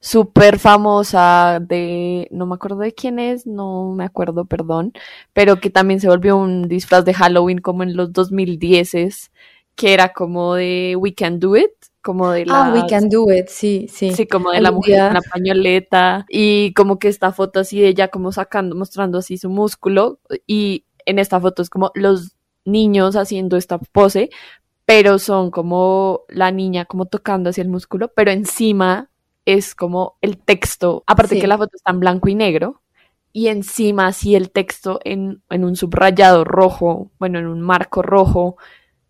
súper 0.06 0.60
famosa 0.60 1.58
de, 1.60 2.28
no 2.30 2.46
me 2.46 2.54
acuerdo 2.54 2.78
de 2.78 2.94
quién 2.94 3.18
es, 3.18 3.44
no 3.44 3.90
me 3.90 4.04
acuerdo, 4.04 4.44
perdón, 4.44 4.92
pero 5.32 5.58
que 5.58 5.68
también 5.68 5.98
se 5.98 6.06
volvió 6.06 6.36
un 6.36 6.68
disfraz 6.68 7.04
de 7.04 7.12
Halloween 7.12 7.58
como 7.58 7.82
en 7.82 7.96
los 7.96 8.12
2010 8.12 9.32
que 9.74 9.94
era 9.94 10.12
como 10.12 10.54
de 10.54 10.94
We 10.96 11.12
Can 11.12 11.40
Do 11.40 11.56
It, 11.56 11.72
como 12.02 12.30
de 12.30 12.46
la... 12.46 12.66
Ah, 12.66 12.72
We 12.72 12.86
Can 12.88 13.08
Do 13.08 13.32
It, 13.32 13.48
sí, 13.48 13.88
sí. 13.92 14.12
Sí, 14.12 14.28
como 14.28 14.52
de 14.52 14.60
la 14.60 14.70
mujer 14.70 15.08
en 15.08 15.14
la 15.14 15.22
pañoleta 15.22 16.24
y 16.28 16.72
como 16.74 17.00
que 17.00 17.08
esta 17.08 17.32
foto 17.32 17.58
así 17.58 17.80
de 17.80 17.88
ella 17.88 18.06
como 18.06 18.30
sacando, 18.30 18.76
mostrando 18.76 19.18
así 19.18 19.38
su 19.38 19.50
músculo 19.50 20.20
y 20.46 20.84
en 21.04 21.18
esta 21.18 21.40
foto 21.40 21.62
es 21.62 21.68
como 21.68 21.90
los 21.96 22.36
niños 22.64 23.16
haciendo 23.16 23.56
esta 23.56 23.78
pose, 23.78 24.30
pero 24.84 25.18
son 25.18 25.50
como 25.50 26.20
la 26.28 26.52
niña 26.52 26.84
como 26.84 27.06
tocando 27.06 27.50
hacia 27.50 27.62
el 27.62 27.68
músculo, 27.68 28.12
pero 28.14 28.30
encima 28.30 29.10
es 29.46 29.74
como 29.74 30.18
el 30.20 30.36
texto, 30.36 31.04
aparte 31.06 31.38
que 31.38 31.46
la 31.46 31.56
foto 31.56 31.76
está 31.76 31.92
en 31.92 32.00
blanco 32.00 32.28
y 32.28 32.34
negro, 32.34 32.82
y 33.32 33.48
encima 33.48 34.08
así 34.08 34.34
el 34.34 34.50
texto 34.50 35.00
en, 35.04 35.42
en 35.50 35.64
un 35.64 35.76
subrayado 35.76 36.44
rojo, 36.44 37.10
bueno, 37.18 37.38
en 37.38 37.46
un 37.46 37.60
marco 37.60 38.02
rojo 38.02 38.56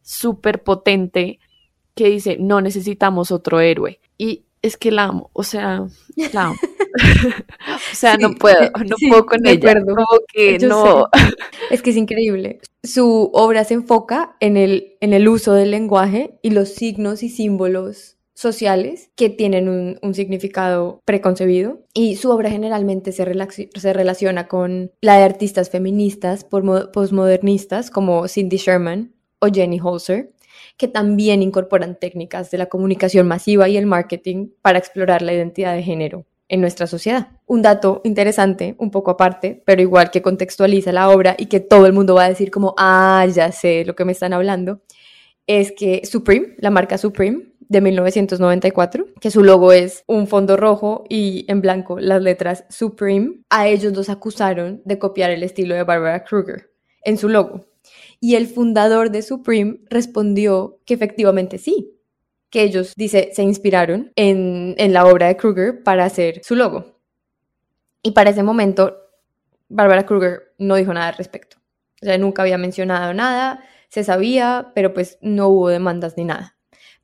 súper 0.02 0.62
potente 0.62 1.38
que 1.94 2.08
dice, 2.08 2.36
no 2.38 2.60
necesitamos 2.60 3.30
otro 3.30 3.60
héroe. 3.60 4.00
Y 4.18 4.44
es 4.62 4.76
que 4.76 4.90
la 4.90 5.04
amo, 5.04 5.30
o 5.32 5.42
sea, 5.42 5.86
la 6.32 6.44
amo. 6.44 6.56
o 7.92 7.94
sea, 7.94 8.16
no 8.16 8.34
puedo, 8.34 8.60
no 8.84 8.96
puedo 9.08 9.26
con 9.26 9.46
ella. 9.46 9.74
Como 9.74 10.04
que 10.28 10.58
no. 10.58 11.08
Es 11.70 11.82
que 11.82 11.90
es 11.90 11.96
increíble. 11.96 12.60
Su 12.82 13.30
obra 13.32 13.64
se 13.64 13.74
enfoca 13.74 14.36
en 14.40 14.56
el, 14.56 14.96
en 15.00 15.12
el 15.12 15.28
uso 15.28 15.54
del 15.54 15.70
lenguaje 15.70 16.38
y 16.42 16.50
los 16.50 16.70
signos 16.70 17.22
y 17.22 17.28
símbolos 17.28 18.15
sociales 18.36 19.10
que 19.16 19.30
tienen 19.30 19.98
un, 20.02 20.14
significado 20.14 21.00
preconcebido 21.06 21.80
y 21.94 22.16
su 22.16 22.30
obra 22.30 22.50
generalmente 22.50 23.10
se, 23.10 23.24
se 23.74 23.92
relaciona 23.94 24.46
con 24.46 24.92
la 25.00 25.16
de 25.16 25.24
artistas 25.24 25.70
feministas 25.70 26.44
postmodernistas 26.44 27.90
como 27.90 28.28
Cindy 28.28 28.58
Sherman 28.58 29.14
o 29.38 29.46
Jenny 29.46 29.80
Holzer 29.82 30.32
que 30.76 30.86
también 30.86 31.42
incorporan 31.42 31.98
técnicas 31.98 32.50
de 32.50 32.58
la 32.58 32.66
comunicación 32.66 33.26
masiva 33.26 33.70
y 33.70 33.78
el 33.78 33.86
marketing 33.86 34.50
para 34.60 34.78
explorar 34.78 35.22
la 35.22 35.32
identidad 35.32 35.74
de 35.74 35.82
género 35.82 36.26
en 36.48 36.60
nuestra 36.60 36.86
sociedad. 36.86 37.28
Un 37.46 37.62
dato 37.62 38.02
interesante, 38.04 38.74
un 38.78 38.90
poco 38.90 39.12
aparte, 39.12 39.62
pero 39.64 39.80
igual 39.80 40.10
que 40.10 40.20
contextualiza 40.20 40.92
la 40.92 41.08
obra 41.08 41.34
y 41.38 41.46
que 41.46 41.60
todo 41.60 41.86
el 41.86 41.94
mundo 41.94 42.14
va 42.14 42.26
a 42.26 42.28
decir 42.28 42.50
como, 42.50 42.74
ah, 42.76 43.26
ya 43.32 43.50
sé 43.50 43.84
lo 43.86 43.96
que 43.96 44.04
me 44.04 44.12
están 44.12 44.34
hablando, 44.34 44.82
es 45.46 45.72
que 45.72 46.02
Supreme, 46.04 46.54
la 46.58 46.70
marca 46.70 46.98
Supreme 46.98 47.55
de 47.68 47.80
1994, 47.80 49.06
que 49.20 49.30
su 49.30 49.42
logo 49.42 49.72
es 49.72 50.04
un 50.06 50.26
fondo 50.26 50.56
rojo 50.56 51.04
y 51.08 51.44
en 51.48 51.60
blanco 51.60 51.98
las 51.98 52.22
letras 52.22 52.64
Supreme, 52.68 53.40
a 53.50 53.68
ellos 53.68 53.92
los 53.92 54.08
acusaron 54.08 54.82
de 54.84 54.98
copiar 54.98 55.30
el 55.30 55.42
estilo 55.42 55.74
de 55.74 55.82
Barbara 55.82 56.24
Kruger 56.24 56.70
en 57.02 57.18
su 57.18 57.28
logo. 57.28 57.66
Y 58.20 58.34
el 58.34 58.46
fundador 58.46 59.10
de 59.10 59.22
Supreme 59.22 59.80
respondió 59.90 60.80
que 60.84 60.94
efectivamente 60.94 61.58
sí, 61.58 61.94
que 62.50 62.62
ellos, 62.62 62.92
dice, 62.96 63.30
se 63.32 63.42
inspiraron 63.42 64.12
en, 64.16 64.74
en 64.78 64.92
la 64.92 65.06
obra 65.06 65.26
de 65.26 65.36
Kruger 65.36 65.82
para 65.82 66.04
hacer 66.04 66.40
su 66.44 66.54
logo. 66.54 66.96
Y 68.02 68.12
para 68.12 68.30
ese 68.30 68.42
momento, 68.42 68.96
Barbara 69.68 70.06
Kruger 70.06 70.54
no 70.58 70.76
dijo 70.76 70.94
nada 70.94 71.08
al 71.08 71.16
respecto. 71.16 71.58
O 72.02 72.06
sea, 72.06 72.18
nunca 72.18 72.42
había 72.42 72.58
mencionado 72.58 73.12
nada, 73.14 73.64
se 73.88 74.04
sabía, 74.04 74.72
pero 74.74 74.94
pues 74.94 75.18
no 75.20 75.48
hubo 75.48 75.68
demandas 75.68 76.16
ni 76.16 76.24
nada. 76.24 76.55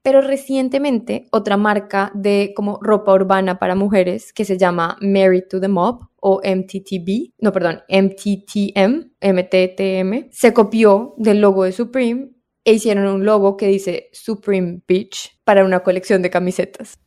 Pero 0.03 0.21
recientemente 0.21 1.27
otra 1.31 1.57
marca 1.57 2.11
de 2.15 2.53
como 2.57 2.79
ropa 2.83 3.13
urbana 3.13 3.59
para 3.59 3.77
mujeres 3.77 4.33
que 4.33 4.45
se 4.45 4.59
llama 4.59 4.97
Married 5.01 5.45
to 5.49 5.61
the 5.61 5.69
Mob 5.69 6.09
o 6.21 6.41
MTTB, 6.45 7.33
no 7.39 7.53
perdón, 7.53 7.83
MTTM, 7.89 9.13
MTTM, 9.21 10.29
se 10.31 10.53
copió 10.53 11.15
del 11.19 11.41
logo 11.41 11.65
de 11.65 11.73
Supreme 11.73 12.31
e 12.65 12.75
hicieron 12.75 13.07
un 13.07 13.25
logo 13.25 13.57
que 13.57 13.69
dice 13.69 14.09
Supreme 14.13 14.83
Beach 14.87 15.39
para 15.45 15.65
una 15.65 15.81
colección 15.81 16.23
de 16.23 16.31
camisetas. 16.31 16.99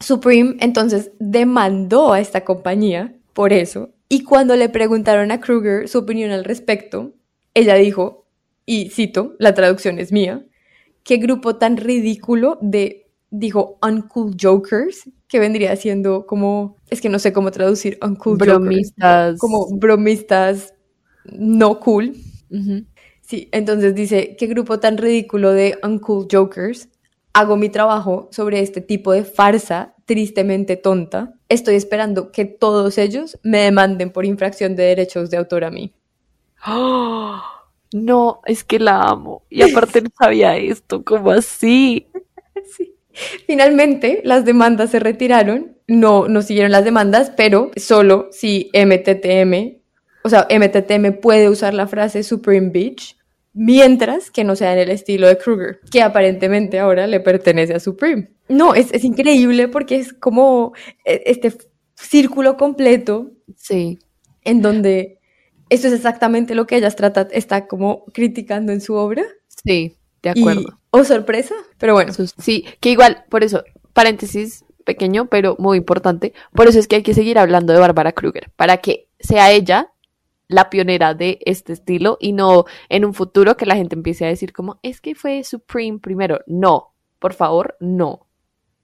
Supreme 0.00 0.56
entonces 0.60 1.12
demandó 1.18 2.12
a 2.12 2.20
esta 2.20 2.44
compañía 2.44 3.14
por 3.32 3.52
eso 3.52 3.94
y 4.08 4.24
cuando 4.24 4.56
le 4.56 4.68
preguntaron 4.68 5.30
a 5.30 5.40
Kruger 5.40 5.88
su 5.88 5.98
opinión 5.98 6.32
al 6.32 6.44
respecto, 6.44 7.14
ella 7.54 7.76
dijo, 7.76 8.26
y 8.66 8.90
cito, 8.90 9.36
la 9.38 9.54
traducción 9.54 9.98
es 9.98 10.12
mía, 10.12 10.46
qué 11.04 11.16
grupo 11.16 11.56
tan 11.56 11.76
ridículo 11.76 12.58
de, 12.60 13.10
dijo, 13.30 13.78
uncool 13.82 14.36
jokers, 14.40 15.08
que 15.28 15.38
vendría 15.38 15.74
siendo 15.76 16.26
como, 16.26 16.76
es 16.90 17.00
que 17.00 17.08
no 17.08 17.18
sé 17.18 17.32
cómo 17.32 17.50
traducir 17.50 17.98
uncool 18.02 18.36
bromistas. 18.36 19.38
como 19.38 19.66
bromistas 19.76 20.74
no 21.24 21.80
cool. 21.80 22.14
Sí, 23.22 23.48
entonces 23.52 23.94
dice, 23.94 24.36
qué 24.38 24.46
grupo 24.46 24.78
tan 24.78 24.98
ridículo 24.98 25.52
de 25.52 25.78
uncool 25.82 26.26
jokers. 26.30 26.88
Hago 27.32 27.56
mi 27.56 27.70
trabajo 27.70 28.28
sobre 28.30 28.60
este 28.60 28.82
tipo 28.82 29.12
de 29.12 29.24
farsa 29.24 29.94
tristemente 30.04 30.76
tonta. 30.76 31.34
Estoy 31.48 31.76
esperando 31.76 32.30
que 32.30 32.44
todos 32.44 32.98
ellos 32.98 33.38
me 33.42 33.60
demanden 33.60 34.10
por 34.10 34.26
infracción 34.26 34.76
de 34.76 34.82
derechos 34.82 35.30
de 35.30 35.38
autor 35.38 35.64
a 35.64 35.70
mí. 35.70 35.94
¡Oh! 36.66 37.40
No, 37.92 38.40
es 38.46 38.64
que 38.64 38.78
la 38.78 39.00
amo. 39.02 39.42
Y 39.50 39.62
aparte 39.62 40.02
no 40.02 40.10
sabía 40.18 40.56
esto, 40.56 41.04
¿cómo 41.04 41.30
así? 41.30 42.06
Finalmente, 43.46 44.20
las 44.24 44.44
demandas 44.44 44.90
se 44.90 44.98
retiraron, 44.98 45.76
no, 45.86 46.28
no 46.28 46.42
siguieron 46.42 46.72
las 46.72 46.84
demandas, 46.84 47.32
pero 47.36 47.70
solo 47.76 48.28
si 48.30 48.70
MTTM, 48.72 49.78
o 50.24 50.28
sea, 50.28 50.46
MTTM 50.50 51.20
puede 51.20 51.48
usar 51.48 51.74
la 51.74 51.86
frase 51.86 52.22
Supreme 52.22 52.70
Beach, 52.70 53.18
mientras 53.52 54.30
que 54.30 54.44
no 54.44 54.56
sea 54.56 54.72
en 54.72 54.78
el 54.78 54.90
estilo 54.90 55.26
de 55.28 55.36
Kruger, 55.36 55.80
que 55.90 56.00
aparentemente 56.00 56.78
ahora 56.78 57.06
le 57.06 57.20
pertenece 57.20 57.74
a 57.74 57.80
Supreme. 57.80 58.30
No, 58.48 58.74
es, 58.74 58.92
es 58.92 59.04
increíble 59.04 59.68
porque 59.68 59.96
es 59.96 60.12
como 60.12 60.72
e, 61.04 61.22
este 61.26 61.52
círculo 61.94 62.56
completo. 62.56 63.30
Sí. 63.56 63.98
En 64.44 64.62
donde 64.62 65.20
esto 65.72 65.88
es 65.88 65.94
exactamente 65.94 66.54
lo 66.54 66.66
que 66.66 66.76
ellas 66.76 66.96
trata, 66.96 67.28
está 67.32 67.66
como 67.66 68.04
criticando 68.12 68.72
en 68.72 68.82
su 68.82 68.94
obra. 68.94 69.24
Sí, 69.64 69.96
de 70.22 70.30
acuerdo. 70.30 70.78
o 70.90 70.98
oh, 70.98 71.04
sorpresa, 71.04 71.54
pero 71.78 71.94
bueno. 71.94 72.12
Sí, 72.38 72.66
que 72.78 72.90
igual, 72.90 73.24
por 73.30 73.42
eso, 73.42 73.64
paréntesis 73.94 74.66
pequeño, 74.84 75.28
pero 75.30 75.56
muy 75.58 75.78
importante, 75.78 76.34
por 76.54 76.68
eso 76.68 76.78
es 76.78 76.86
que 76.86 76.96
hay 76.96 77.02
que 77.02 77.14
seguir 77.14 77.38
hablando 77.38 77.72
de 77.72 77.78
Bárbara 77.78 78.12
Kruger, 78.12 78.50
para 78.54 78.78
que 78.78 79.08
sea 79.18 79.50
ella 79.50 79.92
la 80.46 80.68
pionera 80.68 81.14
de 81.14 81.38
este 81.46 81.72
estilo 81.72 82.18
y 82.20 82.32
no 82.32 82.66
en 82.90 83.06
un 83.06 83.14
futuro 83.14 83.56
que 83.56 83.64
la 83.64 83.76
gente 83.76 83.94
empiece 83.94 84.26
a 84.26 84.28
decir 84.28 84.52
como, 84.52 84.78
es 84.82 85.00
que 85.00 85.14
fue 85.14 85.42
Supreme 85.42 86.00
primero. 86.00 86.40
No, 86.46 86.92
por 87.18 87.32
favor, 87.32 87.76
no. 87.80 88.26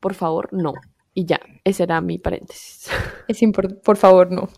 Por 0.00 0.14
favor, 0.14 0.48
no. 0.52 0.72
Y 1.12 1.26
ya, 1.26 1.40
ese 1.64 1.82
era 1.82 2.00
mi 2.00 2.18
paréntesis. 2.18 2.88
Es 3.28 3.42
importante, 3.42 3.82
por 3.82 3.98
favor, 3.98 4.30
no. 4.30 4.48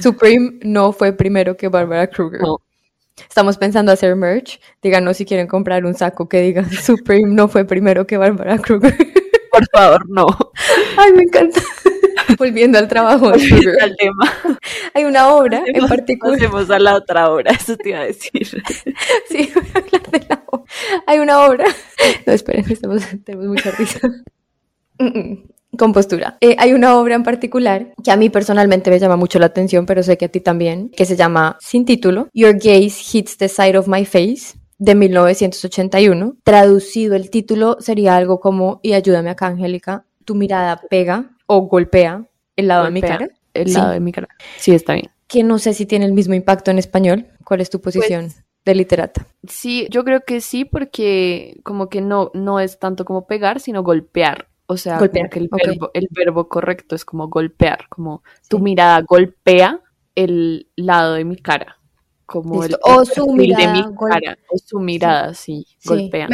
Supreme 0.00 0.58
no 0.62 0.92
fue 0.92 1.12
primero 1.12 1.56
que 1.56 1.68
Barbara 1.68 2.06
Kruger. 2.08 2.40
Estamos 3.16 3.56
pensando 3.56 3.92
hacer 3.92 4.14
merch. 4.14 4.60
Díganos 4.82 5.16
si 5.16 5.24
quieren 5.24 5.46
comprar 5.46 5.84
un 5.84 5.94
saco 5.94 6.28
que 6.28 6.40
diga 6.40 6.64
Supreme 6.82 7.34
no 7.34 7.48
fue 7.48 7.64
primero 7.64 8.06
que 8.06 8.16
Barbara 8.16 8.58
Kruger. 8.58 8.96
Por 9.50 9.66
favor, 9.70 10.08
no. 10.10 10.26
Ay, 10.98 11.12
me 11.12 11.22
encanta. 11.22 11.60
Volviendo 12.38 12.78
al 12.78 12.88
trabajo 12.88 13.32
Kruger. 13.32 13.80
Al 13.80 13.96
tema. 13.96 14.32
Hay 14.92 15.04
una 15.04 15.28
obra 15.34 15.62
en 15.64 15.86
particular. 15.86 16.38
Pasemos 16.38 16.70
a 16.70 16.78
la 16.78 16.94
otra 16.96 17.30
obra, 17.30 17.52
eso 17.52 17.76
te 17.76 17.90
iba 17.90 18.00
a 18.00 18.04
decir. 18.04 18.62
Sí, 19.28 19.50
voy 19.54 19.64
a 19.74 19.78
hablar 19.78 20.10
de 20.10 20.26
la 20.28 20.42
obra. 20.46 20.64
Hay 21.06 21.18
una 21.20 21.46
obra. 21.46 21.64
No, 22.26 22.32
esperen, 22.32 22.70
estamos, 22.70 23.02
tenemos 23.24 23.46
mucha 23.46 23.70
risa. 23.70 24.00
Compostura. 25.76 26.38
Eh, 26.40 26.56
hay 26.58 26.72
una 26.72 26.98
obra 26.98 27.14
en 27.14 27.22
particular 27.22 27.92
que 28.02 28.10
a 28.10 28.16
mí 28.16 28.30
personalmente 28.30 28.90
me 28.90 28.98
llama 28.98 29.16
mucho 29.16 29.38
la 29.38 29.46
atención, 29.46 29.86
pero 29.86 30.02
sé 30.02 30.16
que 30.16 30.26
a 30.26 30.28
ti 30.28 30.40
también, 30.40 30.90
que 30.90 31.04
se 31.04 31.16
llama 31.16 31.56
Sin 31.60 31.84
título, 31.84 32.28
Your 32.32 32.54
Gaze 32.54 33.02
Hits 33.12 33.36
the 33.36 33.48
Side 33.48 33.78
of 33.78 33.88
My 33.88 34.04
Face, 34.04 34.58
de 34.78 34.94
1981. 34.94 36.36
Traducido 36.42 37.14
el 37.14 37.30
título 37.30 37.76
sería 37.80 38.16
algo 38.16 38.40
como, 38.40 38.80
y 38.82 38.92
ayúdame 38.92 39.30
acá, 39.30 39.46
Angélica, 39.46 40.04
tu 40.24 40.34
mirada 40.34 40.80
pega 40.90 41.30
o 41.46 41.62
golpea 41.62 42.26
el 42.56 42.68
lado 42.68 42.84
de 42.84 42.90
mi 42.90 43.00
cara. 43.00 43.28
El 43.54 43.72
lado 43.72 43.90
de 43.92 44.00
mi 44.00 44.12
cara. 44.12 44.28
Sí, 44.58 44.74
está 44.74 44.94
bien. 44.94 45.10
Que 45.28 45.42
no 45.42 45.58
sé 45.58 45.72
si 45.74 45.86
tiene 45.86 46.04
el 46.04 46.12
mismo 46.12 46.34
impacto 46.34 46.70
en 46.70 46.78
español. 46.78 47.26
¿Cuál 47.44 47.60
es 47.60 47.70
tu 47.70 47.80
posición? 47.80 48.26
Pues, 48.26 48.44
de 48.64 48.74
literata. 48.74 49.26
Sí, 49.48 49.86
yo 49.90 50.04
creo 50.04 50.22
que 50.26 50.40
sí, 50.40 50.64
porque 50.64 51.58
como 51.62 51.88
que 51.88 52.00
no, 52.00 52.30
no 52.34 52.60
es 52.60 52.78
tanto 52.78 53.04
como 53.04 53.26
pegar, 53.26 53.60
sino 53.60 53.82
golpear. 53.82 54.48
O 54.66 54.76
sea, 54.76 54.98
que 54.98 55.38
el, 55.38 55.48
verbo, 55.50 55.90
el, 55.94 56.08
verbo, 56.10 56.48
correcto 56.48 56.96
es 56.96 57.04
como 57.04 57.28
golpear, 57.28 57.88
como 57.88 58.22
tu 58.48 58.58
mirada 58.58 59.00
golpea 59.02 59.80
el 60.16 60.68
lado 60.74 61.14
de 61.14 61.24
mi 61.24 61.36
cara. 61.36 61.78
Como 62.26 62.64
el, 62.64 62.76
o 62.82 63.04
su 63.04 63.28
mirada, 63.32 63.72
de 63.72 63.72
mi 63.72 63.94
cara, 63.94 64.36
o 64.50 64.58
su 64.58 64.80
mirada, 64.80 65.34
sí, 65.34 65.64
golpea. 65.84 66.28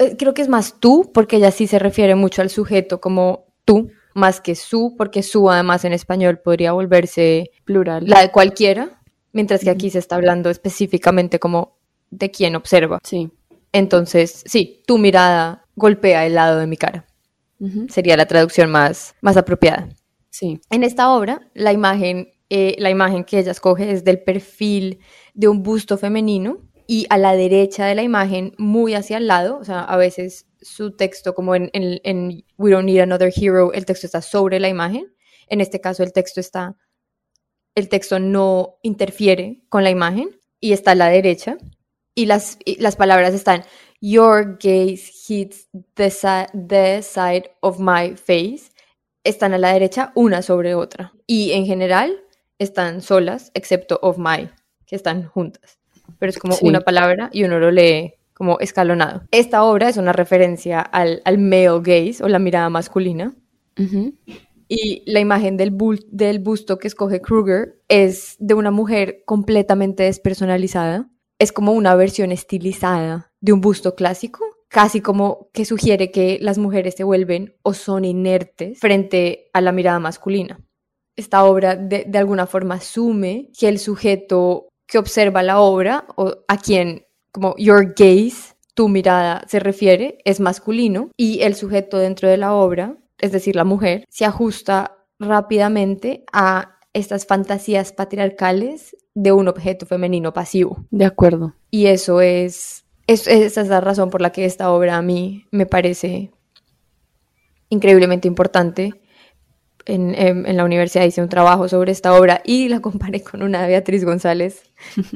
Eh, 0.00 0.16
creo 0.18 0.34
que 0.34 0.42
es 0.42 0.48
más 0.48 0.80
tú, 0.80 1.12
porque 1.14 1.36
ella 1.36 1.52
sí 1.52 1.68
se 1.68 1.78
refiere 1.78 2.16
mucho 2.16 2.42
al 2.42 2.50
sujeto 2.50 3.00
como 3.00 3.46
tú, 3.64 3.90
más 4.14 4.40
que 4.40 4.56
su, 4.56 4.96
porque 4.98 5.22
su 5.22 5.48
además 5.48 5.84
en 5.84 5.92
español 5.92 6.40
podría 6.42 6.72
volverse 6.72 7.52
plural. 7.64 8.04
La 8.08 8.22
de 8.22 8.32
cualquiera, 8.32 9.00
mientras 9.32 9.60
que 9.60 9.70
aquí 9.70 9.90
se 9.90 10.00
está 10.00 10.16
hablando 10.16 10.50
específicamente 10.50 11.38
como 11.38 11.76
de 12.10 12.32
quien 12.32 12.56
observa. 12.56 12.98
Sí. 13.04 13.30
Entonces, 13.72 14.42
sí, 14.46 14.82
tu 14.86 14.98
mirada 14.98 15.66
golpea 15.76 16.26
el 16.26 16.34
lado 16.34 16.58
de 16.58 16.66
mi 16.66 16.76
cara. 16.76 17.06
Sería 17.88 18.16
la 18.16 18.26
traducción 18.26 18.70
más, 18.70 19.14
más 19.20 19.36
apropiada. 19.36 19.88
Sí. 20.30 20.60
En 20.70 20.82
esta 20.82 21.10
obra, 21.10 21.48
la 21.54 21.72
imagen, 21.72 22.28
eh, 22.50 22.76
la 22.78 22.90
imagen 22.90 23.24
que 23.24 23.38
ella 23.38 23.52
escoge 23.52 23.90
es 23.90 24.04
del 24.04 24.22
perfil 24.22 24.98
de 25.34 25.48
un 25.48 25.62
busto 25.62 25.96
femenino 25.96 26.60
y 26.86 27.06
a 27.10 27.18
la 27.18 27.34
derecha 27.34 27.86
de 27.86 27.94
la 27.94 28.02
imagen, 28.02 28.54
muy 28.58 28.94
hacia 28.94 29.16
el 29.16 29.26
lado, 29.26 29.58
o 29.58 29.64
sea, 29.64 29.80
a 29.80 29.96
veces 29.96 30.46
su 30.60 30.96
texto, 30.96 31.34
como 31.34 31.54
en, 31.54 31.70
en, 31.72 32.44
We 32.58 32.70
Don't 32.70 32.86
Need 32.86 33.00
Another 33.00 33.32
Hero, 33.34 33.72
el 33.72 33.86
texto 33.86 34.06
está 34.06 34.22
sobre 34.22 34.60
la 34.60 34.68
imagen. 34.68 35.14
En 35.48 35.60
este 35.60 35.80
caso, 35.80 36.02
el 36.02 36.12
texto 36.12 36.40
está, 36.40 36.76
el 37.74 37.88
texto 37.88 38.18
no 38.18 38.78
interfiere 38.82 39.62
con 39.68 39.84
la 39.84 39.90
imagen 39.90 40.30
y 40.60 40.72
está 40.72 40.92
a 40.92 40.96
la 40.96 41.08
derecha. 41.08 41.56
Y 42.14 42.26
las, 42.26 42.58
y 42.64 42.80
las 42.80 42.96
palabras 42.96 43.34
están 43.34 43.64
Your 44.08 44.56
gaze 44.60 45.10
hits 45.26 45.68
the, 45.96 46.10
the 46.54 47.02
side 47.02 47.50
of 47.60 47.80
my 47.80 48.14
face. 48.14 48.70
están 49.26 49.52
a 49.54 49.58
la 49.58 49.72
derecha 49.72 50.12
una 50.14 50.42
sobre 50.42 50.74
otra. 50.74 51.12
Y 51.26 51.52
en 51.52 51.66
general 51.66 52.16
están 52.58 53.02
solas, 53.02 53.50
excepto 53.54 53.98
of 54.02 54.18
my, 54.18 54.48
que 54.86 54.96
están 54.96 55.24
juntas. 55.24 55.78
Pero 56.18 56.30
es 56.30 56.38
como 56.38 56.56
una 56.62 56.80
palabra 56.80 57.28
y 57.32 57.44
uno 57.44 57.58
lo 57.58 57.70
lee 57.70 58.14
como 58.32 58.58
escalonado. 58.60 59.24
Esta 59.30 59.64
obra 59.64 59.88
es 59.88 59.96
una 59.96 60.12
referencia 60.12 60.80
al, 60.80 61.20
al 61.24 61.38
male 61.38 61.80
gaze 61.82 62.22
o 62.22 62.28
la 62.28 62.38
mirada 62.38 62.70
masculina. 62.70 63.34
Y 64.68 65.02
la 65.10 65.20
imagen 65.20 65.56
del, 65.56 65.76
del 66.10 66.38
busto 66.38 66.78
que 66.78 66.88
escoge 66.88 67.20
Kruger 67.20 67.82
es 67.88 68.36
de 68.38 68.54
una 68.54 68.70
mujer 68.70 69.22
completamente 69.26 70.04
despersonalizada. 70.04 71.10
Es 71.38 71.52
como 71.52 71.72
una 71.72 71.94
versión 71.94 72.32
estilizada 72.32 73.32
de 73.46 73.52
un 73.52 73.60
busto 73.60 73.94
clásico, 73.94 74.44
casi 74.68 75.00
como 75.00 75.50
que 75.52 75.64
sugiere 75.64 76.10
que 76.10 76.38
las 76.42 76.58
mujeres 76.58 76.96
se 76.96 77.04
vuelven 77.04 77.54
o 77.62 77.74
son 77.74 78.04
inertes 78.04 78.80
frente 78.80 79.50
a 79.52 79.60
la 79.60 79.70
mirada 79.70 80.00
masculina. 80.00 80.58
Esta 81.14 81.44
obra 81.44 81.76
de, 81.76 82.04
de 82.08 82.18
alguna 82.18 82.46
forma 82.46 82.74
asume 82.74 83.52
que 83.56 83.68
el 83.68 83.78
sujeto 83.78 84.68
que 84.88 84.98
observa 84.98 85.44
la 85.44 85.60
obra 85.60 86.06
o 86.16 86.38
a 86.48 86.58
quien 86.58 87.06
como 87.30 87.54
your 87.56 87.94
gaze, 87.96 88.56
tu 88.74 88.88
mirada 88.88 89.44
se 89.46 89.60
refiere, 89.60 90.18
es 90.24 90.40
masculino 90.40 91.10
y 91.16 91.42
el 91.42 91.54
sujeto 91.54 91.98
dentro 91.98 92.28
de 92.28 92.36
la 92.36 92.52
obra, 92.52 92.96
es 93.18 93.30
decir, 93.30 93.54
la 93.54 93.64
mujer, 93.64 94.04
se 94.08 94.24
ajusta 94.24 94.98
rápidamente 95.20 96.24
a 96.32 96.78
estas 96.92 97.26
fantasías 97.26 97.92
patriarcales 97.92 98.96
de 99.14 99.30
un 99.30 99.48
objeto 99.48 99.86
femenino 99.86 100.32
pasivo. 100.32 100.84
De 100.90 101.04
acuerdo. 101.04 101.54
Y 101.70 101.86
eso 101.86 102.20
es, 102.20 102.85
esa 103.06 103.60
es 103.60 103.68
la 103.68 103.80
razón 103.80 104.10
por 104.10 104.20
la 104.20 104.30
que 104.30 104.44
esta 104.44 104.70
obra 104.70 104.96
a 104.96 105.02
mí 105.02 105.46
me 105.50 105.66
parece 105.66 106.30
increíblemente 107.68 108.28
importante. 108.28 108.94
En, 109.88 110.16
en, 110.16 110.56
la 110.56 110.64
universidad 110.64 111.04
hice 111.04 111.22
un 111.22 111.28
trabajo 111.28 111.68
sobre 111.68 111.92
esta 111.92 112.12
obra 112.18 112.42
y 112.44 112.68
la 112.68 112.80
comparé 112.80 113.22
con 113.22 113.44
una 113.44 113.62
de 113.62 113.68
Beatriz 113.68 114.04
González 114.04 114.64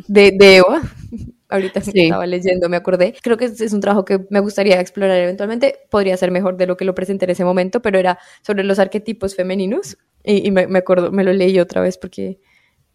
de, 0.06 0.30
de 0.30 0.58
Eva, 0.58 0.80
ahorita 1.48 1.80
sí. 1.80 1.90
estaba 1.94 2.24
leyendo, 2.24 2.68
me 2.68 2.76
acordé. 2.76 3.16
Creo 3.20 3.36
que 3.36 3.46
es, 3.46 3.72
un 3.72 3.80
trabajo 3.80 4.04
que 4.04 4.24
me 4.30 4.38
gustaría 4.38 4.80
explorar 4.80 5.18
eventualmente. 5.18 5.80
Podría 5.90 6.16
ser 6.16 6.30
mejor 6.30 6.56
de 6.56 6.68
lo 6.68 6.76
que 6.76 6.84
lo 6.84 6.94
presenté 6.94 7.24
en 7.24 7.32
ese 7.32 7.44
momento, 7.44 7.82
pero 7.82 7.98
era 7.98 8.20
sobre 8.46 8.62
los 8.62 8.78
arquetipos 8.78 9.34
femeninos. 9.34 9.98
Y, 10.22 10.52
me, 10.52 10.68
me, 10.68 10.78
acuerdo, 10.78 11.10
me 11.10 11.24
lo 11.24 11.32
leí 11.32 11.58
otra 11.58 11.80
vez 11.80 11.98
porque 11.98 12.38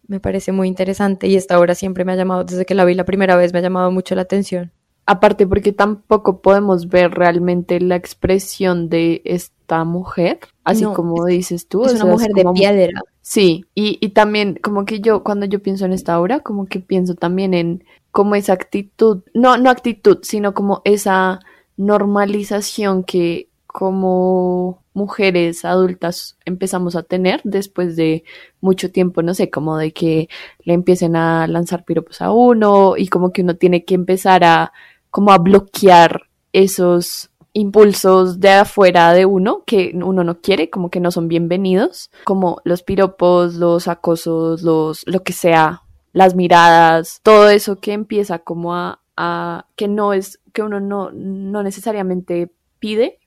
me 0.08 0.18
parece 0.18 0.52
muy 0.52 0.68
interesante 0.68 1.26
y 1.26 1.36
esta 1.36 1.58
obra 1.58 1.74
siempre 1.74 2.06
me 2.06 2.12
ha 2.12 2.16
llamado, 2.16 2.44
desde 2.44 2.64
que 2.64 2.74
la 2.74 2.86
vi 2.86 2.94
la 2.94 3.04
primera 3.04 3.36
vez, 3.36 3.52
me 3.52 3.58
ha 3.58 3.62
llamado 3.62 3.90
mucho 3.90 4.14
la 4.14 4.22
atención. 4.22 4.72
Aparte 5.06 5.46
porque 5.46 5.72
tampoco 5.72 6.40
podemos 6.40 6.88
ver 6.88 7.12
realmente 7.12 7.80
la 7.80 7.94
expresión 7.94 8.88
de 8.88 9.22
esta 9.24 9.84
mujer, 9.84 10.40
así 10.64 10.84
como 10.84 11.24
dices 11.24 11.68
tú. 11.68 11.84
Es 11.84 11.94
una 11.94 12.06
mujer 12.06 12.32
de 12.32 12.44
piedra. 12.52 13.02
Sí, 13.22 13.64
y, 13.74 13.98
y 14.00 14.10
también 14.10 14.58
como 14.60 14.84
que 14.84 15.00
yo, 15.00 15.22
cuando 15.22 15.46
yo 15.46 15.62
pienso 15.62 15.84
en 15.84 15.92
esta 15.92 16.20
obra, 16.20 16.40
como 16.40 16.66
que 16.66 16.80
pienso 16.80 17.14
también 17.14 17.54
en 17.54 17.84
como 18.10 18.34
esa 18.34 18.52
actitud, 18.52 19.22
no, 19.32 19.56
no 19.58 19.70
actitud, 19.70 20.18
sino 20.22 20.54
como 20.54 20.82
esa 20.84 21.40
normalización 21.76 23.04
que 23.04 23.48
como 23.66 24.82
mujeres 24.94 25.66
adultas 25.66 26.38
empezamos 26.46 26.96
a 26.96 27.02
tener 27.02 27.42
después 27.44 27.94
de 27.94 28.24
mucho 28.62 28.90
tiempo, 28.90 29.20
no 29.22 29.34
sé, 29.34 29.50
como 29.50 29.76
de 29.76 29.92
que 29.92 30.30
le 30.64 30.72
empiecen 30.72 31.14
a 31.14 31.46
lanzar 31.46 31.84
piropos 31.84 32.22
a 32.22 32.32
uno 32.32 32.96
y 32.96 33.08
como 33.08 33.32
que 33.32 33.42
uno 33.42 33.56
tiene 33.56 33.84
que 33.84 33.94
empezar 33.94 34.42
a 34.44 34.72
como 35.16 35.32
a 35.32 35.38
bloquear 35.38 36.24
esos 36.52 37.30
impulsos 37.54 38.38
de 38.38 38.50
afuera 38.50 39.14
de 39.14 39.24
uno 39.24 39.62
que 39.66 39.92
uno 39.94 40.24
no 40.24 40.42
quiere, 40.42 40.68
como 40.68 40.90
que 40.90 41.00
no 41.00 41.10
son 41.10 41.26
bienvenidos, 41.26 42.10
como 42.24 42.60
los 42.64 42.82
piropos, 42.82 43.54
los 43.54 43.88
acosos, 43.88 44.60
los 44.60 45.04
lo 45.06 45.22
que 45.22 45.32
sea 45.32 45.84
las 46.12 46.34
miradas, 46.34 47.20
todo 47.22 47.48
eso 47.48 47.76
que 47.76 47.94
empieza 47.94 48.40
como 48.40 48.74
a, 48.74 49.00
a 49.16 49.64
que 49.74 49.88
no 49.88 50.12
es, 50.12 50.38
que 50.52 50.62
uno 50.62 50.80
no, 50.80 51.10
no 51.12 51.62
necesariamente 51.62 52.52
pide 52.78 53.18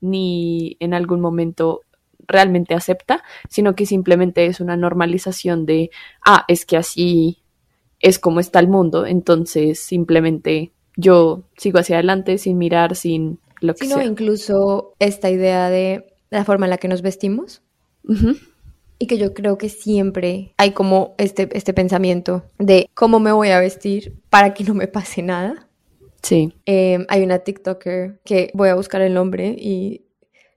ni 0.00 0.76
en 0.80 0.92
algún 0.92 1.20
momento 1.20 1.82
realmente 2.26 2.74
acepta, 2.74 3.22
sino 3.48 3.76
que 3.76 3.86
simplemente 3.86 4.46
es 4.46 4.58
una 4.58 4.76
normalización 4.76 5.66
de, 5.66 5.90
ah, 6.26 6.44
es 6.48 6.66
que 6.66 6.76
así 6.76 7.44
es 8.00 8.18
como 8.18 8.40
está 8.40 8.58
el 8.58 8.66
mundo, 8.66 9.06
entonces 9.06 9.78
simplemente 9.78 10.72
yo 10.98 11.44
sigo 11.56 11.78
hacia 11.78 11.96
adelante 11.96 12.38
sin 12.38 12.58
mirar, 12.58 12.96
sin 12.96 13.38
lo 13.60 13.74
que 13.74 13.86
sea. 13.86 14.04
incluso 14.04 14.94
esta 14.98 15.30
idea 15.30 15.70
de 15.70 16.04
la 16.28 16.44
forma 16.44 16.66
en 16.66 16.70
la 16.70 16.78
que 16.78 16.88
nos 16.88 17.02
vestimos 17.02 17.62
y 18.98 19.06
que 19.06 19.16
yo 19.16 19.32
creo 19.32 19.58
que 19.58 19.68
siempre 19.68 20.52
hay 20.56 20.72
como 20.72 21.14
este, 21.18 21.48
este 21.52 21.72
pensamiento 21.72 22.42
de 22.58 22.90
cómo 22.94 23.20
me 23.20 23.32
voy 23.32 23.50
a 23.50 23.60
vestir 23.60 24.14
para 24.28 24.54
que 24.54 24.64
no 24.64 24.74
me 24.74 24.88
pase 24.88 25.22
nada. 25.22 25.68
Sí. 26.22 26.52
Em, 26.66 27.06
hay 27.08 27.22
una 27.22 27.38
TikToker 27.38 28.20
que 28.24 28.50
voy 28.54 28.70
a 28.70 28.74
buscar 28.74 29.00
el 29.00 29.14
nombre 29.14 29.54
y 29.56 30.02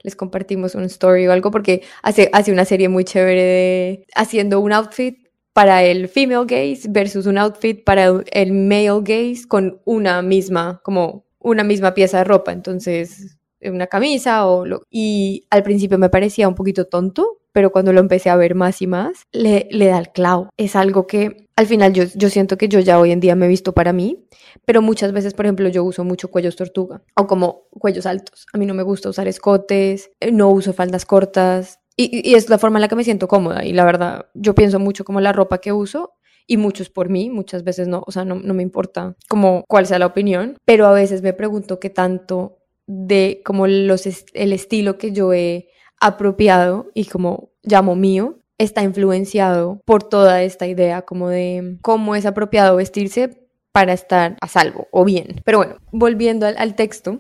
les 0.02 0.16
compartimos 0.16 0.74
un 0.74 0.86
story 0.86 1.28
o 1.28 1.32
algo 1.32 1.52
porque 1.52 1.84
hace, 2.02 2.32
hace 2.34 2.52
una 2.52 2.66
serie 2.66 2.90
muy 2.90 3.04
chévere 3.04 3.44
de 3.44 4.06
haciendo 4.16 4.60
un 4.60 4.74
outfit 4.74 5.21
para 5.54 5.84
el 5.84 6.08
female 6.08 6.46
gaze 6.46 6.88
versus 6.90 7.26
un 7.26 7.38
outfit 7.38 7.84
para 7.84 8.24
el 8.32 8.54
male 8.54 9.02
gaze 9.02 9.48
con 9.48 9.82
una 9.86 10.22
misma, 10.22 10.82
como 10.84 11.26
una 11.40 11.64
misma 11.64 11.94
pieza 11.94 12.20
de 12.20 12.24
ropa. 12.24 12.52
Entonces, 12.52 13.38
una 13.62 13.88
camisa 13.88 14.46
o 14.46 14.66
lo... 14.66 14.84
Y 14.90 15.46
al 15.50 15.64
principio 15.64 15.98
me 15.98 16.10
parecía 16.10 16.48
un 16.48 16.56
poquito 16.56 16.86
tonto 16.86 17.42
pero 17.54 17.72
cuando 17.72 17.94
lo 17.94 18.00
empecé 18.00 18.30
a 18.30 18.36
ver 18.36 18.56
más 18.56 18.82
y 18.82 18.88
más, 18.88 19.28
le, 19.32 19.68
le 19.72 19.88
da 19.88 20.00
el 20.00 20.10
clavo. 20.10 20.50
Es 20.58 20.76
algo 20.76 21.08
que 21.08 21.48
al 21.56 21.68
final 21.68 21.94
yo, 21.94 22.06
yo 22.16 22.30
siento 22.30 22.58
que 22.58 22.68
yo 22.68 22.80
ya 22.80 23.00
hoy 23.00 23.12
en 23.12 23.20
día 23.20 23.36
me 23.36 23.46
he 23.46 23.50
visto 23.50 23.74
para 23.74 23.94
mí, 23.94 24.26
pero 24.66 24.82
muchas 24.82 25.12
veces, 25.12 25.34
por 25.34 25.46
ejemplo, 25.46 25.68
yo 25.70 25.84
uso 25.84 26.04
mucho 26.04 26.30
cuellos 26.30 26.56
tortuga 26.56 27.04
o 27.16 27.28
como 27.28 27.64
cuellos 27.72 28.06
altos. 28.06 28.48
A 28.54 28.58
mí 28.58 28.66
no 28.66 28.74
me 28.74 28.84
gusta 28.84 29.10
usar 29.10 29.28
escotes, 29.28 30.12
eh, 30.20 30.32
no 30.32 30.50
uso 30.50 30.74
faldas 30.74 31.06
cortas. 31.06 31.80
Y, 31.96 32.34
es 32.36 32.50
la 32.50 32.58
forma 32.58 32.80
en 32.80 32.82
la 32.82 32.88
que 32.88 32.96
me 32.96 33.04
siento 33.04 33.28
cómoda. 33.28 33.66
Y 33.66 33.74
la 33.74 33.86
verdad, 33.86 34.28
yo 34.34 34.56
pienso 34.56 34.80
mucho 34.80 35.04
como 35.06 35.22
la 35.22 35.34
ropa 35.34 35.60
que 35.60 35.72
uso 35.72 36.14
y 36.48 36.58
muchos 36.58 36.90
por 36.90 37.10
mí, 37.10 37.30
muchas 37.30 37.64
veces 37.64 37.88
no, 37.88 38.04
o 38.06 38.12
sea, 38.12 38.26
no, 38.26 38.36
no, 38.36 38.54
me 38.54 38.64
importa 38.64 39.16
como 39.30 39.64
cuál 39.68 39.86
sea 39.86 40.00
la 40.00 40.08
opinión, 40.08 40.58
pero 40.66 40.88
a 40.88 40.92
veces 40.92 41.22
me 41.22 41.34
pregunto 41.34 41.80
qué 41.80 41.90
tanto 41.90 42.58
de 42.88 43.42
como 43.46 43.68
los, 43.68 44.06
el 44.34 44.52
estilo 44.52 44.98
que 44.98 45.12
yo 45.12 45.34
he 45.34 45.70
apropiado 46.00 46.90
y 46.94 47.06
como 47.06 47.52
llamo 47.64 47.96
mío, 47.96 48.40
está 48.58 48.84
influenciado 48.84 49.82
por 49.86 50.04
toda 50.04 50.44
esta 50.44 50.68
idea 50.68 51.04
como 51.04 51.30
de 51.30 51.78
cómo 51.82 52.16
es 52.16 52.26
apropiado 52.26 52.76
vestirse 52.76 53.48
para 53.72 53.94
estar 53.94 54.38
a 54.42 54.48
salvo 54.48 54.88
o 54.92 55.06
bien. 55.06 55.42
Pero 55.46 55.60
bueno, 55.60 55.78
volviendo 55.92 56.46
al, 56.46 56.76
texto 56.76 57.20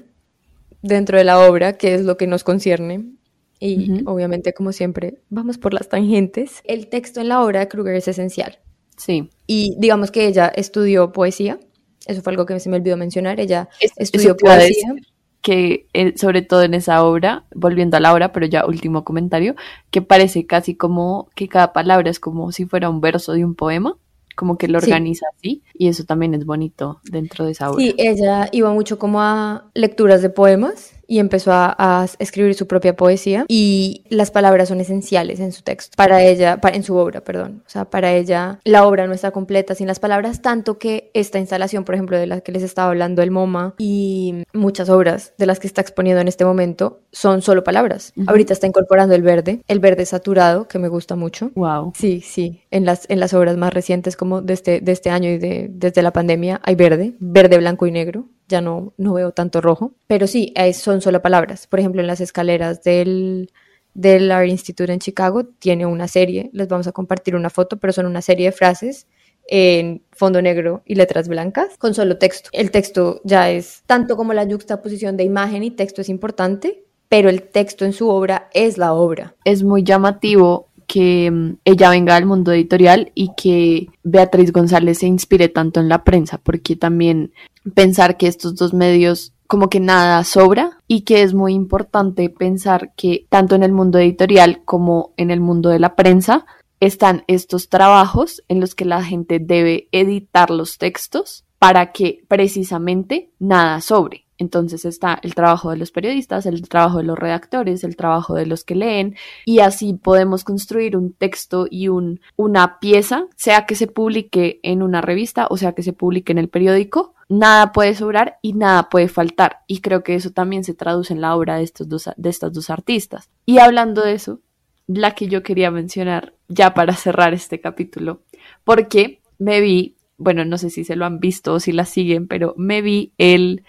dentro 0.81 1.17
de 1.17 1.23
la 1.23 1.39
obra, 1.39 1.73
que 1.73 1.93
es 1.95 2.01
lo 2.03 2.17
que 2.17 2.27
nos 2.27 2.43
concierne, 2.43 3.13
y 3.61 4.03
obviamente 4.07 4.53
como 4.53 4.71
siempre 4.71 5.21
vamos 5.29 5.59
por 5.59 5.73
las 5.73 5.87
tangentes, 5.87 6.61
el 6.65 6.87
texto 6.87 7.21
en 7.21 7.29
la 7.29 7.43
obra 7.43 7.59
de 7.59 7.67
Kruger 7.67 7.95
es 7.95 8.07
esencial. 8.07 8.57
Sí. 8.97 9.29
Y 9.45 9.75
digamos 9.77 10.09
que 10.11 10.25
ella 10.25 10.47
estudió 10.47 11.11
poesía, 11.11 11.59
eso 12.07 12.23
fue 12.23 12.33
algo 12.33 12.47
que 12.47 12.59
se 12.59 12.69
me 12.69 12.77
olvidó 12.77 12.97
mencionar, 12.97 13.39
ella 13.39 13.69
estudió 13.97 14.35
poesía. 14.35 14.95
que 15.41 15.87
eh, 15.93 16.17
sobre 16.17 16.41
todo 16.41 16.63
en 16.63 16.73
esa 16.73 17.03
obra, 17.03 17.45
volviendo 17.53 17.97
a 17.97 17.99
la 17.99 18.13
obra, 18.13 18.31
pero 18.31 18.47
ya 18.47 18.65
último 18.65 19.03
comentario, 19.03 19.55
que 19.91 20.01
parece 20.01 20.47
casi 20.47 20.75
como 20.75 21.29
que 21.35 21.47
cada 21.47 21.71
palabra 21.71 22.09
es 22.09 22.19
como 22.19 22.51
si 22.51 22.65
fuera 22.65 22.89
un 22.89 22.99
verso 22.99 23.33
de 23.33 23.45
un 23.45 23.53
poema, 23.53 23.95
como 24.35 24.57
que 24.57 24.67
lo 24.67 24.79
organiza 24.79 25.27
así, 25.37 25.61
y 25.73 25.87
eso 25.87 26.03
también 26.05 26.33
es 26.33 26.45
bonito 26.45 26.99
dentro 27.03 27.45
de 27.45 27.51
esa 27.51 27.69
obra. 27.69 27.83
Sí, 27.83 27.93
ella 27.97 28.49
iba 28.51 28.71
mucho 28.73 28.97
como 28.97 29.21
a 29.21 29.69
lecturas 29.75 30.23
de 30.23 30.31
poemas 30.31 30.93
y 31.11 31.19
empezó 31.19 31.51
a, 31.51 32.07
escribir 32.19 32.55
su 32.55 32.67
propia 32.67 32.95
poesía 32.95 33.43
y 33.49 34.05
las 34.07 34.31
palabras 34.31 34.69
son 34.69 34.79
esenciales 34.79 35.41
en 35.41 35.51
su 35.51 35.61
texto, 35.61 35.97
para 35.97 36.23
ella, 36.23 36.57
en 36.71 36.83
su 36.83 36.95
obra, 36.95 37.19
perdón. 37.19 37.63
O 37.67 37.69
sea, 37.69 37.83
para 37.83 38.13
ella 38.13 38.61
la 38.63 38.87
obra 38.87 39.07
no 39.07 39.13
está 39.13 39.31
completa 39.31 39.75
sin 39.75 39.87
las 39.87 39.99
palabras, 39.99 40.41
tanto 40.41 40.79
que 40.79 41.11
esta 41.13 41.37
instalación, 41.37 41.83
por 41.83 41.95
ejemplo, 41.95 42.17
de 42.17 42.27
la 42.27 42.39
que 42.39 42.53
les 42.53 42.63
estaba 42.63 42.91
hablando 42.91 43.21
el 43.21 43.29
MoMA 43.29 43.75
y 43.77 44.45
muchas 44.53 44.89
obras 44.89 45.33
de 45.37 45.47
las 45.47 45.59
que 45.59 45.67
está 45.67 45.81
exponiendo 45.81 46.21
en 46.21 46.29
este 46.29 46.45
momento 46.45 47.01
son 47.11 47.41
solo 47.41 47.65
palabras. 47.65 48.13
Ahorita 48.27 48.53
está 48.53 48.67
incorporando 48.67 49.13
el 49.13 49.21
verde, 49.21 49.63
el 49.67 49.79
verde 49.79 50.05
saturado, 50.05 50.69
que 50.69 50.79
me 50.79 50.87
gusta 50.87 51.17
mucho. 51.17 51.51
Wow. 51.55 51.91
Sí, 51.93 52.21
sí, 52.21 52.61
en 52.71 52.85
las, 52.85 53.05
en 53.09 53.19
las 53.19 53.33
obras 53.33 53.57
más 53.57 53.73
recientes 53.73 54.15
como 54.15 54.41
de 54.41 54.53
este, 54.53 54.79
de 54.79 54.93
este 54.93 55.09
año 55.09 55.29
y 55.29 55.39
de, 55.39 55.67
desde 55.69 56.03
la 56.03 56.13
pandemia 56.13 56.61
hay 56.63 56.75
verde, 56.75 57.15
verde, 57.19 57.57
blanco 57.57 57.85
y 57.85 57.91
negro 57.91 58.29
ya 58.47 58.61
no, 58.61 58.93
no 58.97 59.13
veo 59.13 59.31
tanto 59.31 59.61
rojo, 59.61 59.93
pero 60.07 60.27
sí, 60.27 60.53
son 60.73 61.01
solo 61.01 61.21
palabras. 61.21 61.67
Por 61.67 61.79
ejemplo, 61.79 62.01
en 62.01 62.07
las 62.07 62.21
escaleras 62.21 62.83
del, 62.83 63.51
del 63.93 64.31
Art 64.31 64.47
Institute 64.47 64.91
en 64.91 64.99
Chicago 64.99 65.45
tiene 65.45 65.85
una 65.85 66.07
serie, 66.07 66.49
les 66.53 66.67
vamos 66.67 66.87
a 66.87 66.91
compartir 66.91 67.35
una 67.35 67.49
foto, 67.49 67.77
pero 67.77 67.93
son 67.93 68.05
una 68.05 68.21
serie 68.21 68.47
de 68.47 68.51
frases 68.51 69.07
en 69.47 70.03
fondo 70.11 70.41
negro 70.41 70.81
y 70.85 70.95
letras 70.95 71.27
blancas 71.27 71.77
con 71.77 71.93
solo 71.93 72.17
texto. 72.17 72.49
El 72.53 72.71
texto 72.71 73.21
ya 73.23 73.49
es 73.49 73.83
tanto 73.85 74.15
como 74.15 74.33
la 74.33 74.45
juxtaposición 74.45 75.17
de 75.17 75.23
imagen 75.23 75.63
y 75.63 75.71
texto 75.71 76.01
es 76.01 76.09
importante, 76.09 76.83
pero 77.09 77.29
el 77.29 77.43
texto 77.43 77.83
en 77.83 77.93
su 77.93 78.09
obra 78.09 78.49
es 78.53 78.77
la 78.77 78.93
obra. 78.93 79.35
Es 79.43 79.63
muy 79.63 79.83
llamativo 79.83 80.69
que 80.87 81.31
mm, 81.31 81.57
ella 81.65 81.89
venga 81.89 82.15
del 82.15 82.25
mundo 82.25 82.51
editorial 82.51 83.11
y 83.15 83.31
que 83.35 83.87
Beatriz 84.03 84.51
González 84.51 84.99
se 84.99 85.07
inspire 85.07 85.49
tanto 85.49 85.79
en 85.79 85.89
la 85.89 86.03
prensa, 86.03 86.37
porque 86.37 86.75
también 86.75 87.33
pensar 87.73 88.17
que 88.17 88.27
estos 88.27 88.55
dos 88.55 88.73
medios 88.73 89.33
como 89.47 89.69
que 89.69 89.79
nada 89.81 90.23
sobra 90.23 90.79
y 90.87 91.01
que 91.01 91.23
es 91.23 91.33
muy 91.33 91.53
importante 91.53 92.29
pensar 92.29 92.93
que 92.95 93.25
tanto 93.29 93.55
en 93.55 93.63
el 93.63 93.73
mundo 93.73 93.99
editorial 93.99 94.61
como 94.63 95.11
en 95.17 95.29
el 95.29 95.41
mundo 95.41 95.69
de 95.69 95.79
la 95.79 95.95
prensa 95.95 96.45
están 96.79 97.23
estos 97.27 97.67
trabajos 97.67 98.43
en 98.47 98.59
los 98.59 98.75
que 98.75 98.85
la 98.85 99.03
gente 99.03 99.39
debe 99.39 99.89
editar 99.91 100.49
los 100.51 100.77
textos 100.77 101.43
para 101.59 101.91
que 101.91 102.23
precisamente 102.27 103.29
nada 103.39 103.81
sobre. 103.81 104.25
Entonces 104.41 104.85
está 104.85 105.19
el 105.21 105.35
trabajo 105.35 105.69
de 105.69 105.77
los 105.77 105.91
periodistas, 105.91 106.47
el 106.47 106.67
trabajo 106.67 106.97
de 106.97 107.03
los 107.03 107.17
redactores, 107.17 107.83
el 107.83 107.95
trabajo 107.95 108.33
de 108.33 108.47
los 108.47 108.63
que 108.63 108.73
leen 108.73 109.15
y 109.45 109.59
así 109.59 109.93
podemos 109.93 110.43
construir 110.43 110.97
un 110.97 111.13
texto 111.13 111.67
y 111.69 111.89
un, 111.89 112.21
una 112.37 112.79
pieza, 112.79 113.27
sea 113.35 113.67
que 113.67 113.75
se 113.75 113.85
publique 113.85 114.59
en 114.63 114.81
una 114.81 114.99
revista 114.99 115.45
o 115.47 115.57
sea 115.57 115.73
que 115.73 115.83
se 115.83 115.93
publique 115.93 116.31
en 116.31 116.39
el 116.39 116.49
periódico, 116.49 117.13
nada 117.29 117.71
puede 117.71 117.93
sobrar 117.93 118.39
y 118.41 118.53
nada 118.53 118.89
puede 118.89 119.09
faltar. 119.09 119.59
Y 119.67 119.81
creo 119.81 120.01
que 120.01 120.15
eso 120.15 120.31
también 120.31 120.63
se 120.63 120.73
traduce 120.73 121.13
en 121.13 121.21
la 121.21 121.35
obra 121.35 121.57
de, 121.57 121.63
estos 121.63 121.87
dos, 121.87 122.09
de 122.17 122.29
estas 122.29 122.51
dos 122.51 122.71
artistas. 122.71 123.29
Y 123.45 123.59
hablando 123.59 124.01
de 124.01 124.13
eso, 124.13 124.39
la 124.87 125.13
que 125.13 125.27
yo 125.27 125.43
quería 125.43 125.69
mencionar 125.69 126.33
ya 126.47 126.73
para 126.73 126.95
cerrar 126.95 127.35
este 127.35 127.61
capítulo, 127.61 128.23
porque 128.63 129.21
me 129.37 129.61
vi, 129.61 129.97
bueno, 130.17 130.45
no 130.45 130.57
sé 130.57 130.71
si 130.71 130.83
se 130.83 130.95
lo 130.95 131.05
han 131.05 131.19
visto 131.19 131.53
o 131.53 131.59
si 131.59 131.73
la 131.73 131.85
siguen, 131.85 132.27
pero 132.27 132.55
me 132.57 132.81
vi 132.81 133.13
el 133.19 133.63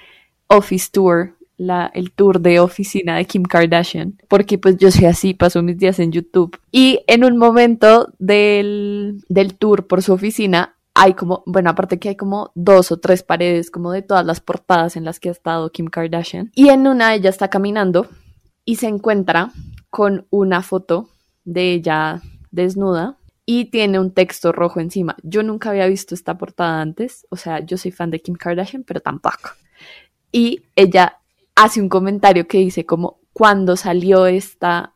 Office 0.53 0.89
Tour, 0.93 1.37
la, 1.57 1.91
el 1.95 2.13
tour 2.13 2.41
de 2.41 2.61
oficina 2.61 3.17
de 3.17 3.25
Kim 3.25 3.43
Kardashian, 3.43 4.19
porque 4.29 4.59
pues 4.59 4.77
yo 4.77 4.91
soy 4.91 5.07
así, 5.07 5.35
paso 5.35 5.63
mis 5.63 5.79
días 5.79 5.99
en 5.99 6.13
YouTube. 6.13 6.59
Y 6.71 7.01
en 7.07 7.25
un 7.25 7.37
momento 7.37 8.13
del, 8.19 9.25
del 9.29 9.55
tour 9.55 9.87
por 9.87 10.03
su 10.03 10.13
oficina, 10.13 10.77
hay 10.95 11.15
como, 11.15 11.43
bueno, 11.47 11.71
aparte 11.71 11.99
que 11.99 12.11
hay 12.11 12.17
como 12.17 12.51
dos 12.55 12.93
o 12.93 12.99
tres 12.99 13.23
paredes 13.23 13.71
como 13.71 13.93
de 13.93 14.03
todas 14.03 14.27
las 14.27 14.41
portadas 14.41 14.97
en 14.97 15.05
las 15.05 15.21
que 15.21 15.31
ha 15.31 15.33
estado 15.33 15.71
Kim 15.71 15.87
Kardashian. 15.87 16.51
Y 16.55 16.69
en 16.69 16.87
una 16.87 17.15
ella 17.15 17.31
está 17.31 17.49
caminando 17.49 18.09
y 18.65 18.77
se 18.77 18.89
encuentra 18.89 19.53
con 19.89 20.27
una 20.31 20.63
foto 20.63 21.09
de 21.45 21.73
ella 21.73 22.21
desnuda 22.51 23.17
y 23.47 23.67
tiene 23.67 23.99
un 23.99 24.13
texto 24.13 24.53
rojo 24.53 24.81
encima. 24.81 25.17
Yo 25.23 25.43
nunca 25.43 25.71
había 25.71 25.87
visto 25.87 26.15
esta 26.15 26.37
portada 26.39 26.81
antes, 26.81 27.27
o 27.31 27.37
sea, 27.37 27.61
yo 27.61 27.77
soy 27.77 27.91
fan 27.91 28.11
de 28.11 28.21
Kim 28.21 28.35
Kardashian, 28.35 28.85
pero 28.85 29.01
tampoco. 29.01 29.51
Y 30.33 30.63
ella 30.75 31.19
hace 31.55 31.81
un 31.81 31.89
comentario 31.89 32.49
que 32.49 32.59
dice 32.59 32.85
como, 32.87 33.21
cuando 33.33 33.77
salió 33.77 34.27
esta 34.27 34.95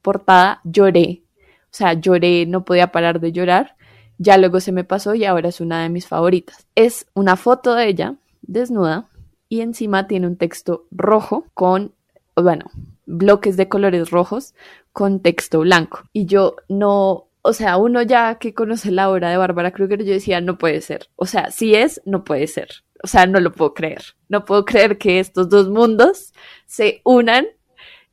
portada 0.00 0.60
lloré, 0.64 1.24
o 1.64 1.76
sea, 1.76 1.92
lloré, 1.94 2.46
no 2.46 2.64
podía 2.64 2.92
parar 2.92 3.20
de 3.20 3.32
llorar, 3.32 3.76
ya 4.18 4.38
luego 4.38 4.60
se 4.60 4.72
me 4.72 4.84
pasó 4.84 5.14
y 5.14 5.24
ahora 5.24 5.48
es 5.48 5.60
una 5.60 5.82
de 5.82 5.88
mis 5.88 6.06
favoritas. 6.06 6.66
Es 6.74 7.06
una 7.14 7.36
foto 7.36 7.74
de 7.74 7.88
ella 7.88 8.14
desnuda 8.42 9.08
y 9.48 9.60
encima 9.60 10.06
tiene 10.06 10.26
un 10.26 10.36
texto 10.36 10.86
rojo 10.90 11.46
con, 11.54 11.92
bueno, 12.34 12.66
bloques 13.04 13.56
de 13.56 13.68
colores 13.68 14.10
rojos 14.10 14.54
con 14.92 15.20
texto 15.20 15.60
blanco. 15.60 16.04
Y 16.12 16.26
yo 16.26 16.56
no, 16.68 17.28
o 17.42 17.52
sea, 17.52 17.76
uno 17.76 18.02
ya 18.02 18.36
que 18.36 18.54
conoce 18.54 18.90
la 18.90 19.10
obra 19.10 19.30
de 19.30 19.36
Bárbara 19.36 19.72
Kruger, 19.72 20.02
yo 20.04 20.12
decía, 20.12 20.40
no 20.40 20.58
puede 20.58 20.80
ser. 20.80 21.08
O 21.16 21.26
sea, 21.26 21.50
si 21.50 21.74
es, 21.74 22.00
no 22.04 22.24
puede 22.24 22.46
ser. 22.46 22.85
O 23.02 23.06
sea, 23.06 23.26
no 23.26 23.40
lo 23.40 23.52
puedo 23.52 23.74
creer. 23.74 24.02
No 24.28 24.44
puedo 24.44 24.64
creer 24.64 24.98
que 24.98 25.20
estos 25.20 25.48
dos 25.48 25.68
mundos 25.68 26.32
se 26.66 27.00
unan 27.04 27.46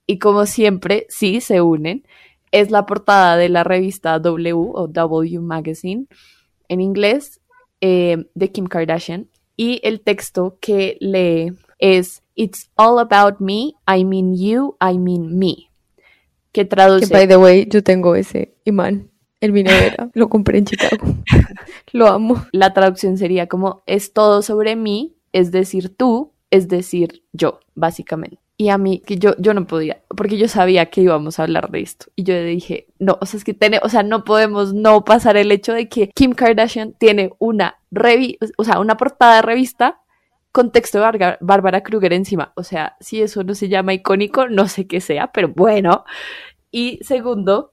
y 0.06 0.20
como 0.20 0.46
siempre, 0.46 1.06
sí, 1.10 1.42
se 1.42 1.62
unen. 1.62 2.06
Es 2.52 2.70
la 2.70 2.86
portada 2.86 3.38
de 3.38 3.50
la 3.50 3.64
revista 3.64 4.20
W 4.20 4.54
o 4.74 4.88
W 4.88 5.40
Magazine 5.40 6.06
en 6.68 6.82
inglés 6.82 7.42
eh, 7.82 8.26
de 8.36 8.52
Kim 8.52 8.66
Kardashian 8.66 9.28
y 9.56 9.80
el 9.84 10.02
texto 10.02 10.58
que 10.60 10.98
lee 11.00 11.54
es 11.80 12.22
It's 12.36 12.72
all 12.76 13.00
about 13.00 13.40
me, 13.40 13.76
I 13.88 14.04
mean 14.04 14.36
you, 14.36 14.76
I 14.82 14.98
mean 14.98 15.38
me. 15.38 15.70
Que 16.52 16.66
traduce. 16.66 17.08
Que 17.08 17.14
by 17.14 17.28
the 17.28 17.38
way, 17.38 17.68
yo 17.70 17.84
tengo 17.84 18.16
ese 18.16 18.56
imán 18.66 19.12
en 19.44 19.52
mi 19.52 19.62
nevera. 19.62 20.10
Lo 20.14 20.30
compré 20.30 20.58
en 20.58 20.66
Chicago. 20.66 21.06
Lo 21.91 22.08
amo. 22.08 22.46
La 22.54 22.74
traducción 22.74 23.18
sería 23.18 23.48
como 23.48 23.84
es 23.86 24.14
todo 24.14 24.41
sobre 24.41 24.78
mí, 24.78 25.18
es 25.34 25.52
decir, 25.52 25.96
tú, 25.96 26.32
es 26.50 26.70
decir, 26.70 27.24
yo, 27.34 27.60
básicamente. 27.76 28.39
Y 28.56 28.70
a 28.70 28.78
mí, 28.78 29.02
que 29.06 29.18
yo, 29.18 29.36
yo 29.38 29.54
no 29.54 29.68
podía, 29.68 30.02
porque 30.16 30.38
yo 30.38 30.48
sabía 30.48 30.86
que 30.86 31.02
íbamos 31.02 31.39
a 31.39 31.44
hablar 31.44 31.72
de 31.72 31.82
esto. 31.82 32.06
Y 32.16 32.24
yo 32.24 32.41
dije, 32.41 32.88
no, 33.00 33.18
o 33.20 33.26
sea, 33.26 33.38
es 33.38 33.44
que 33.44 33.54
tiene, 33.54 33.82
o 33.84 33.89
sea, 33.89 34.04
no 34.04 34.24
podemos 34.24 34.74
no 34.74 35.04
pasar 35.04 35.36
el 35.36 35.52
hecho 35.52 35.74
de 35.74 35.89
que 35.89 36.10
Kim 36.16 36.32
Kardashian 36.32 36.94
tiene 36.94 37.32
una 37.39 37.76
revi 37.91 38.38
o 38.58 38.64
sea, 38.64 38.80
una 38.80 38.96
portada 38.96 39.41
revista 39.41 40.00
con 40.54 40.72
texto 40.72 41.02
de 41.02 41.38
Bárbara 41.41 41.82
Kruger 41.82 42.14
encima. 42.14 42.54
O 42.56 42.64
sea, 42.64 42.96
si 43.02 43.22
eso 43.22 43.44
no 43.44 43.56
se 43.56 43.68
llama 43.68 43.94
icónico, 43.94 44.48
no 44.48 44.70
sé 44.70 44.88
qué 44.88 45.02
sea, 45.02 45.32
pero 45.34 45.50
bueno. 45.50 46.06
Y 46.72 47.00
segundo, 47.04 47.73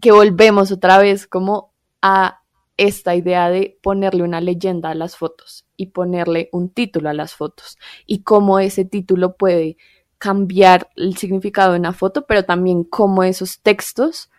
que 0.00 0.12
volvemos 0.12 0.72
otra 0.72 0.98
vez 0.98 1.26
como 1.26 1.72
a 2.02 2.42
esta 2.76 3.14
idea 3.14 3.50
de 3.50 3.78
ponerle 3.82 4.22
una 4.22 4.40
leyenda 4.40 4.90
a 4.90 4.94
las 4.94 5.16
fotos 5.16 5.66
y 5.76 5.86
ponerle 5.86 6.48
un 6.52 6.70
título 6.70 7.10
a 7.10 7.14
las 7.14 7.34
fotos 7.34 7.76
y 8.06 8.22
cómo 8.22 8.60
ese 8.60 8.84
título 8.84 9.36
puede 9.36 9.76
cambiar 10.18 10.88
el 10.96 11.16
significado 11.16 11.72
de 11.72 11.78
una 11.78 11.92
foto, 11.92 12.26
pero 12.26 12.44
también 12.44 12.84
cómo 12.84 13.22
esos 13.22 13.60
textos 13.60 14.30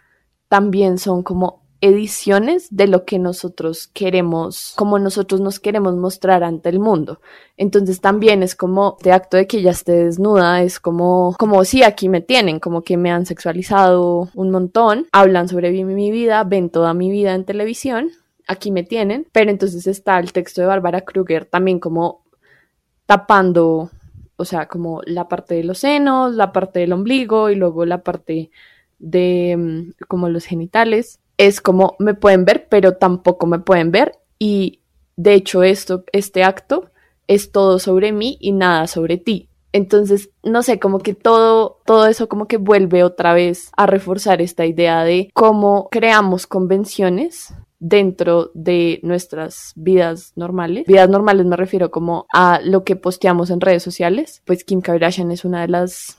también 0.47 0.97
son 0.97 1.23
como 1.23 1.63
ediciones 1.81 2.67
de 2.71 2.87
lo 2.87 3.05
que 3.05 3.19
nosotros 3.19 3.87
queremos, 3.87 4.73
como 4.75 4.99
nosotros 4.99 5.39
nos 5.39 5.59
queremos 5.59 5.95
mostrar 5.95 6.43
ante 6.43 6.69
el 6.69 6.79
mundo. 6.79 7.21
Entonces 7.55 8.01
también 8.01 8.43
es 8.43 8.55
como 8.55 8.97
de 9.01 9.13
acto 9.13 9.37
de 9.37 9.47
que 9.47 9.59
ella 9.59 9.71
esté 9.71 9.93
desnuda, 10.03 10.61
es 10.61 10.79
como, 10.79 11.35
como 11.39 11.63
sí, 11.63 11.83
aquí 11.83 12.09
me 12.09 12.21
tienen, 12.21 12.59
como 12.59 12.81
que 12.81 12.97
me 12.97 13.11
han 13.11 13.25
sexualizado 13.25 14.29
un 14.35 14.51
montón, 14.51 15.07
hablan 15.11 15.47
sobre 15.47 15.71
mi 15.71 16.11
vida, 16.11 16.43
ven 16.43 16.69
toda 16.69 16.93
mi 16.93 17.09
vida 17.09 17.33
en 17.33 17.45
televisión, 17.45 18.11
aquí 18.47 18.71
me 18.71 18.83
tienen, 18.83 19.27
pero 19.31 19.49
entonces 19.49 19.87
está 19.87 20.19
el 20.19 20.33
texto 20.33 20.61
de 20.61 20.67
Bárbara 20.67 21.01
Kruger 21.01 21.45
también 21.45 21.79
como 21.79 22.25
tapando, 23.05 23.89
o 24.35 24.45
sea, 24.45 24.67
como 24.67 25.01
la 25.05 25.29
parte 25.29 25.55
de 25.55 25.63
los 25.63 25.79
senos, 25.79 26.35
la 26.35 26.51
parte 26.51 26.79
del 26.79 26.93
ombligo 26.93 27.49
y 27.49 27.55
luego 27.55 27.85
la 27.85 28.03
parte 28.03 28.51
de 28.99 29.55
mm, 29.57 30.05
como 30.07 30.27
los 30.27 30.45
genitales 30.45 31.19
es 31.39 31.61
como 31.61 31.95
me 31.99 32.13
pueden 32.13 32.45
ver, 32.45 32.67
pero 32.69 32.97
tampoco 32.97 33.47
me 33.47 33.59
pueden 33.59 33.91
ver. 33.91 34.11
Y 34.37 34.81
de 35.15 35.33
hecho, 35.33 35.63
esto, 35.63 36.03
este 36.11 36.43
acto 36.43 36.91
es 37.27 37.51
todo 37.51 37.79
sobre 37.79 38.11
mí 38.11 38.37
y 38.41 38.51
nada 38.51 38.85
sobre 38.87 39.17
ti. 39.17 39.49
Entonces, 39.71 40.31
no 40.43 40.63
sé, 40.63 40.79
como 40.79 40.99
que 40.99 41.13
todo, 41.13 41.79
todo 41.85 42.07
eso 42.07 42.27
como 42.27 42.47
que 42.47 42.57
vuelve 42.57 43.03
otra 43.03 43.33
vez 43.33 43.71
a 43.77 43.85
reforzar 43.85 44.41
esta 44.41 44.65
idea 44.65 45.03
de 45.03 45.29
cómo 45.33 45.87
creamos 45.89 46.45
convenciones 46.45 47.53
dentro 47.79 48.51
de 48.53 48.99
nuestras 49.03 49.71
vidas 49.75 50.33
normales. 50.35 50.85
Vidas 50.87 51.07
normales 51.07 51.45
me 51.45 51.55
refiero 51.55 51.89
como 51.89 52.25
a 52.33 52.59
lo 52.61 52.83
que 52.83 52.97
posteamos 52.97 53.49
en 53.49 53.61
redes 53.61 53.83
sociales. 53.83 54.41
Pues 54.45 54.65
Kim 54.65 54.81
Kardashian 54.81 55.31
es 55.31 55.45
una 55.45 55.61
de 55.61 55.69
las 55.69 56.17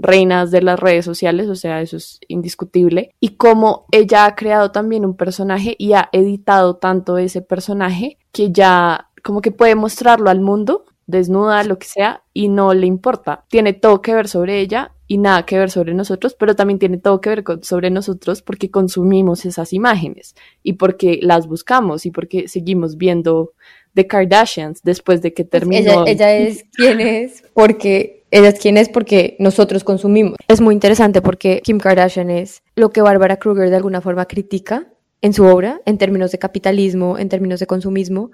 reinas 0.00 0.50
de 0.50 0.62
las 0.62 0.78
redes 0.78 1.04
sociales, 1.04 1.48
o 1.48 1.54
sea, 1.54 1.80
eso 1.82 1.96
es 1.96 2.20
indiscutible, 2.28 3.14
y 3.20 3.30
cómo 3.36 3.86
ella 3.92 4.24
ha 4.24 4.34
creado 4.34 4.70
también 4.70 5.04
un 5.04 5.16
personaje 5.16 5.76
y 5.78 5.92
ha 5.92 6.08
editado 6.12 6.76
tanto 6.76 7.18
ese 7.18 7.42
personaje 7.42 8.18
que 8.32 8.50
ya 8.50 9.08
como 9.22 9.40
que 9.40 9.52
puede 9.52 9.74
mostrarlo 9.74 10.30
al 10.30 10.40
mundo, 10.40 10.86
desnuda, 11.06 11.64
lo 11.64 11.78
que 11.78 11.86
sea, 11.86 12.22
y 12.32 12.48
no 12.48 12.72
le 12.72 12.86
importa. 12.86 13.44
Tiene 13.48 13.72
todo 13.72 14.00
que 14.00 14.14
ver 14.14 14.28
sobre 14.28 14.60
ella 14.60 14.92
y 15.06 15.18
nada 15.18 15.44
que 15.44 15.58
ver 15.58 15.70
sobre 15.70 15.92
nosotros, 15.92 16.34
pero 16.38 16.54
también 16.54 16.78
tiene 16.78 16.96
todo 16.96 17.20
que 17.20 17.30
ver 17.30 17.44
sobre 17.62 17.90
nosotros 17.90 18.42
porque 18.42 18.70
consumimos 18.70 19.44
esas 19.44 19.72
imágenes 19.72 20.36
y 20.62 20.74
porque 20.74 21.18
las 21.20 21.48
buscamos 21.48 22.06
y 22.06 22.12
porque 22.12 22.46
seguimos 22.46 22.96
viendo 22.96 23.52
The 23.94 24.06
Kardashians 24.06 24.82
después 24.84 25.20
de 25.20 25.34
que 25.34 25.44
pues 25.44 25.62
terminó. 25.62 26.06
ella, 26.06 26.30
ella 26.30 26.36
es 26.36 26.64
quien 26.72 27.00
es 27.00 27.42
porque 27.54 28.19
ella 28.30 28.48
es 28.48 28.60
quien 28.60 28.76
es 28.76 28.88
porque 28.88 29.36
nosotros 29.38 29.84
consumimos. 29.84 30.36
Es 30.48 30.60
muy 30.60 30.74
interesante 30.74 31.22
porque 31.22 31.60
Kim 31.62 31.78
Kardashian 31.78 32.30
es 32.30 32.62
lo 32.76 32.90
que 32.90 33.02
Barbara 33.02 33.38
Kruger 33.38 33.70
de 33.70 33.76
alguna 33.76 34.00
forma 34.00 34.26
critica 34.26 34.88
en 35.22 35.32
su 35.32 35.44
obra, 35.44 35.80
en 35.84 35.98
términos 35.98 36.32
de 36.32 36.38
capitalismo, 36.38 37.18
en 37.18 37.28
términos 37.28 37.60
de 37.60 37.66
consumismo, 37.66 38.30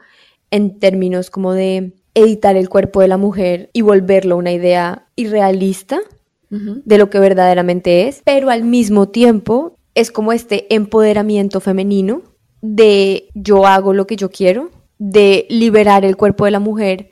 en 0.51 0.79
términos 0.79 1.31
como 1.31 1.53
de 1.53 1.95
editar 2.15 2.57
el 2.57 2.69
cuerpo 2.69 3.01
de 3.01 3.09
la 3.09 3.17
mujer 3.17 3.71
y 3.73 3.83
volverlo 3.83 4.37
una 4.37 4.53
idea 4.53 5.07
irrealista 5.17 6.01
de 6.49 6.97
lo 6.97 7.11
que 7.11 7.19
verdaderamente 7.19 8.07
es, 8.07 8.23
pero 8.25 8.51
al 8.51 8.63
mismo 8.63 9.09
tiempo 9.09 9.77
es 9.95 10.13
como 10.13 10.33
este 10.33 10.73
empoderamiento 10.75 11.61
femenino 11.61 12.23
de 12.63 13.29
yo 13.35 13.67
hago 13.67 13.93
lo 13.93 14.07
que 14.07 14.17
yo 14.17 14.31
quiero, 14.31 14.71
de 14.99 15.47
liberar 15.51 16.05
el 16.05 16.17
cuerpo 16.17 16.45
de 16.45 16.53
la 16.53 16.61
mujer 16.61 17.11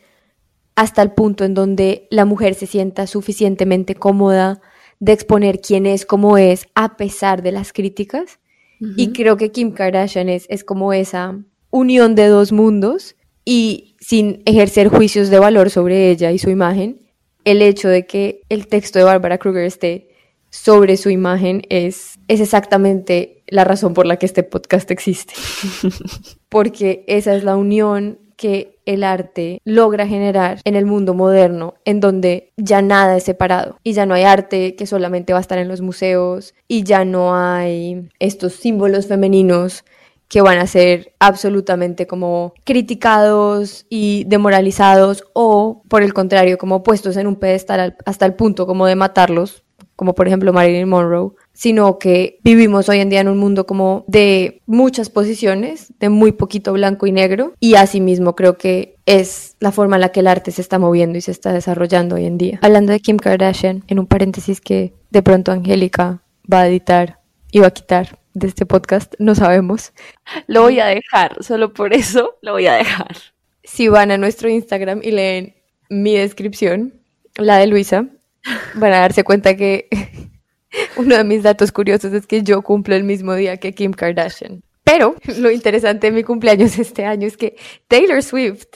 hasta 0.76 1.02
el 1.02 1.12
punto 1.12 1.44
en 1.44 1.54
donde 1.54 2.08
la 2.10 2.24
mujer 2.24 2.54
se 2.54 2.66
sienta 2.66 3.06
suficientemente 3.06 3.94
cómoda 3.94 4.60
de 4.98 5.12
exponer 5.12 5.60
quién 5.60 5.86
es, 5.86 6.06
cómo 6.06 6.38
es, 6.38 6.66
a 6.74 6.96
pesar 6.96 7.42
de 7.42 7.52
las 7.52 7.72
críticas. 7.72 8.40
Y 8.96 9.12
creo 9.12 9.38
que 9.38 9.50
Kim 9.50 9.72
Kardashian 9.72 10.28
es, 10.28 10.44
es 10.50 10.62
como 10.62 10.92
esa 10.92 11.38
unión 11.70 12.14
de 12.14 12.26
dos 12.26 12.52
mundos 12.52 13.16
y 13.44 13.96
sin 13.98 14.42
ejercer 14.44 14.88
juicios 14.88 15.30
de 15.30 15.38
valor 15.38 15.70
sobre 15.70 16.10
ella 16.10 16.32
y 16.32 16.38
su 16.38 16.50
imagen, 16.50 17.00
el 17.44 17.62
hecho 17.62 17.88
de 17.88 18.06
que 18.06 18.42
el 18.48 18.66
texto 18.66 18.98
de 18.98 19.04
Barbara 19.06 19.38
Kruger 19.38 19.64
esté 19.64 20.08
sobre 20.50 20.96
su 20.96 21.10
imagen 21.10 21.62
es, 21.68 22.18
es 22.28 22.40
exactamente 22.40 23.42
la 23.48 23.64
razón 23.64 23.94
por 23.94 24.06
la 24.06 24.18
que 24.18 24.26
este 24.26 24.42
podcast 24.42 24.90
existe. 24.90 25.34
Porque 26.48 27.04
esa 27.08 27.34
es 27.34 27.42
la 27.44 27.56
unión 27.56 28.18
que 28.36 28.78
el 28.86 29.04
arte 29.04 29.60
logra 29.64 30.06
generar 30.06 30.60
en 30.64 30.76
el 30.76 30.86
mundo 30.86 31.14
moderno, 31.14 31.74
en 31.84 32.00
donde 32.00 32.52
ya 32.56 32.82
nada 32.82 33.16
es 33.16 33.24
separado 33.24 33.78
y 33.82 33.92
ya 33.92 34.06
no 34.06 34.14
hay 34.14 34.24
arte 34.24 34.74
que 34.76 34.86
solamente 34.86 35.32
va 35.32 35.38
a 35.38 35.42
estar 35.42 35.58
en 35.58 35.68
los 35.68 35.80
museos 35.80 36.54
y 36.68 36.84
ya 36.84 37.04
no 37.04 37.36
hay 37.36 38.08
estos 38.18 38.54
símbolos 38.54 39.06
femeninos 39.06 39.84
que 40.28 40.40
van 40.40 40.58
a 40.58 40.66
ser 40.66 41.14
absolutamente 41.20 42.06
como 42.06 42.54
criticados 42.64 43.86
y 43.88 44.24
demoralizados 44.24 45.24
o 45.32 45.82
por 45.88 46.02
el 46.02 46.14
contrario 46.14 46.58
como 46.58 46.82
puestos 46.82 47.16
en 47.16 47.26
un 47.26 47.36
pedestal 47.36 47.96
hasta 48.04 48.26
el 48.26 48.34
punto 48.34 48.66
como 48.66 48.86
de 48.86 48.96
matarlos, 48.96 49.63
como 49.96 50.14
por 50.14 50.26
ejemplo 50.26 50.52
Marilyn 50.52 50.88
Monroe 50.88 51.32
sino 51.54 51.98
que 51.98 52.40
vivimos 52.42 52.88
hoy 52.88 52.98
en 52.98 53.08
día 53.08 53.20
en 53.20 53.28
un 53.28 53.38
mundo 53.38 53.64
como 53.64 54.04
de 54.08 54.60
muchas 54.66 55.08
posiciones, 55.08 55.92
de 56.00 56.08
muy 56.08 56.32
poquito 56.32 56.72
blanco 56.72 57.06
y 57.06 57.12
negro, 57.12 57.54
y 57.60 57.76
asimismo 57.76 58.34
creo 58.34 58.58
que 58.58 58.96
es 59.06 59.56
la 59.60 59.70
forma 59.70 59.96
en 59.96 60.00
la 60.00 60.10
que 60.10 60.20
el 60.20 60.26
arte 60.26 60.50
se 60.50 60.60
está 60.60 60.78
moviendo 60.78 61.16
y 61.16 61.20
se 61.20 61.30
está 61.30 61.52
desarrollando 61.52 62.16
hoy 62.16 62.26
en 62.26 62.38
día. 62.38 62.58
Hablando 62.60 62.92
de 62.92 63.00
Kim 63.00 63.16
Kardashian, 63.16 63.84
en 63.86 63.98
un 64.00 64.06
paréntesis 64.06 64.60
que 64.60 64.92
de 65.10 65.22
pronto 65.22 65.52
Angélica 65.52 66.22
va 66.52 66.62
a 66.62 66.68
editar 66.68 67.20
y 67.52 67.60
va 67.60 67.68
a 67.68 67.70
quitar 67.70 68.18
de 68.34 68.48
este 68.48 68.66
podcast, 68.66 69.14
no 69.20 69.36
sabemos. 69.36 69.92
Lo 70.48 70.62
voy 70.62 70.80
a 70.80 70.86
dejar, 70.86 71.36
solo 71.40 71.72
por 71.72 71.94
eso 71.94 72.34
lo 72.42 72.52
voy 72.52 72.66
a 72.66 72.74
dejar. 72.74 73.16
Si 73.62 73.88
van 73.88 74.10
a 74.10 74.18
nuestro 74.18 74.48
Instagram 74.48 75.00
y 75.04 75.12
leen 75.12 75.54
mi 75.88 76.16
descripción, 76.16 76.94
la 77.36 77.58
de 77.58 77.68
Luisa, 77.68 78.08
van 78.74 78.92
a 78.92 79.00
darse 79.00 79.24
cuenta 79.24 79.56
que 79.56 79.88
Uno 80.96 81.16
de 81.16 81.24
mis 81.24 81.42
datos 81.42 81.72
curiosos 81.72 82.12
es 82.12 82.26
que 82.26 82.42
yo 82.42 82.62
cumplo 82.62 82.94
el 82.94 83.04
mismo 83.04 83.34
día 83.34 83.56
que 83.56 83.74
Kim 83.74 83.92
Kardashian. 83.92 84.62
Pero 84.82 85.16
lo 85.38 85.50
interesante 85.50 86.08
de 86.08 86.12
mi 86.12 86.22
cumpleaños 86.24 86.78
este 86.78 87.04
año 87.04 87.26
es 87.26 87.36
que 87.36 87.56
Taylor 87.88 88.22
Swift 88.22 88.66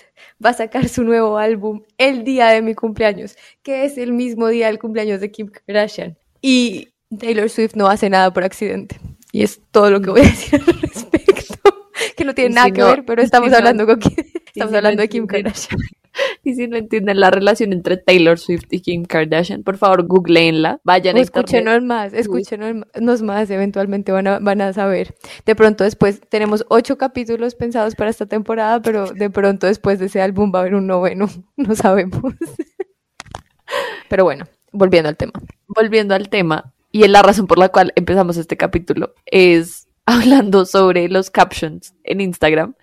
va 0.44 0.50
a 0.50 0.54
sacar 0.54 0.88
su 0.88 1.04
nuevo 1.04 1.36
álbum 1.36 1.82
el 1.98 2.24
día 2.24 2.48
de 2.48 2.62
mi 2.62 2.74
cumpleaños, 2.74 3.36
que 3.62 3.84
es 3.84 3.98
el 3.98 4.12
mismo 4.12 4.48
día 4.48 4.68
del 4.68 4.78
cumpleaños 4.78 5.20
de 5.20 5.30
Kim 5.30 5.48
Kardashian. 5.48 6.16
Y 6.40 6.88
Taylor 7.18 7.50
Swift 7.50 7.74
no 7.74 7.88
hace 7.88 8.08
nada 8.08 8.32
por 8.32 8.44
accidente. 8.44 8.98
Y 9.32 9.42
es 9.42 9.60
todo 9.70 9.90
lo 9.90 10.00
que 10.00 10.10
voy 10.10 10.20
a 10.20 10.24
decir 10.24 10.62
al 10.66 10.80
respecto, 10.80 11.88
que 12.16 12.24
no 12.24 12.34
tiene 12.34 12.54
nada 12.54 12.70
que 12.70 12.82
ver, 12.82 13.04
pero 13.04 13.20
estamos 13.20 13.52
hablando 13.52 13.84
con 13.86 14.00
estamos 14.46 14.74
hablando 14.74 15.02
de 15.02 15.08
Kim 15.08 15.26
Kardashian. 15.26 15.78
Y 16.44 16.54
si 16.54 16.66
no 16.68 16.76
entienden 16.76 17.20
la 17.20 17.30
relación 17.30 17.72
entre 17.72 17.96
Taylor 17.96 18.38
Swift 18.38 18.66
y 18.70 18.80
Kim 18.80 19.04
Kardashian, 19.04 19.62
por 19.62 19.76
favor, 19.76 20.06
googleenla, 20.06 20.80
vayan 20.84 21.16
a 21.16 21.20
Escúchenos 21.20 21.82
más, 21.82 22.12
escúchenos 22.12 23.22
más, 23.22 23.50
eventualmente 23.50 24.12
van 24.12 24.26
a, 24.26 24.38
van 24.38 24.60
a 24.60 24.72
saber. 24.72 25.14
De 25.44 25.54
pronto 25.54 25.84
después, 25.84 26.20
tenemos 26.28 26.64
ocho 26.68 26.96
capítulos 26.96 27.54
pensados 27.54 27.94
para 27.94 28.10
esta 28.10 28.26
temporada, 28.26 28.80
pero 28.80 29.06
de 29.12 29.30
pronto 29.30 29.66
después 29.66 29.98
de 29.98 30.06
ese 30.06 30.20
álbum 30.20 30.52
va 30.54 30.60
a 30.60 30.62
haber 30.62 30.74
un 30.74 30.86
noveno, 30.86 31.28
no 31.56 31.74
sabemos. 31.74 32.20
Pero 34.08 34.24
bueno, 34.24 34.46
volviendo 34.72 35.10
al 35.10 35.16
tema. 35.18 35.32
Volviendo 35.66 36.14
al 36.14 36.30
tema, 36.30 36.72
y 36.90 37.02
es 37.02 37.10
la 37.10 37.22
razón 37.22 37.46
por 37.46 37.58
la 37.58 37.68
cual 37.68 37.92
empezamos 37.96 38.38
este 38.38 38.56
capítulo, 38.56 39.14
es 39.26 39.88
hablando 40.06 40.64
sobre 40.64 41.08
los 41.08 41.30
captions 41.30 41.94
en 42.04 42.22
Instagram. 42.22 42.74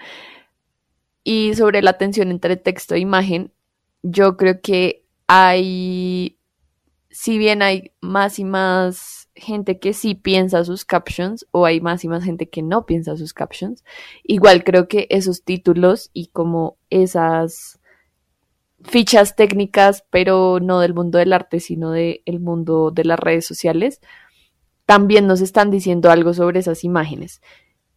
Y 1.28 1.56
sobre 1.56 1.82
la 1.82 1.98
tensión 1.98 2.30
entre 2.30 2.56
texto 2.56 2.94
e 2.94 3.00
imagen, 3.00 3.52
yo 4.04 4.38
creo 4.38 4.62
que 4.62 5.04
hay, 5.26 6.38
si 7.10 7.40
bien 7.40 7.64
hay 7.64 7.94
más 8.00 8.38
y 8.38 8.44
más 8.44 9.28
gente 9.34 9.80
que 9.80 9.94
sí 9.94 10.14
piensa 10.14 10.64
sus 10.64 10.86
captions 10.86 11.48
o 11.50 11.66
hay 11.66 11.82
más 11.82 12.04
y 12.04 12.10
más 12.10 12.24
gente 12.24 12.48
que 12.48 12.62
no 12.62 12.86
piensa 12.86 13.18
sus 13.18 13.34
captions, 13.34 13.84
igual 14.24 14.64
creo 14.64 14.88
que 14.88 15.08
esos 15.10 15.44
títulos 15.44 16.12
y 16.14 16.28
como 16.28 16.78
esas 16.92 17.80
fichas 18.84 19.36
técnicas, 19.36 20.06
pero 20.12 20.60
no 20.62 20.80
del 20.80 20.94
mundo 20.94 21.18
del 21.18 21.34
arte, 21.34 21.60
sino 21.60 21.90
del 21.90 22.40
mundo 22.40 22.92
de 22.92 23.04
las 23.04 23.20
redes 23.20 23.48
sociales, 23.48 24.00
también 24.86 25.26
nos 25.26 25.42
están 25.42 25.72
diciendo 25.72 26.12
algo 26.12 26.36
sobre 26.36 26.60
esas 26.60 26.84
imágenes. 26.84 27.42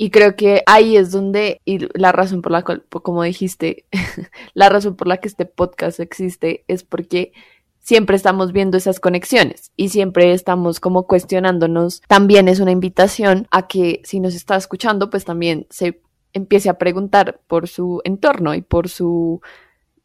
Y 0.00 0.10
creo 0.10 0.36
que 0.36 0.62
ahí 0.66 0.96
es 0.96 1.10
donde, 1.10 1.60
y 1.64 1.80
la 1.98 2.12
razón 2.12 2.40
por 2.40 2.52
la 2.52 2.62
cual, 2.62 2.84
como 2.88 3.24
dijiste, 3.24 3.84
la 4.54 4.68
razón 4.68 4.94
por 4.94 5.08
la 5.08 5.16
que 5.16 5.26
este 5.26 5.44
podcast 5.44 5.98
existe 5.98 6.64
es 6.68 6.84
porque 6.84 7.32
siempre 7.80 8.14
estamos 8.14 8.52
viendo 8.52 8.76
esas 8.76 9.00
conexiones 9.00 9.72
y 9.74 9.88
siempre 9.88 10.32
estamos 10.32 10.78
como 10.78 11.08
cuestionándonos. 11.08 12.00
También 12.06 12.46
es 12.46 12.60
una 12.60 12.70
invitación 12.70 13.48
a 13.50 13.66
que 13.66 14.00
si 14.04 14.20
nos 14.20 14.36
está 14.36 14.54
escuchando, 14.54 15.10
pues 15.10 15.24
también 15.24 15.66
se 15.68 16.00
empiece 16.32 16.68
a 16.68 16.78
preguntar 16.78 17.40
por 17.48 17.66
su 17.66 18.00
entorno 18.04 18.54
y 18.54 18.62
por 18.62 18.88
su, 18.88 19.40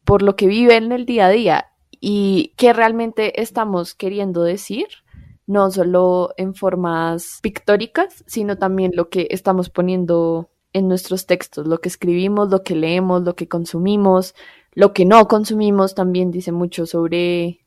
por 0.04 0.22
lo 0.22 0.34
que 0.34 0.48
vive 0.48 0.76
en 0.76 0.90
el 0.90 1.06
día 1.06 1.26
a 1.26 1.30
día 1.30 1.66
y 2.00 2.52
qué 2.56 2.72
realmente 2.72 3.40
estamos 3.40 3.94
queriendo 3.94 4.42
decir 4.42 4.88
no 5.46 5.70
solo 5.70 6.34
en 6.36 6.54
formas 6.54 7.38
pictóricas, 7.42 8.24
sino 8.26 8.56
también 8.56 8.92
lo 8.94 9.08
que 9.08 9.28
estamos 9.30 9.70
poniendo 9.70 10.50
en 10.72 10.88
nuestros 10.88 11.26
textos, 11.26 11.66
lo 11.66 11.78
que 11.78 11.88
escribimos, 11.88 12.50
lo 12.50 12.62
que 12.62 12.74
leemos, 12.74 13.22
lo 13.22 13.36
que 13.36 13.48
consumimos, 13.48 14.34
lo 14.72 14.92
que 14.92 15.04
no 15.04 15.28
consumimos, 15.28 15.94
también 15.94 16.30
dice 16.30 16.50
mucho 16.50 16.86
sobre 16.86 17.60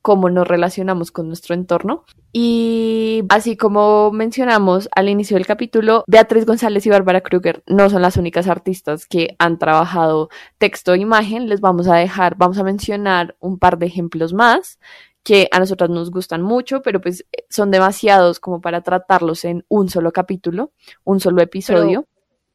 cómo 0.00 0.28
nos 0.30 0.46
relacionamos 0.46 1.10
con 1.12 1.28
nuestro 1.28 1.54
entorno. 1.54 2.04
Y 2.32 3.22
así 3.28 3.56
como 3.56 4.10
mencionamos 4.10 4.88
al 4.94 5.08
inicio 5.08 5.36
del 5.36 5.46
capítulo, 5.46 6.04
Beatriz 6.06 6.44
González 6.44 6.84
y 6.86 6.90
Bárbara 6.90 7.20
Kruger 7.20 7.62
no 7.66 7.88
son 7.88 8.02
las 8.02 8.16
únicas 8.16 8.48
artistas 8.48 9.06
que 9.06 9.36
han 9.38 9.58
trabajado 9.58 10.28
texto 10.58 10.94
e 10.94 10.98
imagen. 10.98 11.48
Les 11.48 11.60
vamos 11.60 11.88
a 11.88 11.96
dejar, 11.96 12.36
vamos 12.36 12.58
a 12.58 12.64
mencionar 12.64 13.36
un 13.40 13.58
par 13.58 13.78
de 13.78 13.86
ejemplos 13.86 14.32
más 14.32 14.78
que 15.22 15.48
a 15.52 15.58
nosotras 15.58 15.90
nos 15.90 16.10
gustan 16.10 16.42
mucho, 16.42 16.82
pero 16.82 17.00
pues 17.00 17.24
son 17.48 17.70
demasiados 17.70 18.40
como 18.40 18.60
para 18.60 18.82
tratarlos 18.82 19.44
en 19.44 19.64
un 19.68 19.88
solo 19.88 20.12
capítulo, 20.12 20.72
un 21.04 21.20
solo 21.20 21.42
episodio. 21.42 22.06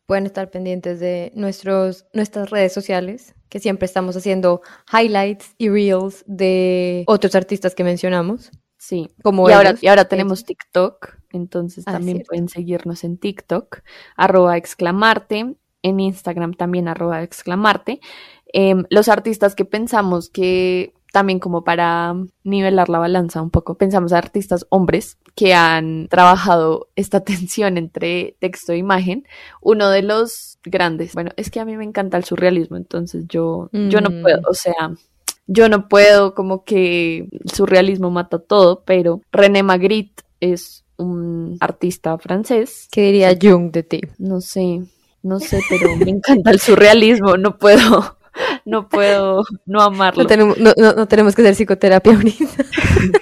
pueden 0.06 0.26
estar 0.26 0.50
pendientes 0.50 1.00
de 1.00 1.32
nuestros, 1.36 2.06
nuestras 2.14 2.50
redes 2.50 2.74
sociales, 2.74 3.36
que 3.50 3.60
siempre 3.60 3.86
estamos 3.86 4.16
haciendo 4.16 4.62
highlights 4.92 5.54
y 5.58 5.70
reels 5.70 6.24
de 6.28 7.04
otros 7.08 7.36
artistas 7.36 7.76
que 7.76 7.84
mencionamos. 7.84 8.52
Sí, 8.78 9.10
como 9.24 9.50
y, 9.50 9.54
ahora, 9.54 9.76
y 9.82 9.88
ahora 9.88 10.06
tenemos 10.06 10.46
TikTok, 10.46 11.18
entonces 11.32 11.84
ah, 11.88 11.94
también 11.94 12.24
pueden 12.28 12.48
seguirnos 12.48 13.04
en 13.04 13.18
TikTok, 13.18 13.80
arroba 14.16 14.56
exclamarte, 14.56 15.56
en 15.82 16.00
Instagram 16.00 16.54
también 16.54 16.88
arroba 16.88 17.24
exclamarte. 17.24 18.00
Em, 18.54 18.86
los 18.90 19.10
artistas 19.10 19.56
que 19.56 19.66
pensamos 19.66 20.30
que 20.30 20.94
también 21.12 21.40
como 21.40 21.64
para 21.64 22.16
nivelar 22.44 22.90
la 22.90 23.00
balanza 23.00 23.42
un 23.42 23.50
poco. 23.50 23.76
Pensamos 23.76 24.14
a 24.14 24.18
artistas 24.18 24.66
hombres 24.70 25.18
que 25.36 25.54
han 25.54 26.08
trabajado 26.10 26.90
esta 26.96 27.20
tensión 27.24 27.78
entre 27.78 28.36
texto 28.40 28.74
e 28.74 28.78
imagen. 28.78 29.26
Uno 29.62 29.90
de 29.90 30.02
los 30.02 30.60
grandes, 30.64 31.14
bueno, 31.14 31.32
es 31.38 31.50
que 31.50 31.60
a 31.60 31.66
mí 31.66 31.78
me 31.78 31.86
encanta 31.86 32.18
el 32.18 32.24
surrealismo, 32.24 32.78
entonces 32.78 33.26
yo, 33.28 33.70
yo 33.72 34.02
no 34.02 34.10
puedo, 34.22 34.42
mm. 34.42 34.46
o 34.50 34.54
sea, 34.54 34.92
yo 35.48 35.70
no 35.70 35.88
puedo 35.88 36.36
como 36.36 36.64
que 36.64 37.30
el 37.32 37.52
surrealismo 37.52 38.12
mata 38.12 38.40
todo, 38.40 38.84
pero 38.86 39.22
René 39.32 39.64
Magritte 39.64 40.24
es 40.40 40.84
un 40.98 41.58
artista 41.62 42.18
francés. 42.18 42.88
¿Qué 42.92 43.02
diría 43.02 43.38
Jung 43.40 43.72
de 43.72 43.84
ti? 43.84 44.02
No 44.18 44.42
sé, 44.42 44.82
no 45.24 45.40
sé, 45.40 45.62
pero 45.70 45.96
me 45.96 46.12
encanta 46.12 46.52
el 46.52 46.60
surrealismo, 46.60 47.38
no 47.38 47.58
puedo 47.58 48.17
no 48.68 48.90
puedo 48.90 49.44
no 49.66 49.82
amarlo. 49.82 50.24
No 50.24 50.28
tenemos, 51.08 51.36
que 51.36 51.42
hacer 51.42 51.56
psicoterapia 51.56 52.14
ahorita. 52.14 52.66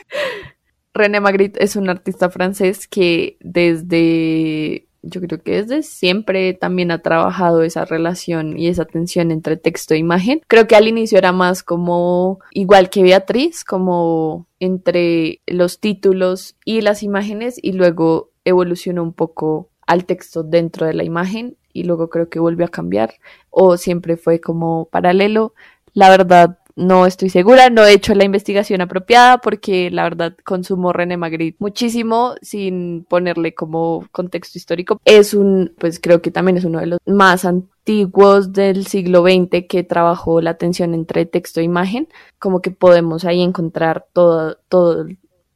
René 0.94 1.20
Magritte 1.20 1.64
es 1.64 1.76
un 1.76 1.88
artista 1.88 2.32
francés 2.32 2.88
que 2.88 3.38
desde, 3.42 4.88
yo 5.04 5.22
creo 5.22 5.44
que 5.44 5.62
desde 5.62 5.84
siempre 5.84 6.54
también 6.54 6.90
ha 6.90 7.04
trabajado 7.04 7.62
esa 7.62 7.86
relación 7.86 8.58
y 8.58 8.70
esa 8.70 8.86
tensión 8.86 9.30
entre 9.30 9.56
texto 9.56 9.94
e 9.94 10.00
imagen. 10.00 10.42
Creo 10.48 10.68
que 10.68 10.76
al 10.76 10.88
inicio 10.88 11.20
era 11.20 11.32
más 11.32 11.62
como, 11.62 12.40
igual 12.52 12.90
que 12.90 13.04
Beatriz, 13.04 13.64
como 13.64 14.48
entre 14.60 15.42
los 15.46 15.80
títulos 15.80 16.56
y 16.66 16.82
las 16.82 17.04
imágenes 17.04 17.60
y 17.62 17.74
luego 17.74 18.32
evolucionó 18.46 19.04
un 19.04 19.14
poco 19.14 19.70
al 19.86 20.06
texto 20.06 20.44
dentro 20.44 20.86
de 20.86 20.94
la 20.94 21.04
imagen 21.04 21.58
y 21.74 21.84
luego 21.84 22.10
creo 22.10 22.30
que 22.30 22.40
volvió 22.40 22.66
a 22.66 22.70
cambiar 22.70 23.16
o 23.50 23.78
siempre 23.78 24.18
fue 24.18 24.40
como 24.40 24.86
paralelo. 24.86 25.54
La 25.94 26.10
verdad, 26.10 26.60
no 26.76 27.06
estoy 27.06 27.30
segura, 27.30 27.70
no 27.70 27.86
he 27.86 27.94
hecho 27.94 28.14
la 28.16 28.26
investigación 28.26 28.82
apropiada 28.82 29.40
porque 29.40 29.90
la 29.92 30.04
verdad 30.04 30.36
consumo 30.44 30.92
René 30.92 31.16
Magritte 31.16 31.58
muchísimo 31.60 32.36
sin 32.42 33.06
ponerle 33.10 33.54
como 33.54 34.06
contexto 34.12 34.58
histórico. 34.58 35.00
Es 35.06 35.34
un, 35.34 35.74
pues 35.80 36.00
creo 36.00 36.22
que 36.22 36.32
también 36.32 36.58
es 36.58 36.66
uno 36.66 36.80
de 36.80 36.88
los 36.88 37.00
más 37.06 37.46
antiguos 37.46 38.52
del 38.52 38.88
siglo 38.88 39.24
XX 39.24 39.68
que 39.70 39.84
trabajó 39.84 40.42
la 40.42 40.58
tensión 40.58 40.94
entre 40.94 41.26
texto 41.26 41.62
e 41.62 41.64
imagen, 41.64 42.10
como 42.40 42.62
que 42.62 42.72
podemos 42.72 43.24
ahí 43.24 43.42
encontrar 43.42 44.08
todo, 44.12 44.58
todo, 44.68 45.06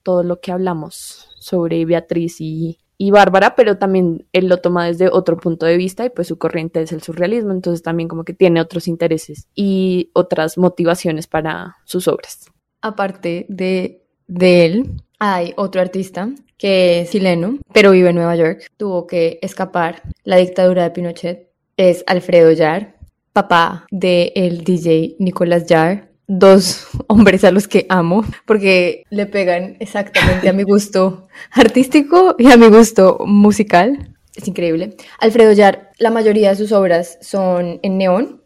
todo 0.04 0.24
lo 0.24 0.40
que 0.40 0.54
hablamos 0.54 1.30
sobre 1.40 1.84
Beatriz 1.84 2.40
y, 2.40 2.80
y 3.02 3.12
Bárbara, 3.12 3.56
pero 3.56 3.78
también 3.78 4.28
él 4.34 4.50
lo 4.50 4.58
toma 4.58 4.86
desde 4.86 5.08
otro 5.08 5.38
punto 5.38 5.66
de 5.66 5.78
vista 5.78 6.04
y 6.04 6.10
pues 6.10 6.28
su 6.28 6.38
corriente 6.38 6.82
es 6.82 6.92
el 6.92 7.02
surrealismo, 7.02 7.54
entonces 7.54 7.82
también 7.82 8.10
como 8.10 8.26
que 8.26 8.34
tiene 8.34 8.60
otros 8.60 8.90
intereses 8.90 9.48
y 9.56 10.12
otras 10.14 10.58
motivaciones 10.58 11.26
para 11.26 11.78
sus 11.86 12.10
obras. 12.10 12.52
Aparte 12.82 13.46
de, 13.48 14.04
de 14.28 14.66
él, 14.66 15.02
hay 15.18 15.54
otro 15.56 15.80
artista 15.80 16.30
que 16.58 17.00
es 17.00 17.12
chileno, 17.12 17.60
pero 17.72 17.92
vive 17.92 18.10
en 18.10 18.16
Nueva 18.16 18.36
York. 18.36 18.68
Tuvo 18.76 19.08
que 19.08 19.40
escapar 19.42 20.04
la 20.26 20.36
dictadura 20.36 20.84
de 20.84 20.92
Pinochet. 20.92 21.48
Es 21.78 22.04
Alfredo 22.06 22.52
Yar, 22.52 22.98
papá 23.32 23.86
del 23.92 24.34
el 24.36 24.66
DJ 24.66 25.16
Nicolás 25.20 25.68
Yar, 25.68 26.09
dos 26.30 26.88
hombres 27.08 27.44
a 27.44 27.52
los 27.52 27.68
que 27.68 27.86
amo 27.90 28.24
porque 28.46 29.04
le 29.10 29.26
pegan 29.26 29.76
exactamente 29.82 30.48
a 30.48 30.54
mi 30.54 30.64
gusto 30.70 31.28
artístico 31.52 32.36
y 32.40 32.50
a 32.50 32.56
mi 32.56 32.70
gusto 32.70 33.20
musical. 33.26 34.16
Es 34.36 34.48
increíble. 34.48 34.96
Alfredo 35.20 35.52
Yar, 35.52 35.92
la 35.98 36.12
mayoría 36.12 36.50
de 36.50 36.56
sus 36.56 36.72
obras 36.72 37.18
son 37.20 37.80
en 37.82 37.98
neón, 37.98 38.42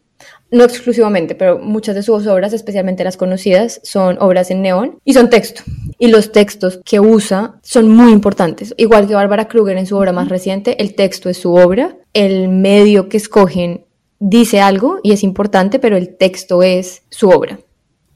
no 0.49 0.63
exclusivamente, 0.63 1.35
pero 1.35 1.59
muchas 1.59 1.95
de 1.95 2.03
sus 2.03 2.25
obras, 2.27 2.53
especialmente 2.53 3.03
las 3.03 3.17
conocidas, 3.17 3.81
son 3.83 4.17
obras 4.19 4.49
en 4.49 4.61
neón 4.61 4.99
y 5.03 5.13
son 5.13 5.29
texto. 5.29 5.63
Y 5.99 6.07
los 6.07 6.31
textos 6.31 6.79
que 6.85 6.99
usa 6.99 7.59
son 7.63 7.89
muy 7.89 8.11
importantes. 8.11 8.73
Igual 8.77 9.07
que 9.07 9.15
Bárbara 9.15 9.47
Kruger 9.47 9.77
en 9.77 9.87
su 9.87 9.97
obra 9.97 10.11
más 10.11 10.29
reciente, 10.29 10.81
el 10.81 10.95
texto 10.95 11.29
es 11.29 11.37
su 11.37 11.53
obra, 11.53 11.97
el 12.13 12.49
medio 12.49 13.09
que 13.09 13.17
escogen 13.17 13.85
dice 14.19 14.61
algo 14.61 14.99
y 15.03 15.11
es 15.11 15.23
importante, 15.23 15.79
pero 15.79 15.97
el 15.97 16.15
texto 16.15 16.63
es 16.63 17.03
su 17.09 17.29
obra. 17.29 17.59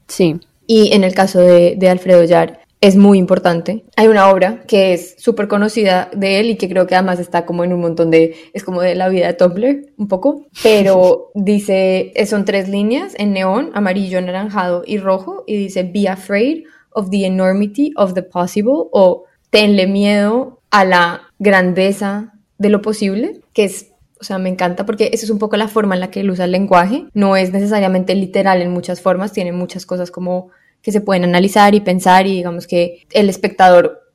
Sí. 0.08 0.40
Y 0.66 0.92
en 0.92 1.04
el 1.04 1.14
caso 1.14 1.40
de, 1.40 1.88
Alfredo 1.88 2.24
Yar 2.24 2.60
es 2.80 2.96
muy 2.96 3.18
importante. 3.18 3.84
Hay 3.96 4.08
una 4.08 4.30
obra 4.30 4.62
que 4.66 4.92
es 4.92 5.16
súper 5.18 5.48
conocida 5.48 6.10
de 6.14 6.40
él 6.40 6.50
y 6.50 6.56
que 6.56 6.68
creo 6.68 6.86
que 6.86 6.94
además 6.94 7.18
está 7.18 7.44
como 7.46 7.64
en 7.64 7.72
un 7.72 7.80
montón 7.80 8.10
de, 8.10 8.36
es 8.52 8.64
como 8.64 8.82
de 8.82 8.94
la 8.94 9.08
vida 9.08 9.26
de 9.26 9.34
Tumblr, 9.34 9.86
un 9.96 10.08
poco, 10.08 10.46
pero 10.62 11.30
dice, 11.34 12.12
son 12.26 12.44
tres 12.44 12.68
líneas 12.68 13.14
en 13.16 13.32
neón, 13.32 13.70
amarillo, 13.74 14.18
anaranjado 14.18 14.82
y 14.86 14.98
rojo, 14.98 15.44
y 15.46 15.56
dice, 15.56 15.82
be 15.82 16.08
afraid 16.08 16.64
of 16.92 17.10
the 17.10 17.24
enormity 17.24 17.92
of 17.96 18.14
the 18.14 18.22
possible, 18.22 18.88
o 18.92 19.24
tenle 19.50 19.86
miedo 19.86 20.60
a 20.70 20.84
la 20.84 21.22
grandeza 21.38 22.34
de 22.58 22.68
lo 22.68 22.82
posible, 22.82 23.40
que 23.52 23.64
es 23.64 23.92
o 24.20 24.24
sea, 24.24 24.38
me 24.38 24.48
encanta 24.48 24.86
porque 24.86 25.10
esa 25.12 25.24
es 25.24 25.30
un 25.30 25.38
poco 25.38 25.56
la 25.56 25.68
forma 25.68 25.94
en 25.94 26.00
la 26.00 26.10
que 26.10 26.20
él 26.20 26.30
usa 26.30 26.44
el 26.44 26.52
lenguaje. 26.52 27.06
No 27.14 27.36
es 27.36 27.52
necesariamente 27.52 28.14
literal 28.14 28.62
en 28.62 28.70
muchas 28.70 29.00
formas, 29.00 29.32
tiene 29.32 29.52
muchas 29.52 29.86
cosas 29.86 30.10
como 30.10 30.50
que 30.82 30.92
se 30.92 31.00
pueden 31.00 31.24
analizar 31.24 31.74
y 31.74 31.80
pensar 31.80 32.26
y 32.26 32.36
digamos 32.36 32.66
que 32.66 33.06
el 33.12 33.28
espectador 33.28 34.08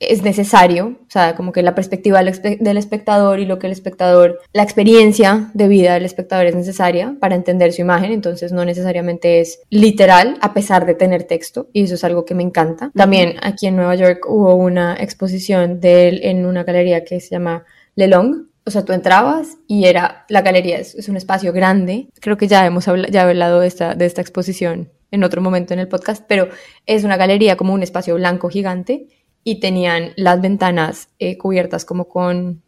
es 0.00 0.22
necesario, 0.22 0.96
o 1.02 1.10
sea, 1.10 1.36
como 1.36 1.52
que 1.52 1.62
la 1.62 1.74
perspectiva 1.74 2.22
del 2.22 2.76
espectador 2.78 3.38
y 3.38 3.44
lo 3.44 3.58
que 3.58 3.66
el 3.66 3.72
espectador, 3.72 4.40
la 4.54 4.62
experiencia 4.62 5.50
de 5.52 5.68
vida 5.68 5.92
del 5.92 6.06
espectador 6.06 6.46
es 6.46 6.54
necesaria 6.54 7.16
para 7.20 7.34
entender 7.34 7.74
su 7.74 7.82
imagen, 7.82 8.10
entonces 8.10 8.50
no 8.50 8.64
necesariamente 8.64 9.40
es 9.40 9.60
literal 9.68 10.38
a 10.40 10.54
pesar 10.54 10.86
de 10.86 10.94
tener 10.94 11.24
texto 11.24 11.68
y 11.74 11.82
eso 11.82 11.96
es 11.96 12.04
algo 12.04 12.24
que 12.24 12.34
me 12.34 12.42
encanta. 12.42 12.90
También 12.94 13.36
aquí 13.42 13.66
en 13.66 13.76
Nueva 13.76 13.94
York 13.94 14.24
hubo 14.26 14.54
una 14.54 14.96
exposición 14.98 15.80
de 15.80 16.08
él 16.08 16.20
en 16.22 16.46
una 16.46 16.64
galería 16.64 17.04
que 17.04 17.20
se 17.20 17.28
llama 17.28 17.66
Le 17.94 18.08
Long, 18.08 18.46
o 18.64 18.70
sea, 18.70 18.84
tú 18.84 18.92
entrabas 18.92 19.58
y 19.66 19.86
era, 19.86 20.24
la 20.28 20.42
galería 20.42 20.78
es, 20.78 21.08
un 21.08 21.16
espacio 21.16 21.52
grande. 21.52 22.08
Creo 22.20 22.36
que 22.36 22.48
ya 22.48 22.66
hemos 22.66 22.88
hablado, 22.88 23.12
ya 23.12 23.22
hablado 23.22 23.60
de 23.60 23.66
esta, 23.66 23.94
de 23.94 24.06
esta 24.06 24.20
exposición 24.20 24.90
en 25.10 25.24
otro 25.24 25.40
momento 25.42 25.74
en 25.74 25.80
el 25.80 25.88
podcast, 25.88 26.24
pero 26.26 26.48
es 26.86 27.04
una 27.04 27.16
galería 27.16 27.56
como 27.56 27.74
un 27.74 27.82
espacio 27.82 28.14
blanco 28.14 28.48
gigante 28.48 29.08
y 29.42 29.60
tenían 29.60 30.12
las 30.16 30.40
ventanas 30.40 31.08
eh, 31.18 31.36
cubiertas 31.38 31.84
como 31.84 32.08
con 32.08 32.62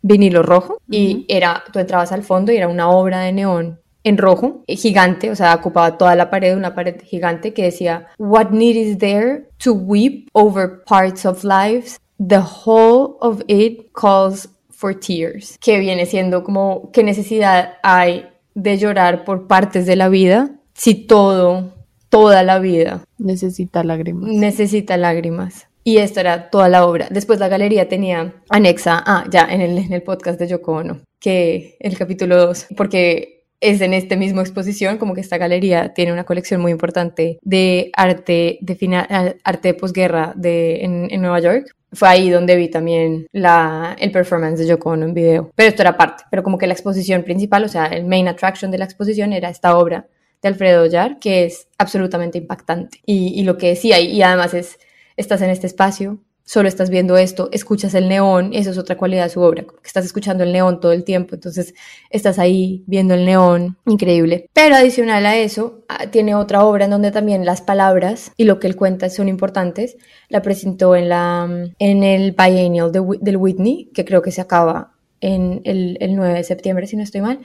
vinilo 0.00 0.42
rojo 0.42 0.78
y 0.88 1.26
era, 1.28 1.62
tú 1.72 1.78
entrabas 1.78 2.12
al 2.12 2.22
fondo 2.22 2.52
y 2.52 2.56
era 2.56 2.68
una 2.68 2.90
obra 2.90 3.20
de 3.20 3.32
neón 3.32 3.80
en 4.04 4.18
rojo, 4.18 4.64
eh, 4.66 4.76
gigante, 4.76 5.30
o 5.30 5.36
sea, 5.36 5.54
ocupaba 5.54 5.96
toda 5.96 6.16
la 6.16 6.28
pared, 6.28 6.56
una 6.56 6.74
pared 6.74 7.00
gigante 7.02 7.52
que 7.52 7.64
decía, 7.64 8.08
What 8.18 8.50
need 8.50 8.76
is 8.76 8.98
there 8.98 9.48
to 9.58 9.72
weep 9.72 10.28
over 10.32 10.82
parts 10.84 11.24
of 11.24 11.44
lives? 11.44 12.00
The 12.18 12.40
whole 12.40 13.16
of 13.20 13.42
it 13.46 13.92
calls 13.92 14.48
for 14.82 14.98
tears, 14.98 15.56
que 15.60 15.78
viene 15.78 16.06
siendo 16.06 16.42
como 16.42 16.90
qué 16.90 17.04
necesidad 17.04 17.74
hay 17.84 18.26
de 18.54 18.78
llorar 18.78 19.24
por 19.24 19.46
partes 19.46 19.86
de 19.86 19.94
la 19.94 20.08
vida 20.08 20.50
si 20.74 20.96
todo, 20.96 21.72
toda 22.08 22.42
la 22.42 22.58
vida 22.58 23.04
necesita 23.16 23.84
lágrimas. 23.84 24.28
Necesita 24.28 24.96
lágrimas. 24.96 25.68
Y 25.84 25.98
esta 25.98 26.20
era 26.20 26.50
toda 26.50 26.68
la 26.68 26.84
obra. 26.84 27.06
Después 27.10 27.38
la 27.38 27.46
galería 27.46 27.88
tenía 27.88 28.34
anexa, 28.48 29.00
ah, 29.06 29.24
ya, 29.30 29.46
en 29.48 29.60
el, 29.60 29.78
en 29.78 29.92
el 29.92 30.02
podcast 30.02 30.40
de 30.40 30.48
Yoko 30.48 30.72
Ono, 30.72 31.00
que 31.20 31.76
el 31.78 31.96
capítulo 31.96 32.36
2, 32.36 32.66
porque 32.76 33.41
es 33.62 33.80
en 33.80 33.94
esta 33.94 34.16
misma 34.16 34.42
exposición, 34.42 34.98
como 34.98 35.14
que 35.14 35.20
esta 35.20 35.38
galería 35.38 35.94
tiene 35.94 36.12
una 36.12 36.24
colección 36.24 36.60
muy 36.60 36.72
importante 36.72 37.38
de 37.42 37.90
arte 37.96 38.58
de 38.60 38.74
final, 38.74 39.36
arte 39.44 39.68
de 39.68 39.74
posguerra 39.74 40.32
de, 40.36 40.84
en, 40.84 41.22
Nueva 41.22 41.38
York 41.38 41.74
fue 41.92 42.08
ahí 42.08 42.30
donde 42.30 42.56
vi 42.56 42.68
también 42.68 43.26
la, 43.32 43.96
el 44.00 44.10
performance 44.10 44.58
de 44.58 44.66
Yoko 44.66 44.94
en 44.94 45.14
video. 45.14 45.52
Pero 45.54 45.68
esto 45.68 45.82
era 45.82 45.96
parte, 45.96 46.24
pero 46.30 46.42
como 46.42 46.58
que 46.58 46.66
la 46.66 46.72
exposición 46.72 47.22
principal, 47.22 47.64
o 47.64 47.68
sea, 47.68 47.86
el 47.86 48.06
main 48.06 48.28
attraction 48.28 48.70
de 48.70 48.78
la 48.78 48.86
exposición 48.86 49.32
era 49.32 49.50
esta 49.50 49.76
obra 49.76 50.08
de 50.40 50.48
Alfredo 50.48 50.82
Ollar, 50.82 51.18
que 51.20 51.44
es 51.44 51.68
absolutamente 51.78 52.38
impactante. 52.38 52.98
Y, 53.04 53.38
y 53.38 53.44
lo 53.44 53.58
que 53.58 53.68
decía, 53.68 54.00
y 54.00 54.22
además 54.22 54.54
es, 54.54 54.78
estás 55.16 55.42
en 55.42 55.50
este 55.50 55.66
espacio, 55.66 56.18
solo 56.44 56.68
estás 56.68 56.90
viendo 56.90 57.16
esto, 57.16 57.48
escuchas 57.52 57.94
el 57.94 58.08
neón, 58.08 58.52
eso 58.52 58.70
es 58.70 58.78
otra 58.78 58.96
cualidad 58.96 59.24
de 59.24 59.30
su 59.30 59.40
obra, 59.40 59.62
que 59.62 59.86
estás 59.86 60.04
escuchando 60.04 60.44
el 60.44 60.52
neón 60.52 60.80
todo 60.80 60.92
el 60.92 61.04
tiempo, 61.04 61.34
entonces 61.34 61.74
estás 62.10 62.38
ahí 62.38 62.82
viendo 62.86 63.14
el 63.14 63.24
neón, 63.24 63.76
increíble. 63.86 64.48
Pero 64.52 64.74
adicional 64.74 65.24
a 65.26 65.36
eso, 65.36 65.84
ah, 65.88 66.06
tiene 66.10 66.34
otra 66.34 66.64
obra 66.64 66.84
en 66.84 66.90
donde 66.90 67.10
también 67.10 67.44
las 67.44 67.62
palabras 67.62 68.32
y 68.36 68.44
lo 68.44 68.58
que 68.58 68.66
él 68.66 68.76
cuenta 68.76 69.08
son 69.08 69.28
importantes. 69.28 69.96
La 70.28 70.42
presentó 70.42 70.96
en, 70.96 71.08
la, 71.08 71.48
en 71.78 72.02
el 72.02 72.32
biennial 72.32 72.92
del 72.92 73.36
Whitney, 73.36 73.90
que 73.94 74.04
creo 74.04 74.22
que 74.22 74.32
se 74.32 74.40
acaba 74.40 74.92
en 75.20 75.60
el, 75.64 75.96
9 76.14 76.34
de 76.34 76.44
septiembre, 76.44 76.86
si 76.86 76.96
no 76.96 77.02
estoy 77.02 77.20
mal. 77.20 77.40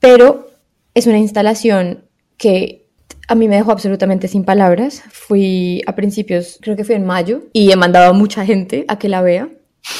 Pero 0.00 0.50
es 0.94 1.06
una 1.06 1.18
instalación 1.18 2.04
que 2.36 2.83
a 3.28 3.34
mí 3.34 3.48
me 3.48 3.56
dejó 3.56 3.72
absolutamente 3.72 4.28
sin 4.28 4.44
palabras. 4.44 5.02
Fui 5.10 5.82
a 5.86 5.94
principios, 5.94 6.58
creo 6.60 6.76
que 6.76 6.84
fue 6.84 6.96
en 6.96 7.06
mayo, 7.06 7.42
y 7.52 7.70
he 7.70 7.76
mandado 7.76 8.10
a 8.10 8.12
mucha 8.12 8.44
gente 8.44 8.84
a 8.88 8.98
que 8.98 9.08
la 9.08 9.22
vea. 9.22 9.48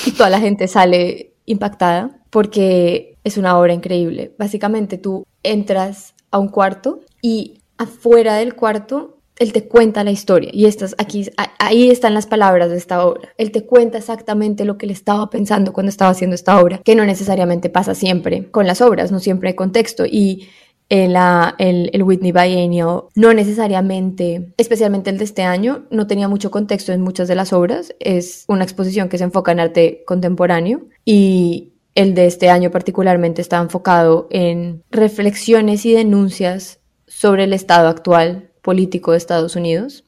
Y 0.07 0.13
toda 0.13 0.31
la 0.31 0.41
gente 0.41 0.69
sale 0.69 1.35
impactada 1.47 2.19
porque 2.31 3.19
es 3.23 3.37
una 3.37 3.59
obra 3.59 3.75
increíble. 3.75 4.35
Básicamente 4.39 4.99
tú 4.99 5.27
entras 5.43 6.15
a 6.31 6.39
un 6.39 6.49
cuarto 6.49 7.01
y 7.21 7.61
afuera 7.77 8.35
del 8.37 8.55
cuarto 8.55 9.15
él 9.39 9.53
te 9.53 9.67
cuenta 9.67 10.05
la 10.05 10.13
historia 10.13 10.51
y 10.53 10.67
estás 10.67 10.95
aquí 10.99 11.29
ahí 11.59 11.91
están 11.91 12.15
las 12.15 12.27
palabras 12.27 12.71
de 12.71 12.77
esta 12.77 13.05
obra. 13.05 13.35
Él 13.37 13.51
te 13.51 13.67
cuenta 13.67 13.99
exactamente 13.99 14.65
lo 14.65 14.79
que 14.79 14.87
él 14.87 14.93
estaba 14.93 15.29
pensando 15.29 15.73
cuando 15.73 15.91
estaba 15.91 16.13
haciendo 16.13 16.35
esta 16.35 16.61
obra, 16.61 16.79
que 16.79 16.95
no 16.95 17.05
necesariamente 17.05 17.69
pasa 17.69 17.95
siempre 17.95 18.51
con 18.51 18.67
las 18.67 18.81
obras, 18.81 19.11
no 19.11 19.19
siempre 19.19 19.51
hay 19.51 19.55
contexto 19.55 20.07
y 20.07 20.49
el, 20.89 21.91
el, 21.93 22.03
Whitney 22.03 22.33
Biennial 22.33 23.05
no 23.15 23.33
necesariamente, 23.33 24.53
especialmente 24.57 25.11
el 25.11 25.19
de 25.19 25.25
este 25.25 25.43
año, 25.43 25.87
no 25.91 26.07
tenía 26.07 26.29
mucho 26.29 26.51
contexto 26.51 26.93
en 26.93 27.01
muchas 27.01 27.29
de 27.29 27.35
las 27.35 27.53
obras. 27.53 27.95
Es 28.01 28.45
una 28.49 28.65
exposición 28.65 29.09
que 29.09 29.19
se 29.19 29.25
enfoca 29.25 29.53
en 29.53 29.61
arte 29.61 30.05
contemporáneo 30.07 30.83
y 31.05 31.73
el 31.95 32.15
de 32.15 32.27
este 32.27 32.51
año 32.51 32.71
particularmente 32.71 33.41
está 33.41 33.59
enfocado 33.59 34.27
en 34.31 34.83
reflexiones 34.91 35.87
y 35.87 35.93
denuncias 35.93 36.81
sobre 37.07 37.45
el 37.45 37.53
estado 37.53 37.89
actual 37.89 38.51
político 38.63 39.13
de 39.13 39.19
Estados 39.19 39.57
Unidos. 39.57 40.05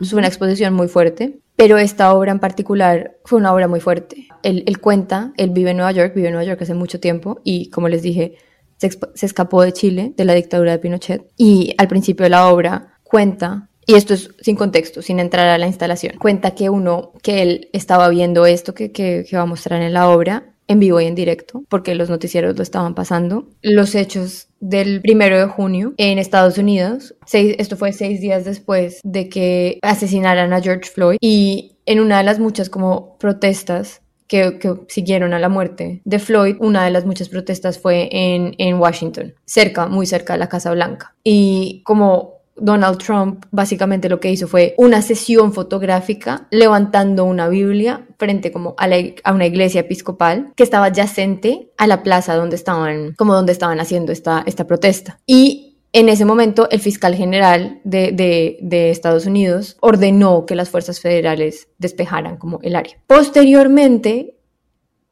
Es 0.00 0.12
una 0.12 0.28
exposición 0.28 0.72
muy 0.72 0.88
fuerte, 0.88 1.38
pero 1.56 1.76
esta 1.76 2.14
obra 2.14 2.32
en 2.32 2.38
particular 2.40 3.18
fue 3.24 3.38
una 3.38 3.52
obra 3.52 3.68
muy 3.68 3.80
fuerte. 3.80 4.28
Él, 4.42 4.64
él 4.66 4.80
cuenta, 4.80 5.34
él 5.36 5.50
vive 5.50 5.70
en 5.70 5.76
Nueva 5.76 5.92
York, 5.92 6.14
vive 6.14 6.28
en 6.28 6.32
Nueva 6.32 6.48
York 6.48 6.62
hace 6.62 6.72
mucho 6.72 7.00
tiempo 7.00 7.40
y 7.44 7.68
como 7.68 7.88
les 7.88 8.00
dije, 8.00 8.36
se, 8.80 9.26
escapó 9.26 9.62
de 9.62 9.72
Chile, 9.72 10.12
de 10.16 10.24
la 10.24 10.34
dictadura 10.34 10.72
de 10.72 10.78
Pinochet, 10.78 11.26
y 11.36 11.74
al 11.78 11.88
principio 11.88 12.24
de 12.24 12.30
la 12.30 12.48
obra 12.48 12.94
cuenta 13.02 13.66
y 13.86 13.94
esto 13.94 14.14
es 14.14 14.30
sin 14.40 14.54
contexto, 14.54 15.02
sin 15.02 15.18
entrar 15.18 15.48
a 15.48 15.58
la 15.58 15.66
instalación. 15.66 16.16
Cuenta 16.18 16.52
que 16.52 16.70
uno, 16.70 17.12
que 17.22 17.42
él 17.42 17.70
estaba 17.72 18.08
viendo 18.08 18.46
esto 18.46 18.72
que, 18.72 18.92
que, 18.92 19.26
va 19.34 19.40
a 19.40 19.46
mostrar 19.46 19.82
en 19.82 19.92
la 19.92 20.08
obra, 20.08 20.54
en 20.68 20.78
vivo 20.78 21.00
y 21.00 21.06
en 21.06 21.16
directo, 21.16 21.64
porque 21.68 21.96
los 21.96 22.08
noticieros 22.08 22.56
lo 22.56 22.62
estaban 22.62 22.94
pasando. 22.94 23.48
Los 23.62 23.96
hechos 23.96 24.46
del 24.60 25.00
primero 25.00 25.36
de 25.38 25.46
junio 25.46 25.94
en 25.96 26.18
Estados 26.18 26.56
Unidos, 26.56 27.16
esto 27.32 27.76
fue 27.76 27.92
seis 27.92 28.20
días 28.20 28.44
después 28.44 29.00
de 29.02 29.28
que 29.28 29.80
asesinaran 29.82 30.52
a 30.52 30.60
George 30.60 30.88
Floyd 30.88 31.16
y 31.20 31.72
en 31.86 31.98
una 31.98 32.18
de 32.18 32.24
las 32.24 32.38
muchas 32.38 32.70
como 32.70 33.18
protestas 33.18 34.02
que, 34.30 34.58
siguieron 34.88 35.34
a 35.34 35.40
la 35.40 35.48
muerte 35.48 36.00
de 36.04 36.18
Floyd, 36.20 36.56
una 36.60 36.84
de 36.84 36.90
las 36.90 37.04
muchas 37.04 37.28
protestas 37.28 37.80
fue 37.80 38.08
en, 38.12 38.54
en 38.58 38.76
Washington, 38.76 39.34
cerca, 39.44 39.86
muy 39.88 40.06
cerca 40.06 40.34
de 40.34 40.38
la 40.38 40.48
Casa 40.48 40.70
Blanca. 40.70 41.14
Y 41.24 41.82
como 41.84 42.40
Donald 42.56 42.98
Trump 42.98 43.46
básicamente 43.50 44.08
lo 44.08 44.20
que 44.20 44.30
hizo 44.30 44.46
fue 44.46 44.74
una 44.76 45.02
sesión 45.02 45.52
fotográfica 45.52 46.46
levantando 46.50 47.24
una 47.24 47.48
Biblia 47.48 48.06
frente 48.18 48.52
como 48.52 48.76
a, 48.78 49.32
una 49.32 49.46
iglesia 49.46 49.80
episcopal 49.80 50.52
que 50.54 50.62
estaba 50.62 50.86
adyacente 50.86 51.72
a 51.76 51.86
la 51.86 52.02
plaza 52.02 52.36
donde 52.36 52.56
estaban, 52.56 53.14
como 53.14 53.34
donde 53.34 53.52
estaban 53.52 53.80
haciendo 53.80 54.12
esta, 54.12 54.44
esta 54.46 54.66
protesta. 54.66 55.18
Y 55.26 55.69
en 55.92 56.08
ese 56.08 56.24
momento, 56.24 56.68
el 56.70 56.80
fiscal 56.80 57.14
general 57.14 57.80
de, 57.84 58.90
Estados 58.90 59.26
Unidos 59.26 59.76
ordenó 59.80 60.46
que 60.46 60.54
las 60.54 60.70
fuerzas 60.70 61.00
federales 61.00 61.68
despejaran 61.78 62.36
como 62.36 62.60
el 62.62 62.76
área. 62.76 62.96
Posteriormente, 63.06 64.36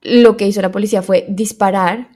lo 0.03 0.37
que 0.37 0.47
hizo 0.47 0.63
la 0.63 0.71
policía 0.71 1.03
fue 1.03 1.27
disparar 1.29 2.11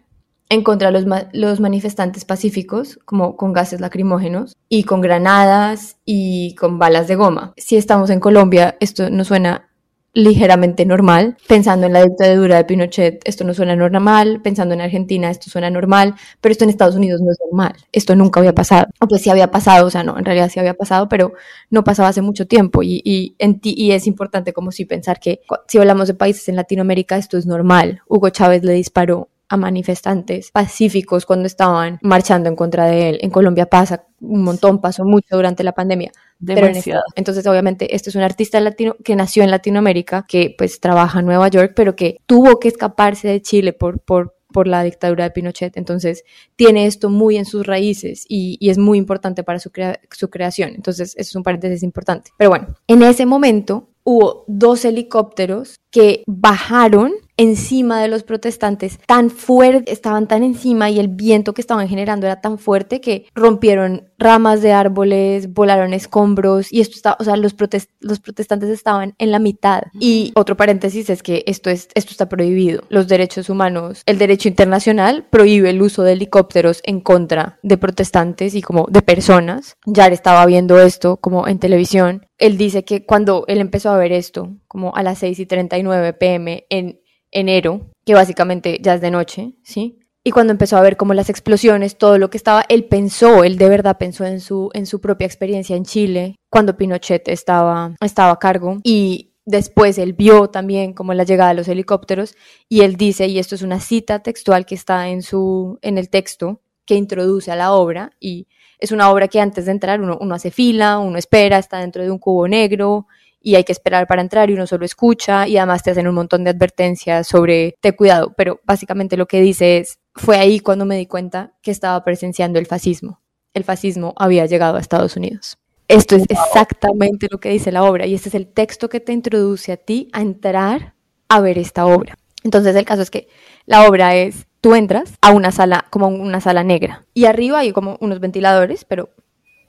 en 0.49 0.63
contra 0.63 0.93
de 0.93 1.01
los, 1.01 1.25
los 1.33 1.61
manifestantes 1.61 2.25
pacíficos, 2.25 3.01
como 3.05 3.37
con 3.37 3.53
gases 3.53 3.81
lacrimógenos 3.81 4.55
y 4.69 4.85
con 4.85 5.01
granadas 5.01 5.97
y 6.05 6.55
con 6.55 6.79
balas 6.79 7.09
de 7.09 7.17
goma. 7.17 7.55
Si 7.57 7.77
estamos 7.77 8.11
en 8.11 8.21
Colombia, 8.21 8.77
esto 8.79 9.11
no 9.11 9.25
suena 9.25 9.72
ligeramente 10.15 10.85
normal. 10.85 11.37
Pensando 11.49 11.87
en 11.87 11.93
la 11.93 12.03
dictadura 12.03 12.57
de 12.57 12.65
Pinochet, 12.65 13.21
esto 13.25 13.45
no 13.45 13.55
suena 13.55 13.77
normal. 13.77 14.41
Pensando 14.43 14.75
en 14.75 14.81
Argentina, 14.81 15.31
esto 15.31 15.51
suena 15.51 15.71
normal. 15.71 16.15
Pero 16.41 16.53
esto 16.53 16.65
en 16.65 16.71
Estados 16.71 16.97
Unidos 16.97 17.21
no 17.21 17.33
es 17.33 17.39
normal. 17.41 17.75
Esto 17.93 18.15
nunca 18.15 18.41
había 18.41 18.55
pasado. 18.55 18.87
O 19.01 19.09
pues 19.09 19.23
sí 19.23 19.31
había 19.31 19.51
pasado, 19.51 19.87
o 19.87 19.91
sea, 19.91 20.03
no, 20.03 20.19
en 20.19 20.25
realidad 20.25 20.51
sí 20.53 20.61
había 20.61 20.75
pasado, 20.75 21.09
pero 21.09 21.33
no 21.71 21.85
pasaba 21.85 22.09
hace 22.09 22.23
mucho 22.23 22.47
tiempo. 22.47 22.83
Y, 22.83 23.01
y, 23.05 23.35
en 23.39 23.61
ti, 23.61 23.75
y 23.77 23.93
es 23.93 24.07
importante 24.07 24.53
como 24.53 24.73
si 24.73 24.85
pensar 24.85 25.21
que 25.21 25.41
si 25.69 25.79
hablamos 25.79 26.09
de 26.09 26.15
países 26.15 26.49
en 26.49 26.57
Latinoamérica, 26.57 27.17
esto 27.17 27.39
es 27.39 27.47
normal. 27.47 28.03
Hugo 28.09 28.31
Chávez 28.31 28.65
le 28.65 28.75
disparó 28.75 29.29
a 29.53 29.59
manifestantes 29.59 30.51
pacíficos 30.51 31.27
cuando 31.27 31.47
estaban 31.47 31.99
marchando 32.01 32.49
en 32.49 32.57
contra 32.57 32.87
de 32.87 33.11
él. 33.11 33.19
En 33.21 33.29
Colombia 33.29 33.67
pasa 33.67 34.07
un 34.19 34.43
montón, 34.45 34.81
pasó 34.81 35.05
mucho 35.05 35.37
durante 35.37 35.63
la 35.63 35.73
pandemia. 35.73 36.11
Demasiado. 36.39 37.03
entonces, 37.17 37.47
obviamente, 37.47 37.95
este 37.95 38.09
es 38.09 38.17
un 38.17 38.23
artista 38.23 38.59
latino 38.61 38.97
que 39.05 39.15
nació 39.15 39.43
en 39.45 39.51
Latinoamérica, 39.51 40.25
que 40.27 40.55
pues 40.57 40.81
trabaja 40.81 41.21
en 41.21 41.27
Nueva 41.27 41.49
York, 41.49 41.75
pero 41.77 41.95
que 41.95 42.17
tuvo 42.25 42.59
que 42.59 42.69
escaparse 42.69 43.29
de 43.29 43.43
Chile 43.43 43.75
por, 43.75 44.01
por, 44.01 44.35
por 44.51 44.67
la 44.67 44.83
dictadura 44.85 45.25
de 45.25 45.33
Pinochet. 45.33 45.77
Entonces, 45.77 46.25
tiene 46.57 46.87
esto 46.87 47.11
muy 47.11 47.37
en 47.37 47.45
sus 47.45 47.67
raíces 47.67 48.25
y, 48.27 48.57
y 48.59 48.71
es 48.71 48.79
muy 48.79 48.97
importante 48.97 49.45
para 49.45 49.59
su, 49.59 49.71
su 50.13 50.31
creación. 50.31 50.71
Entonces, 50.75 51.11
eso 51.11 51.29
es 51.29 51.37
un 51.37 51.43
paréntesis 51.43 51.83
importante. 51.83 52.31
Pero 52.39 52.49
bueno, 52.49 52.69
en 52.87 53.03
ese 53.03 53.27
momento 53.27 53.91
hubo 54.03 54.45
dos 54.49 54.87
helicópteros 54.87 55.79
que 55.91 56.23
bajaron 56.27 57.13
encima 57.37 58.01
de 58.01 58.09
los 58.09 58.23
protestantes 58.23 58.99
tan 59.07 59.31
fuerte, 59.31 59.93
estaban 59.93 60.29
tan 60.29 60.43
encima 60.43 60.91
y 60.91 61.01
el 61.01 61.09
viento 61.09 61.55
que 61.55 61.61
estaban 61.61 61.89
generando 61.89 62.27
era 62.27 62.41
tan 62.41 62.59
fuerte 62.59 63.01
que 63.01 63.27
rompieron 63.35 64.11
ramas 64.19 64.63
de 64.63 64.73
árboles, 64.73 65.53
volaron 65.53 65.93
escombros 65.93 66.73
y 66.73 66.81
esto 66.81 66.95
está, 66.97 67.17
o 67.19 67.25
sea, 67.25 67.37
los, 67.37 67.55
los 68.01 68.21
protestantes 68.21 68.71
estaban 68.71 69.15
en 69.19 69.33
la 69.33 69.39
mitad. 69.39 69.83
Y 69.99 70.33
otro 70.37 70.57
paréntesis 70.57 71.11
es 71.11 71.23
que 71.23 71.43
esto, 71.47 71.71
es, 71.71 71.89
esto 71.95 72.11
está 72.13 72.29
prohibido. 72.29 72.85
Los 72.89 73.09
derechos 73.09 73.49
humanos, 73.51 74.03
el 74.07 74.19
derecho 74.19 74.49
internacional 74.49 75.27
prohíbe 75.29 75.71
el 75.71 75.83
uso 75.83 76.03
de 76.03 76.13
helicópteros 76.13 76.81
en 76.85 77.01
contra 77.01 77.59
de 77.63 77.79
protestantes 77.79 78.55
y 78.55 78.63
como 78.63 78.87
de 78.89 79.03
personas. 79.03 79.77
ya 79.87 80.07
estaba 80.13 80.45
viendo 80.47 80.81
esto 80.81 81.17
como 81.17 81.49
en 81.49 81.59
televisión. 81.59 82.27
Él 82.39 82.59
dice 82.59 82.85
que 82.85 83.05
cuando 83.07 83.45
él 83.47 83.59
empezó 83.59 83.91
a 83.91 83.97
ver 83.97 84.13
esto, 84.13 84.51
como 84.69 84.95
a 84.95 85.03
las 85.03 85.19
6 85.19 85.39
y 85.39 85.47
39 85.47 86.13
pm 86.15 86.67
en 86.71 87.01
enero, 87.33 87.91
que 88.05 88.15
básicamente 88.15 88.79
ya 88.81 88.95
es 88.95 89.01
de 89.01 89.11
noche, 89.11 89.55
¿sí? 89.63 89.99
Y 90.25 90.31
cuando 90.31 90.53
empezó 90.53 90.77
a 90.77 90.83
ver 90.83 90.97
como 90.97 91.15
las 91.15 91.31
explosiones, 91.31 91.99
todo 91.99 92.17
lo 92.17 92.31
que 92.31 92.37
estaba, 92.37 92.65
él 92.69 92.85
pensó, 92.85 93.43
él 93.43 93.59
de 93.59 93.69
verdad 93.69 93.99
pensó 93.99 94.25
en 94.25 94.41
su, 94.41 94.71
en 94.73 94.87
su 94.87 95.01
propia 95.01 95.27
experiencia 95.27 95.75
en 95.75 95.85
Chile, 95.85 96.37
cuando 96.49 96.77
Pinochet 96.77 97.27
estaba, 97.29 97.97
estaba 98.01 98.33
a 98.33 98.39
cargo. 98.39 98.79
Y 98.85 99.33
después 99.45 99.99
él 99.99 100.13
vio 100.13 100.49
también 100.49 100.93
como 100.93 101.13
la 101.13 101.25
llegada 101.25 101.51
de 101.51 101.57
los 101.57 101.67
helicópteros 101.67 102.37
y 102.69 102.83
él 102.83 102.97
dice, 102.97 103.27
y 103.27 103.41
esto 103.41 103.57
es 103.57 103.63
una 103.63 103.81
cita 103.81 104.21
textual 104.21 104.65
que 104.65 104.77
está 104.77 105.09
en, 105.09 105.23
su, 105.23 105.81
en 105.83 105.99
el 105.99 106.09
texto 106.09 106.61
que 106.87 106.95
introduce 106.95 107.51
a 107.51 107.57
la 107.57 107.73
obra, 107.73 108.13
y 108.19 108.49
es 108.79 108.91
una 108.91 109.11
obra 109.11 109.29
que 109.29 109.41
antes 109.41 109.67
de 109.67 109.73
entrar 109.73 110.01
uno, 110.01 110.19
uno 110.21 110.35
hace 110.35 110.51
fila, 110.51 110.99
uno 110.99 111.17
espera, 111.17 111.59
está 111.59 111.79
dentro 111.79 112.03
de 112.03 112.11
un 112.11 112.19
cubo 112.19 112.49
negro, 112.49 113.07
y 113.43 113.57
hay 113.57 113.65
que 113.65 113.73
esperar 113.73 114.07
para 114.07 114.23
entrar 114.23 114.51
y 114.51 114.55
uno 114.55 114.67
solo 114.67 114.85
escucha 114.85 115.47
y 115.49 115.57
además 115.57 115.83
te 115.83 115.91
hacen 115.91 116.07
un 116.07 116.15
montón 116.15 116.45
de 116.45 116.51
advertencias 116.51 117.27
sobre 117.27 117.75
te 117.81 117.95
cuidado, 117.95 118.33
pero 118.37 118.61
básicamente 118.65 119.17
lo 119.17 119.27
que 119.27 119.41
dice 119.41 119.79
es, 119.79 119.99
fue 120.15 120.37
ahí 120.37 120.61
cuando 120.61 120.85
me 120.85 120.97
di 120.97 121.07
cuenta 121.07 121.53
que 121.63 121.71
estaba 121.71 122.03
presenciando 122.05 122.59
el 122.59 122.67
fascismo. 122.67 123.21
El 123.55 123.65
fascismo 123.65 124.15
había 124.17 124.47
llegado 124.47 124.77
a 124.77 124.81
Estados 124.81 125.17
Unidos. 125.17 125.59
Esto 125.89 126.17
es 126.17 126.25
exactamente 126.29 127.27
lo 127.31 127.39
que 127.39 127.51
dice 127.51 127.73
la 127.73 127.85
obra 127.85 128.07
y 128.07 128.15
este 128.15 128.29
es 128.29 128.35
el 128.35 128.47
texto 128.47 128.89
que 128.89 129.01
te 129.01 129.13
introduce 129.13 129.73
a 129.73 129.77
ti 129.77 130.09
a 130.13 130.23
entrar 130.23 130.95
a 131.29 131.41
ver 131.41 131.59
esta 131.59 131.87
obra. 131.87 132.17
Entonces 132.45 132.75
el 132.77 132.85
caso 132.85 133.03
es 133.03 133.11
que 133.11 133.29
la 133.67 133.87
obra 133.87 134.17
es, 134.17 134.47
tú 134.61 134.75
entras 134.75 135.15
a 135.21 135.33
una 135.33 135.53
sala, 135.53 135.87
como 135.91 136.09
una 136.09 136.41
sala 136.41 136.65
negra 136.65 137.05
y 137.15 137.27
arriba 137.27 137.59
hay 137.59 137.73
como 137.73 137.99
unos 138.01 138.21
ventiladores, 138.21 138.85
pero 138.85 139.11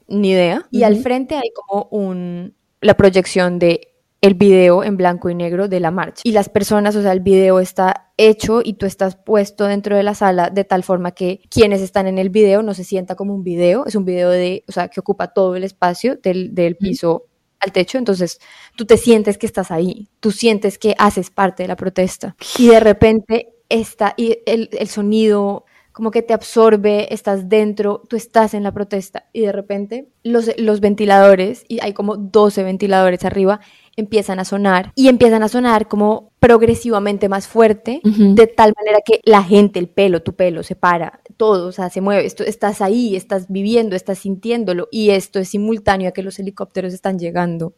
ni 0.08 0.32
idea. 0.32 0.66
Y 0.72 0.84
al 0.84 0.98
frente 0.98 1.36
hay 1.36 1.52
como 1.54 1.88
un, 1.92 2.56
la 2.84 2.96
proyección 2.96 3.60
de 3.60 3.90
el 4.24 4.36
video 4.36 4.86
en 4.86 4.96
blanco 4.96 5.30
y 5.30 5.36
negro 5.36 5.68
de 5.68 5.82
la 5.82 5.92
marcha. 5.92 6.22
Y 6.24 6.32
las 6.32 6.48
personas, 6.48 6.96
o 6.96 7.02
sea, 7.02 7.12
el 7.12 7.20
video 7.20 7.60
está 7.60 8.14
hecho 8.16 8.62
y 8.64 8.76
tú 8.76 8.86
estás 8.86 9.18
puesto 9.18 9.66
dentro 9.66 9.98
de 9.98 10.04
la 10.04 10.16
sala 10.16 10.50
de 10.50 10.64
tal 10.64 10.84
forma 10.84 11.12
que 11.12 11.42
quienes 11.50 11.82
están 11.82 12.08
en 12.08 12.18
el 12.18 12.30
video 12.30 12.64
no 12.64 12.74
se 12.74 12.86
sienta 12.86 13.16
como 13.16 13.36
un 13.36 13.44
video, 13.44 13.86
es 13.86 13.96
un 13.96 14.06
video 14.06 14.30
de, 14.30 14.64
o 14.70 14.72
sea, 14.72 14.88
que 14.88 15.02
ocupa 15.02 15.34
todo 15.34 15.58
el 15.58 15.66
espacio 15.66 16.16
del, 16.16 16.56
del 16.56 16.78
piso 16.78 17.26
al 17.60 17.74
techo, 17.74 17.98
entonces 17.98 18.40
tú 18.78 18.86
te 18.86 18.96
sientes 18.96 19.38
que 19.38 19.46
estás 19.46 19.72
ahí, 19.72 20.10
tú 20.22 20.32
sientes 20.32 20.78
que 20.78 20.96
haces 20.98 21.30
parte 21.30 21.64
de 21.64 21.68
la 21.68 21.76
protesta. 21.76 22.38
Y 22.58 22.68
de 22.68 22.80
repente 22.80 23.56
está 23.68 24.14
y 24.16 24.38
el, 24.46 24.70
el 24.72 24.88
sonido 24.88 25.66
como 25.94 26.10
que 26.12 26.24
te 26.24 26.34
absorbe, 26.34 27.14
estás 27.14 27.48
dentro, 27.48 28.02
tú 28.10 28.16
estás 28.16 28.56
en 28.56 28.64
la 28.64 28.74
protesta 28.74 29.30
y 29.32 29.42
de 29.42 29.52
repente 29.52 30.10
los, 30.24 30.50
los 30.58 30.80
ventiladores, 30.80 31.64
y 31.68 31.80
hay 31.82 31.94
como 31.94 32.18
12 32.18 32.64
ventiladores 32.64 33.24
arriba, 33.26 33.62
empiezan 33.96 34.40
a 34.40 34.46
sonar 34.46 34.92
y 34.96 35.08
empiezan 35.08 35.44
a 35.44 35.48
sonar 35.48 35.88
como 35.88 36.32
progresivamente 36.40 37.30
más 37.30 37.48
fuerte, 37.48 38.02
de 38.04 38.48
tal 38.48 38.74
manera 38.76 39.00
que 39.06 39.22
la 39.24 39.44
gente, 39.44 39.80
el 39.80 39.88
pelo, 39.88 40.24
tu 40.24 40.34
pelo, 40.34 40.64
se 40.64 40.76
para, 40.76 41.22
todo, 41.38 41.68
o 41.68 41.72
sea, 41.72 41.92
se 41.92 42.02
mueve, 42.02 42.26
esto, 42.26 42.44
estás 42.44 42.82
ahí, 42.82 43.16
estás 43.16 43.46
viviendo, 43.50 43.96
estás 43.96 44.18
sintiéndolo 44.20 44.88
y 44.92 45.12
esto 45.12 45.40
es 45.40 45.50
simultáneo 45.50 46.10
a 46.10 46.12
que 46.12 46.24
los 46.24 46.40
helicópteros 46.40 46.94
están 46.94 47.20
llegando 47.20 47.76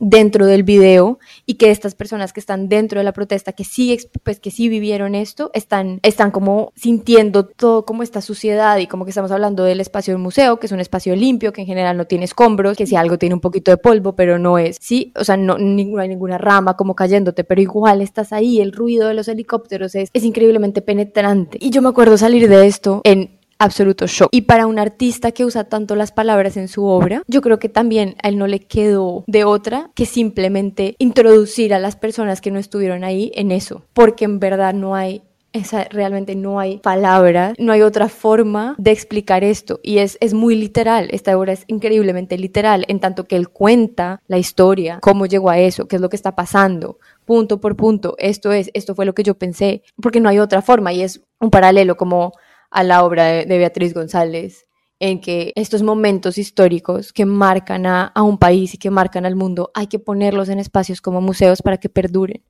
dentro 0.00 0.46
del 0.46 0.62
video 0.62 1.18
y 1.46 1.54
que 1.54 1.70
estas 1.70 1.94
personas 1.94 2.32
que 2.32 2.40
están 2.40 2.68
dentro 2.68 3.00
de 3.00 3.04
la 3.04 3.12
protesta, 3.12 3.52
que 3.52 3.64
sí, 3.64 3.96
pues, 4.22 4.40
que 4.40 4.50
sí 4.50 4.68
vivieron 4.68 5.14
esto, 5.14 5.50
están, 5.54 6.00
están 6.02 6.30
como 6.30 6.72
sintiendo 6.76 7.46
todo 7.46 7.84
como 7.84 8.02
esta 8.02 8.20
suciedad 8.20 8.78
y 8.78 8.86
como 8.86 9.04
que 9.04 9.10
estamos 9.10 9.30
hablando 9.30 9.64
del 9.64 9.80
espacio 9.80 10.14
del 10.14 10.22
museo, 10.22 10.58
que 10.58 10.66
es 10.66 10.72
un 10.72 10.80
espacio 10.80 11.14
limpio, 11.16 11.52
que 11.52 11.62
en 11.62 11.66
general 11.66 11.96
no 11.96 12.06
tiene 12.06 12.24
escombros, 12.24 12.76
que 12.76 12.86
si 12.86 12.96
algo 12.96 13.18
tiene 13.18 13.34
un 13.34 13.40
poquito 13.40 13.70
de 13.70 13.76
polvo, 13.76 14.14
pero 14.14 14.38
no 14.38 14.58
es, 14.58 14.76
sí, 14.80 15.12
o 15.16 15.24
sea, 15.24 15.36
no, 15.36 15.58
no 15.58 16.00
hay 16.00 16.08
ninguna 16.08 16.38
rama 16.38 16.76
como 16.76 16.94
cayéndote, 16.94 17.44
pero 17.44 17.60
igual 17.60 18.02
estás 18.02 18.32
ahí, 18.32 18.60
el 18.60 18.72
ruido 18.72 19.08
de 19.08 19.14
los 19.14 19.28
helicópteros 19.28 19.94
es, 19.94 20.10
es 20.12 20.24
increíblemente 20.24 20.82
penetrante. 20.82 21.58
Y 21.60 21.70
yo 21.70 21.82
me 21.82 21.88
acuerdo 21.88 22.16
salir 22.16 22.48
de 22.48 22.66
esto 22.66 23.00
en 23.04 23.37
absoluto 23.58 24.06
shock. 24.06 24.28
Y 24.32 24.42
para 24.42 24.66
un 24.66 24.78
artista 24.78 25.32
que 25.32 25.44
usa 25.44 25.64
tanto 25.64 25.96
las 25.96 26.12
palabras 26.12 26.56
en 26.56 26.68
su 26.68 26.84
obra, 26.84 27.22
yo 27.26 27.42
creo 27.42 27.58
que 27.58 27.68
también 27.68 28.16
a 28.22 28.28
él 28.28 28.38
no 28.38 28.46
le 28.46 28.60
quedó 28.60 29.24
de 29.26 29.44
otra 29.44 29.90
que 29.94 30.06
simplemente 30.06 30.94
introducir 30.98 31.74
a 31.74 31.78
las 31.78 31.96
personas 31.96 32.40
que 32.40 32.50
no 32.50 32.58
estuvieron 32.58 33.04
ahí 33.04 33.32
en 33.34 33.52
eso, 33.52 33.84
porque 33.92 34.24
en 34.24 34.38
verdad 34.38 34.74
no 34.74 34.94
hay 34.94 35.22
esa, 35.52 35.84
realmente 35.84 36.34
no 36.34 36.60
hay 36.60 36.78
palabras, 36.78 37.54
no 37.58 37.72
hay 37.72 37.82
otra 37.82 38.08
forma 38.08 38.74
de 38.78 38.90
explicar 38.90 39.44
esto. 39.44 39.80
Y 39.82 39.98
es, 39.98 40.18
es 40.20 40.34
muy 40.34 40.54
literal, 40.54 41.08
esta 41.10 41.36
obra 41.36 41.52
es 41.52 41.64
increíblemente 41.66 42.36
literal, 42.38 42.84
en 42.88 43.00
tanto 43.00 43.24
que 43.24 43.36
él 43.36 43.48
cuenta 43.48 44.20
la 44.26 44.38
historia, 44.38 44.98
cómo 45.00 45.26
llegó 45.26 45.50
a 45.50 45.58
eso, 45.58 45.88
qué 45.88 45.96
es 45.96 46.02
lo 46.02 46.08
que 46.08 46.16
está 46.16 46.36
pasando, 46.36 46.98
punto 47.24 47.60
por 47.60 47.76
punto, 47.76 48.14
esto 48.18 48.52
es, 48.52 48.70
esto 48.74 48.94
fue 48.94 49.06
lo 49.06 49.14
que 49.14 49.22
yo 49.22 49.34
pensé, 49.34 49.82
porque 50.00 50.20
no 50.20 50.28
hay 50.28 50.38
otra 50.38 50.62
forma 50.62 50.92
y 50.92 51.02
es 51.02 51.22
un 51.40 51.50
paralelo 51.50 51.96
como 51.96 52.32
a 52.70 52.82
la 52.82 53.04
obra 53.04 53.24
de, 53.26 53.58
Beatriz 53.58 53.94
González, 53.94 54.66
en 55.00 55.20
que 55.20 55.52
estos 55.56 55.82
momentos 55.82 56.38
históricos 56.38 57.12
que 57.12 57.24
marcan 57.24 57.86
a, 57.86 58.12
un 58.16 58.38
país 58.38 58.74
y 58.74 58.78
que 58.78 58.90
marcan 58.90 59.26
al 59.26 59.36
mundo, 59.36 59.70
hay 59.74 59.86
que 59.86 59.98
ponerlos 59.98 60.48
en 60.48 60.58
espacios 60.58 61.00
como 61.00 61.20
museos 61.20 61.62
para 61.62 61.78
que 61.78 61.88
perduren 61.88 62.44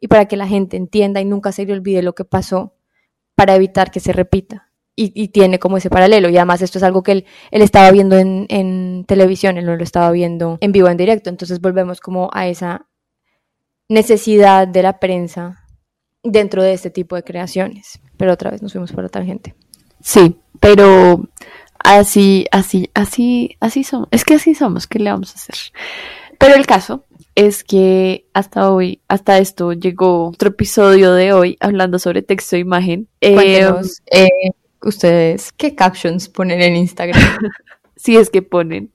y 0.00 0.08
para 0.08 0.26
que 0.26 0.36
la 0.36 0.48
gente 0.48 0.76
entienda 0.76 1.20
y 1.20 1.24
nunca 1.24 1.52
se 1.52 1.64
le 1.64 1.72
olvide 1.72 2.02
lo 2.02 2.14
que 2.14 2.24
pasó 2.24 2.74
para 3.34 3.54
evitar 3.54 3.90
que 3.90 4.00
se 4.00 4.12
repita. 4.12 4.68
Y, 4.94 5.28
tiene 5.28 5.58
como 5.58 5.78
ese 5.78 5.88
paralelo. 5.88 6.28
Y 6.28 6.36
además 6.36 6.60
esto 6.60 6.78
es 6.78 6.84
algo 6.84 7.02
que 7.02 7.12
él, 7.12 7.24
él 7.50 7.62
estaba 7.62 7.90
viendo 7.90 8.18
en, 8.18 8.46
en, 8.50 9.04
televisión, 9.08 9.56
él 9.56 9.64
no 9.64 9.74
lo 9.74 9.82
estaba 9.82 10.10
viendo 10.10 10.58
en 10.60 10.70
vivo, 10.70 10.88
en 10.88 10.98
directo. 10.98 11.30
Entonces 11.30 11.60
volvemos 11.60 12.00
como 12.00 12.28
a 12.32 12.46
esa 12.46 12.88
necesidad 13.88 14.68
de 14.68 14.82
la 14.82 15.00
prensa 15.00 15.61
dentro 16.22 16.62
de 16.62 16.72
este 16.72 16.90
tipo 16.90 17.16
de 17.16 17.24
creaciones. 17.24 18.00
Pero 18.16 18.32
otra 18.32 18.50
vez 18.50 18.62
nos 18.62 18.72
fuimos 18.72 18.92
por 18.92 19.04
otra 19.04 19.24
gente. 19.24 19.54
Sí, 20.00 20.36
pero 20.60 21.28
así, 21.78 22.46
así, 22.50 22.90
así, 22.94 23.56
así 23.60 23.84
somos. 23.84 24.08
Es 24.10 24.24
que 24.24 24.34
así 24.34 24.54
somos, 24.54 24.86
¿qué 24.86 24.98
le 24.98 25.10
vamos 25.10 25.32
a 25.32 25.34
hacer? 25.34 25.56
Pero 26.38 26.54
el 26.54 26.66
caso 26.66 27.04
es 27.34 27.64
que 27.64 28.26
hasta 28.34 28.70
hoy, 28.70 29.00
hasta 29.08 29.38
esto 29.38 29.72
llegó 29.72 30.28
otro 30.28 30.50
episodio 30.50 31.14
de 31.14 31.32
hoy 31.32 31.56
hablando 31.60 31.98
sobre 31.98 32.22
texto 32.22 32.56
e 32.56 32.60
imagen. 32.60 33.08
Cuéntenos, 33.20 34.02
eh, 34.10 34.26
eh, 34.26 34.50
ustedes, 34.82 35.52
¿qué 35.52 35.74
captions 35.74 36.28
ponen 36.28 36.60
en 36.60 36.76
Instagram? 36.76 37.20
si 37.96 38.16
es 38.16 38.28
que 38.28 38.42
ponen, 38.42 38.90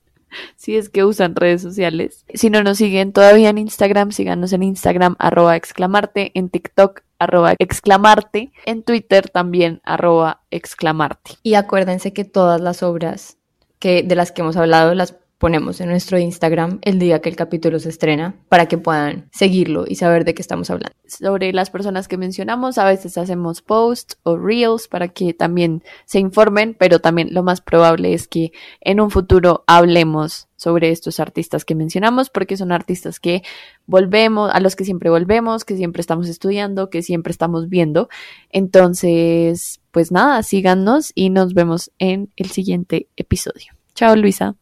si 0.56 0.76
es 0.76 0.90
que 0.90 1.06
usan 1.06 1.36
redes 1.36 1.62
sociales. 1.62 2.26
Si 2.34 2.50
no 2.50 2.64
nos 2.64 2.78
siguen 2.78 3.14
todavía 3.14 3.50
en 3.50 3.58
Instagram, 3.58 4.12
síganos 4.12 4.54
en 4.54 4.64
Instagram, 4.64 5.16
arroba 5.18 5.56
exclamarte, 5.56 6.32
en 6.34 6.50
TikTok, 6.50 7.02
arroba 7.20 7.54
exclamarte, 7.60 8.52
en 8.66 8.84
Twitter 8.84 9.30
también, 9.30 9.82
arroba 9.84 10.42
exclamarte. 10.52 11.32
Y 11.44 11.56
acuérdense 11.56 12.14
que 12.14 12.26
todas 12.26 12.62
las 12.62 12.84
obras 12.84 13.38
que, 13.80 14.04
de 14.04 14.16
las 14.16 14.32
que 14.32 14.42
hemos 14.42 14.58
hablado 14.58 14.94
las 14.94 15.16
ponemos 15.38 15.80
en 15.82 15.90
nuestro 15.90 16.18
Instagram 16.18 16.80
el 16.82 17.00
día 17.00 17.22
que 17.22 17.30
el 17.30 17.36
capítulo 17.36 17.80
se 17.80 17.90
estrena 17.90 18.36
para 18.50 18.68
que 18.68 18.78
puedan 18.78 19.30
seguirlo 19.32 19.86
y 19.88 19.96
saber 19.96 20.26
de 20.26 20.34
qué 20.34 20.42
estamos 20.42 20.70
hablando. 20.70 20.96
Sobre 21.06 21.54
las 21.54 21.70
personas 21.70 22.08
que 22.08 22.18
mencionamos, 22.18 22.78
a 22.78 22.86
veces 22.86 23.18
hacemos 23.18 23.62
posts 23.62 24.18
o 24.24 24.38
reels 24.38 24.88
para 24.88 25.10
que 25.10 25.34
también 25.34 25.84
se 26.06 26.20
informen, 26.20 26.76
pero 26.78 27.00
también 27.00 27.30
lo 27.32 27.44
más 27.44 27.62
probable 27.62 28.14
es 28.14 28.28
que 28.28 28.52
en 28.82 29.00
un 29.00 29.12
futuro 29.12 29.64
hablemos 29.68 30.48
sobre 30.56 30.90
estos 30.90 31.20
artistas 31.20 31.66
que 31.66 31.76
mencionamos, 31.76 32.30
porque 32.30 32.58
son 32.58 32.72
artistas 32.72 33.20
que 33.20 33.44
volvemos, 33.86 34.52
a 34.52 34.60
los 34.60 34.76
que 34.76 34.86
siempre 34.86 35.10
volvemos, 35.10 35.66
que 35.66 35.78
siempre 35.78 36.02
estamos 36.02 36.28
estudiando, 36.28 36.90
que 36.90 37.04
siempre 37.04 37.32
estamos 37.32 37.70
viendo. 37.70 38.10
Entonces, 38.50 39.82
pues 39.92 40.12
nada, 40.12 40.42
síganos 40.42 41.12
y 41.14 41.30
nos 41.30 41.54
vemos 41.54 41.92
en 42.00 42.34
el 42.36 42.50
siguiente 42.50 43.08
episodio. 43.16 43.74
Chao, 43.94 44.16
Luisa. 44.16 44.56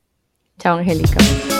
Chao, 0.59 0.77
Angélica. 0.77 1.54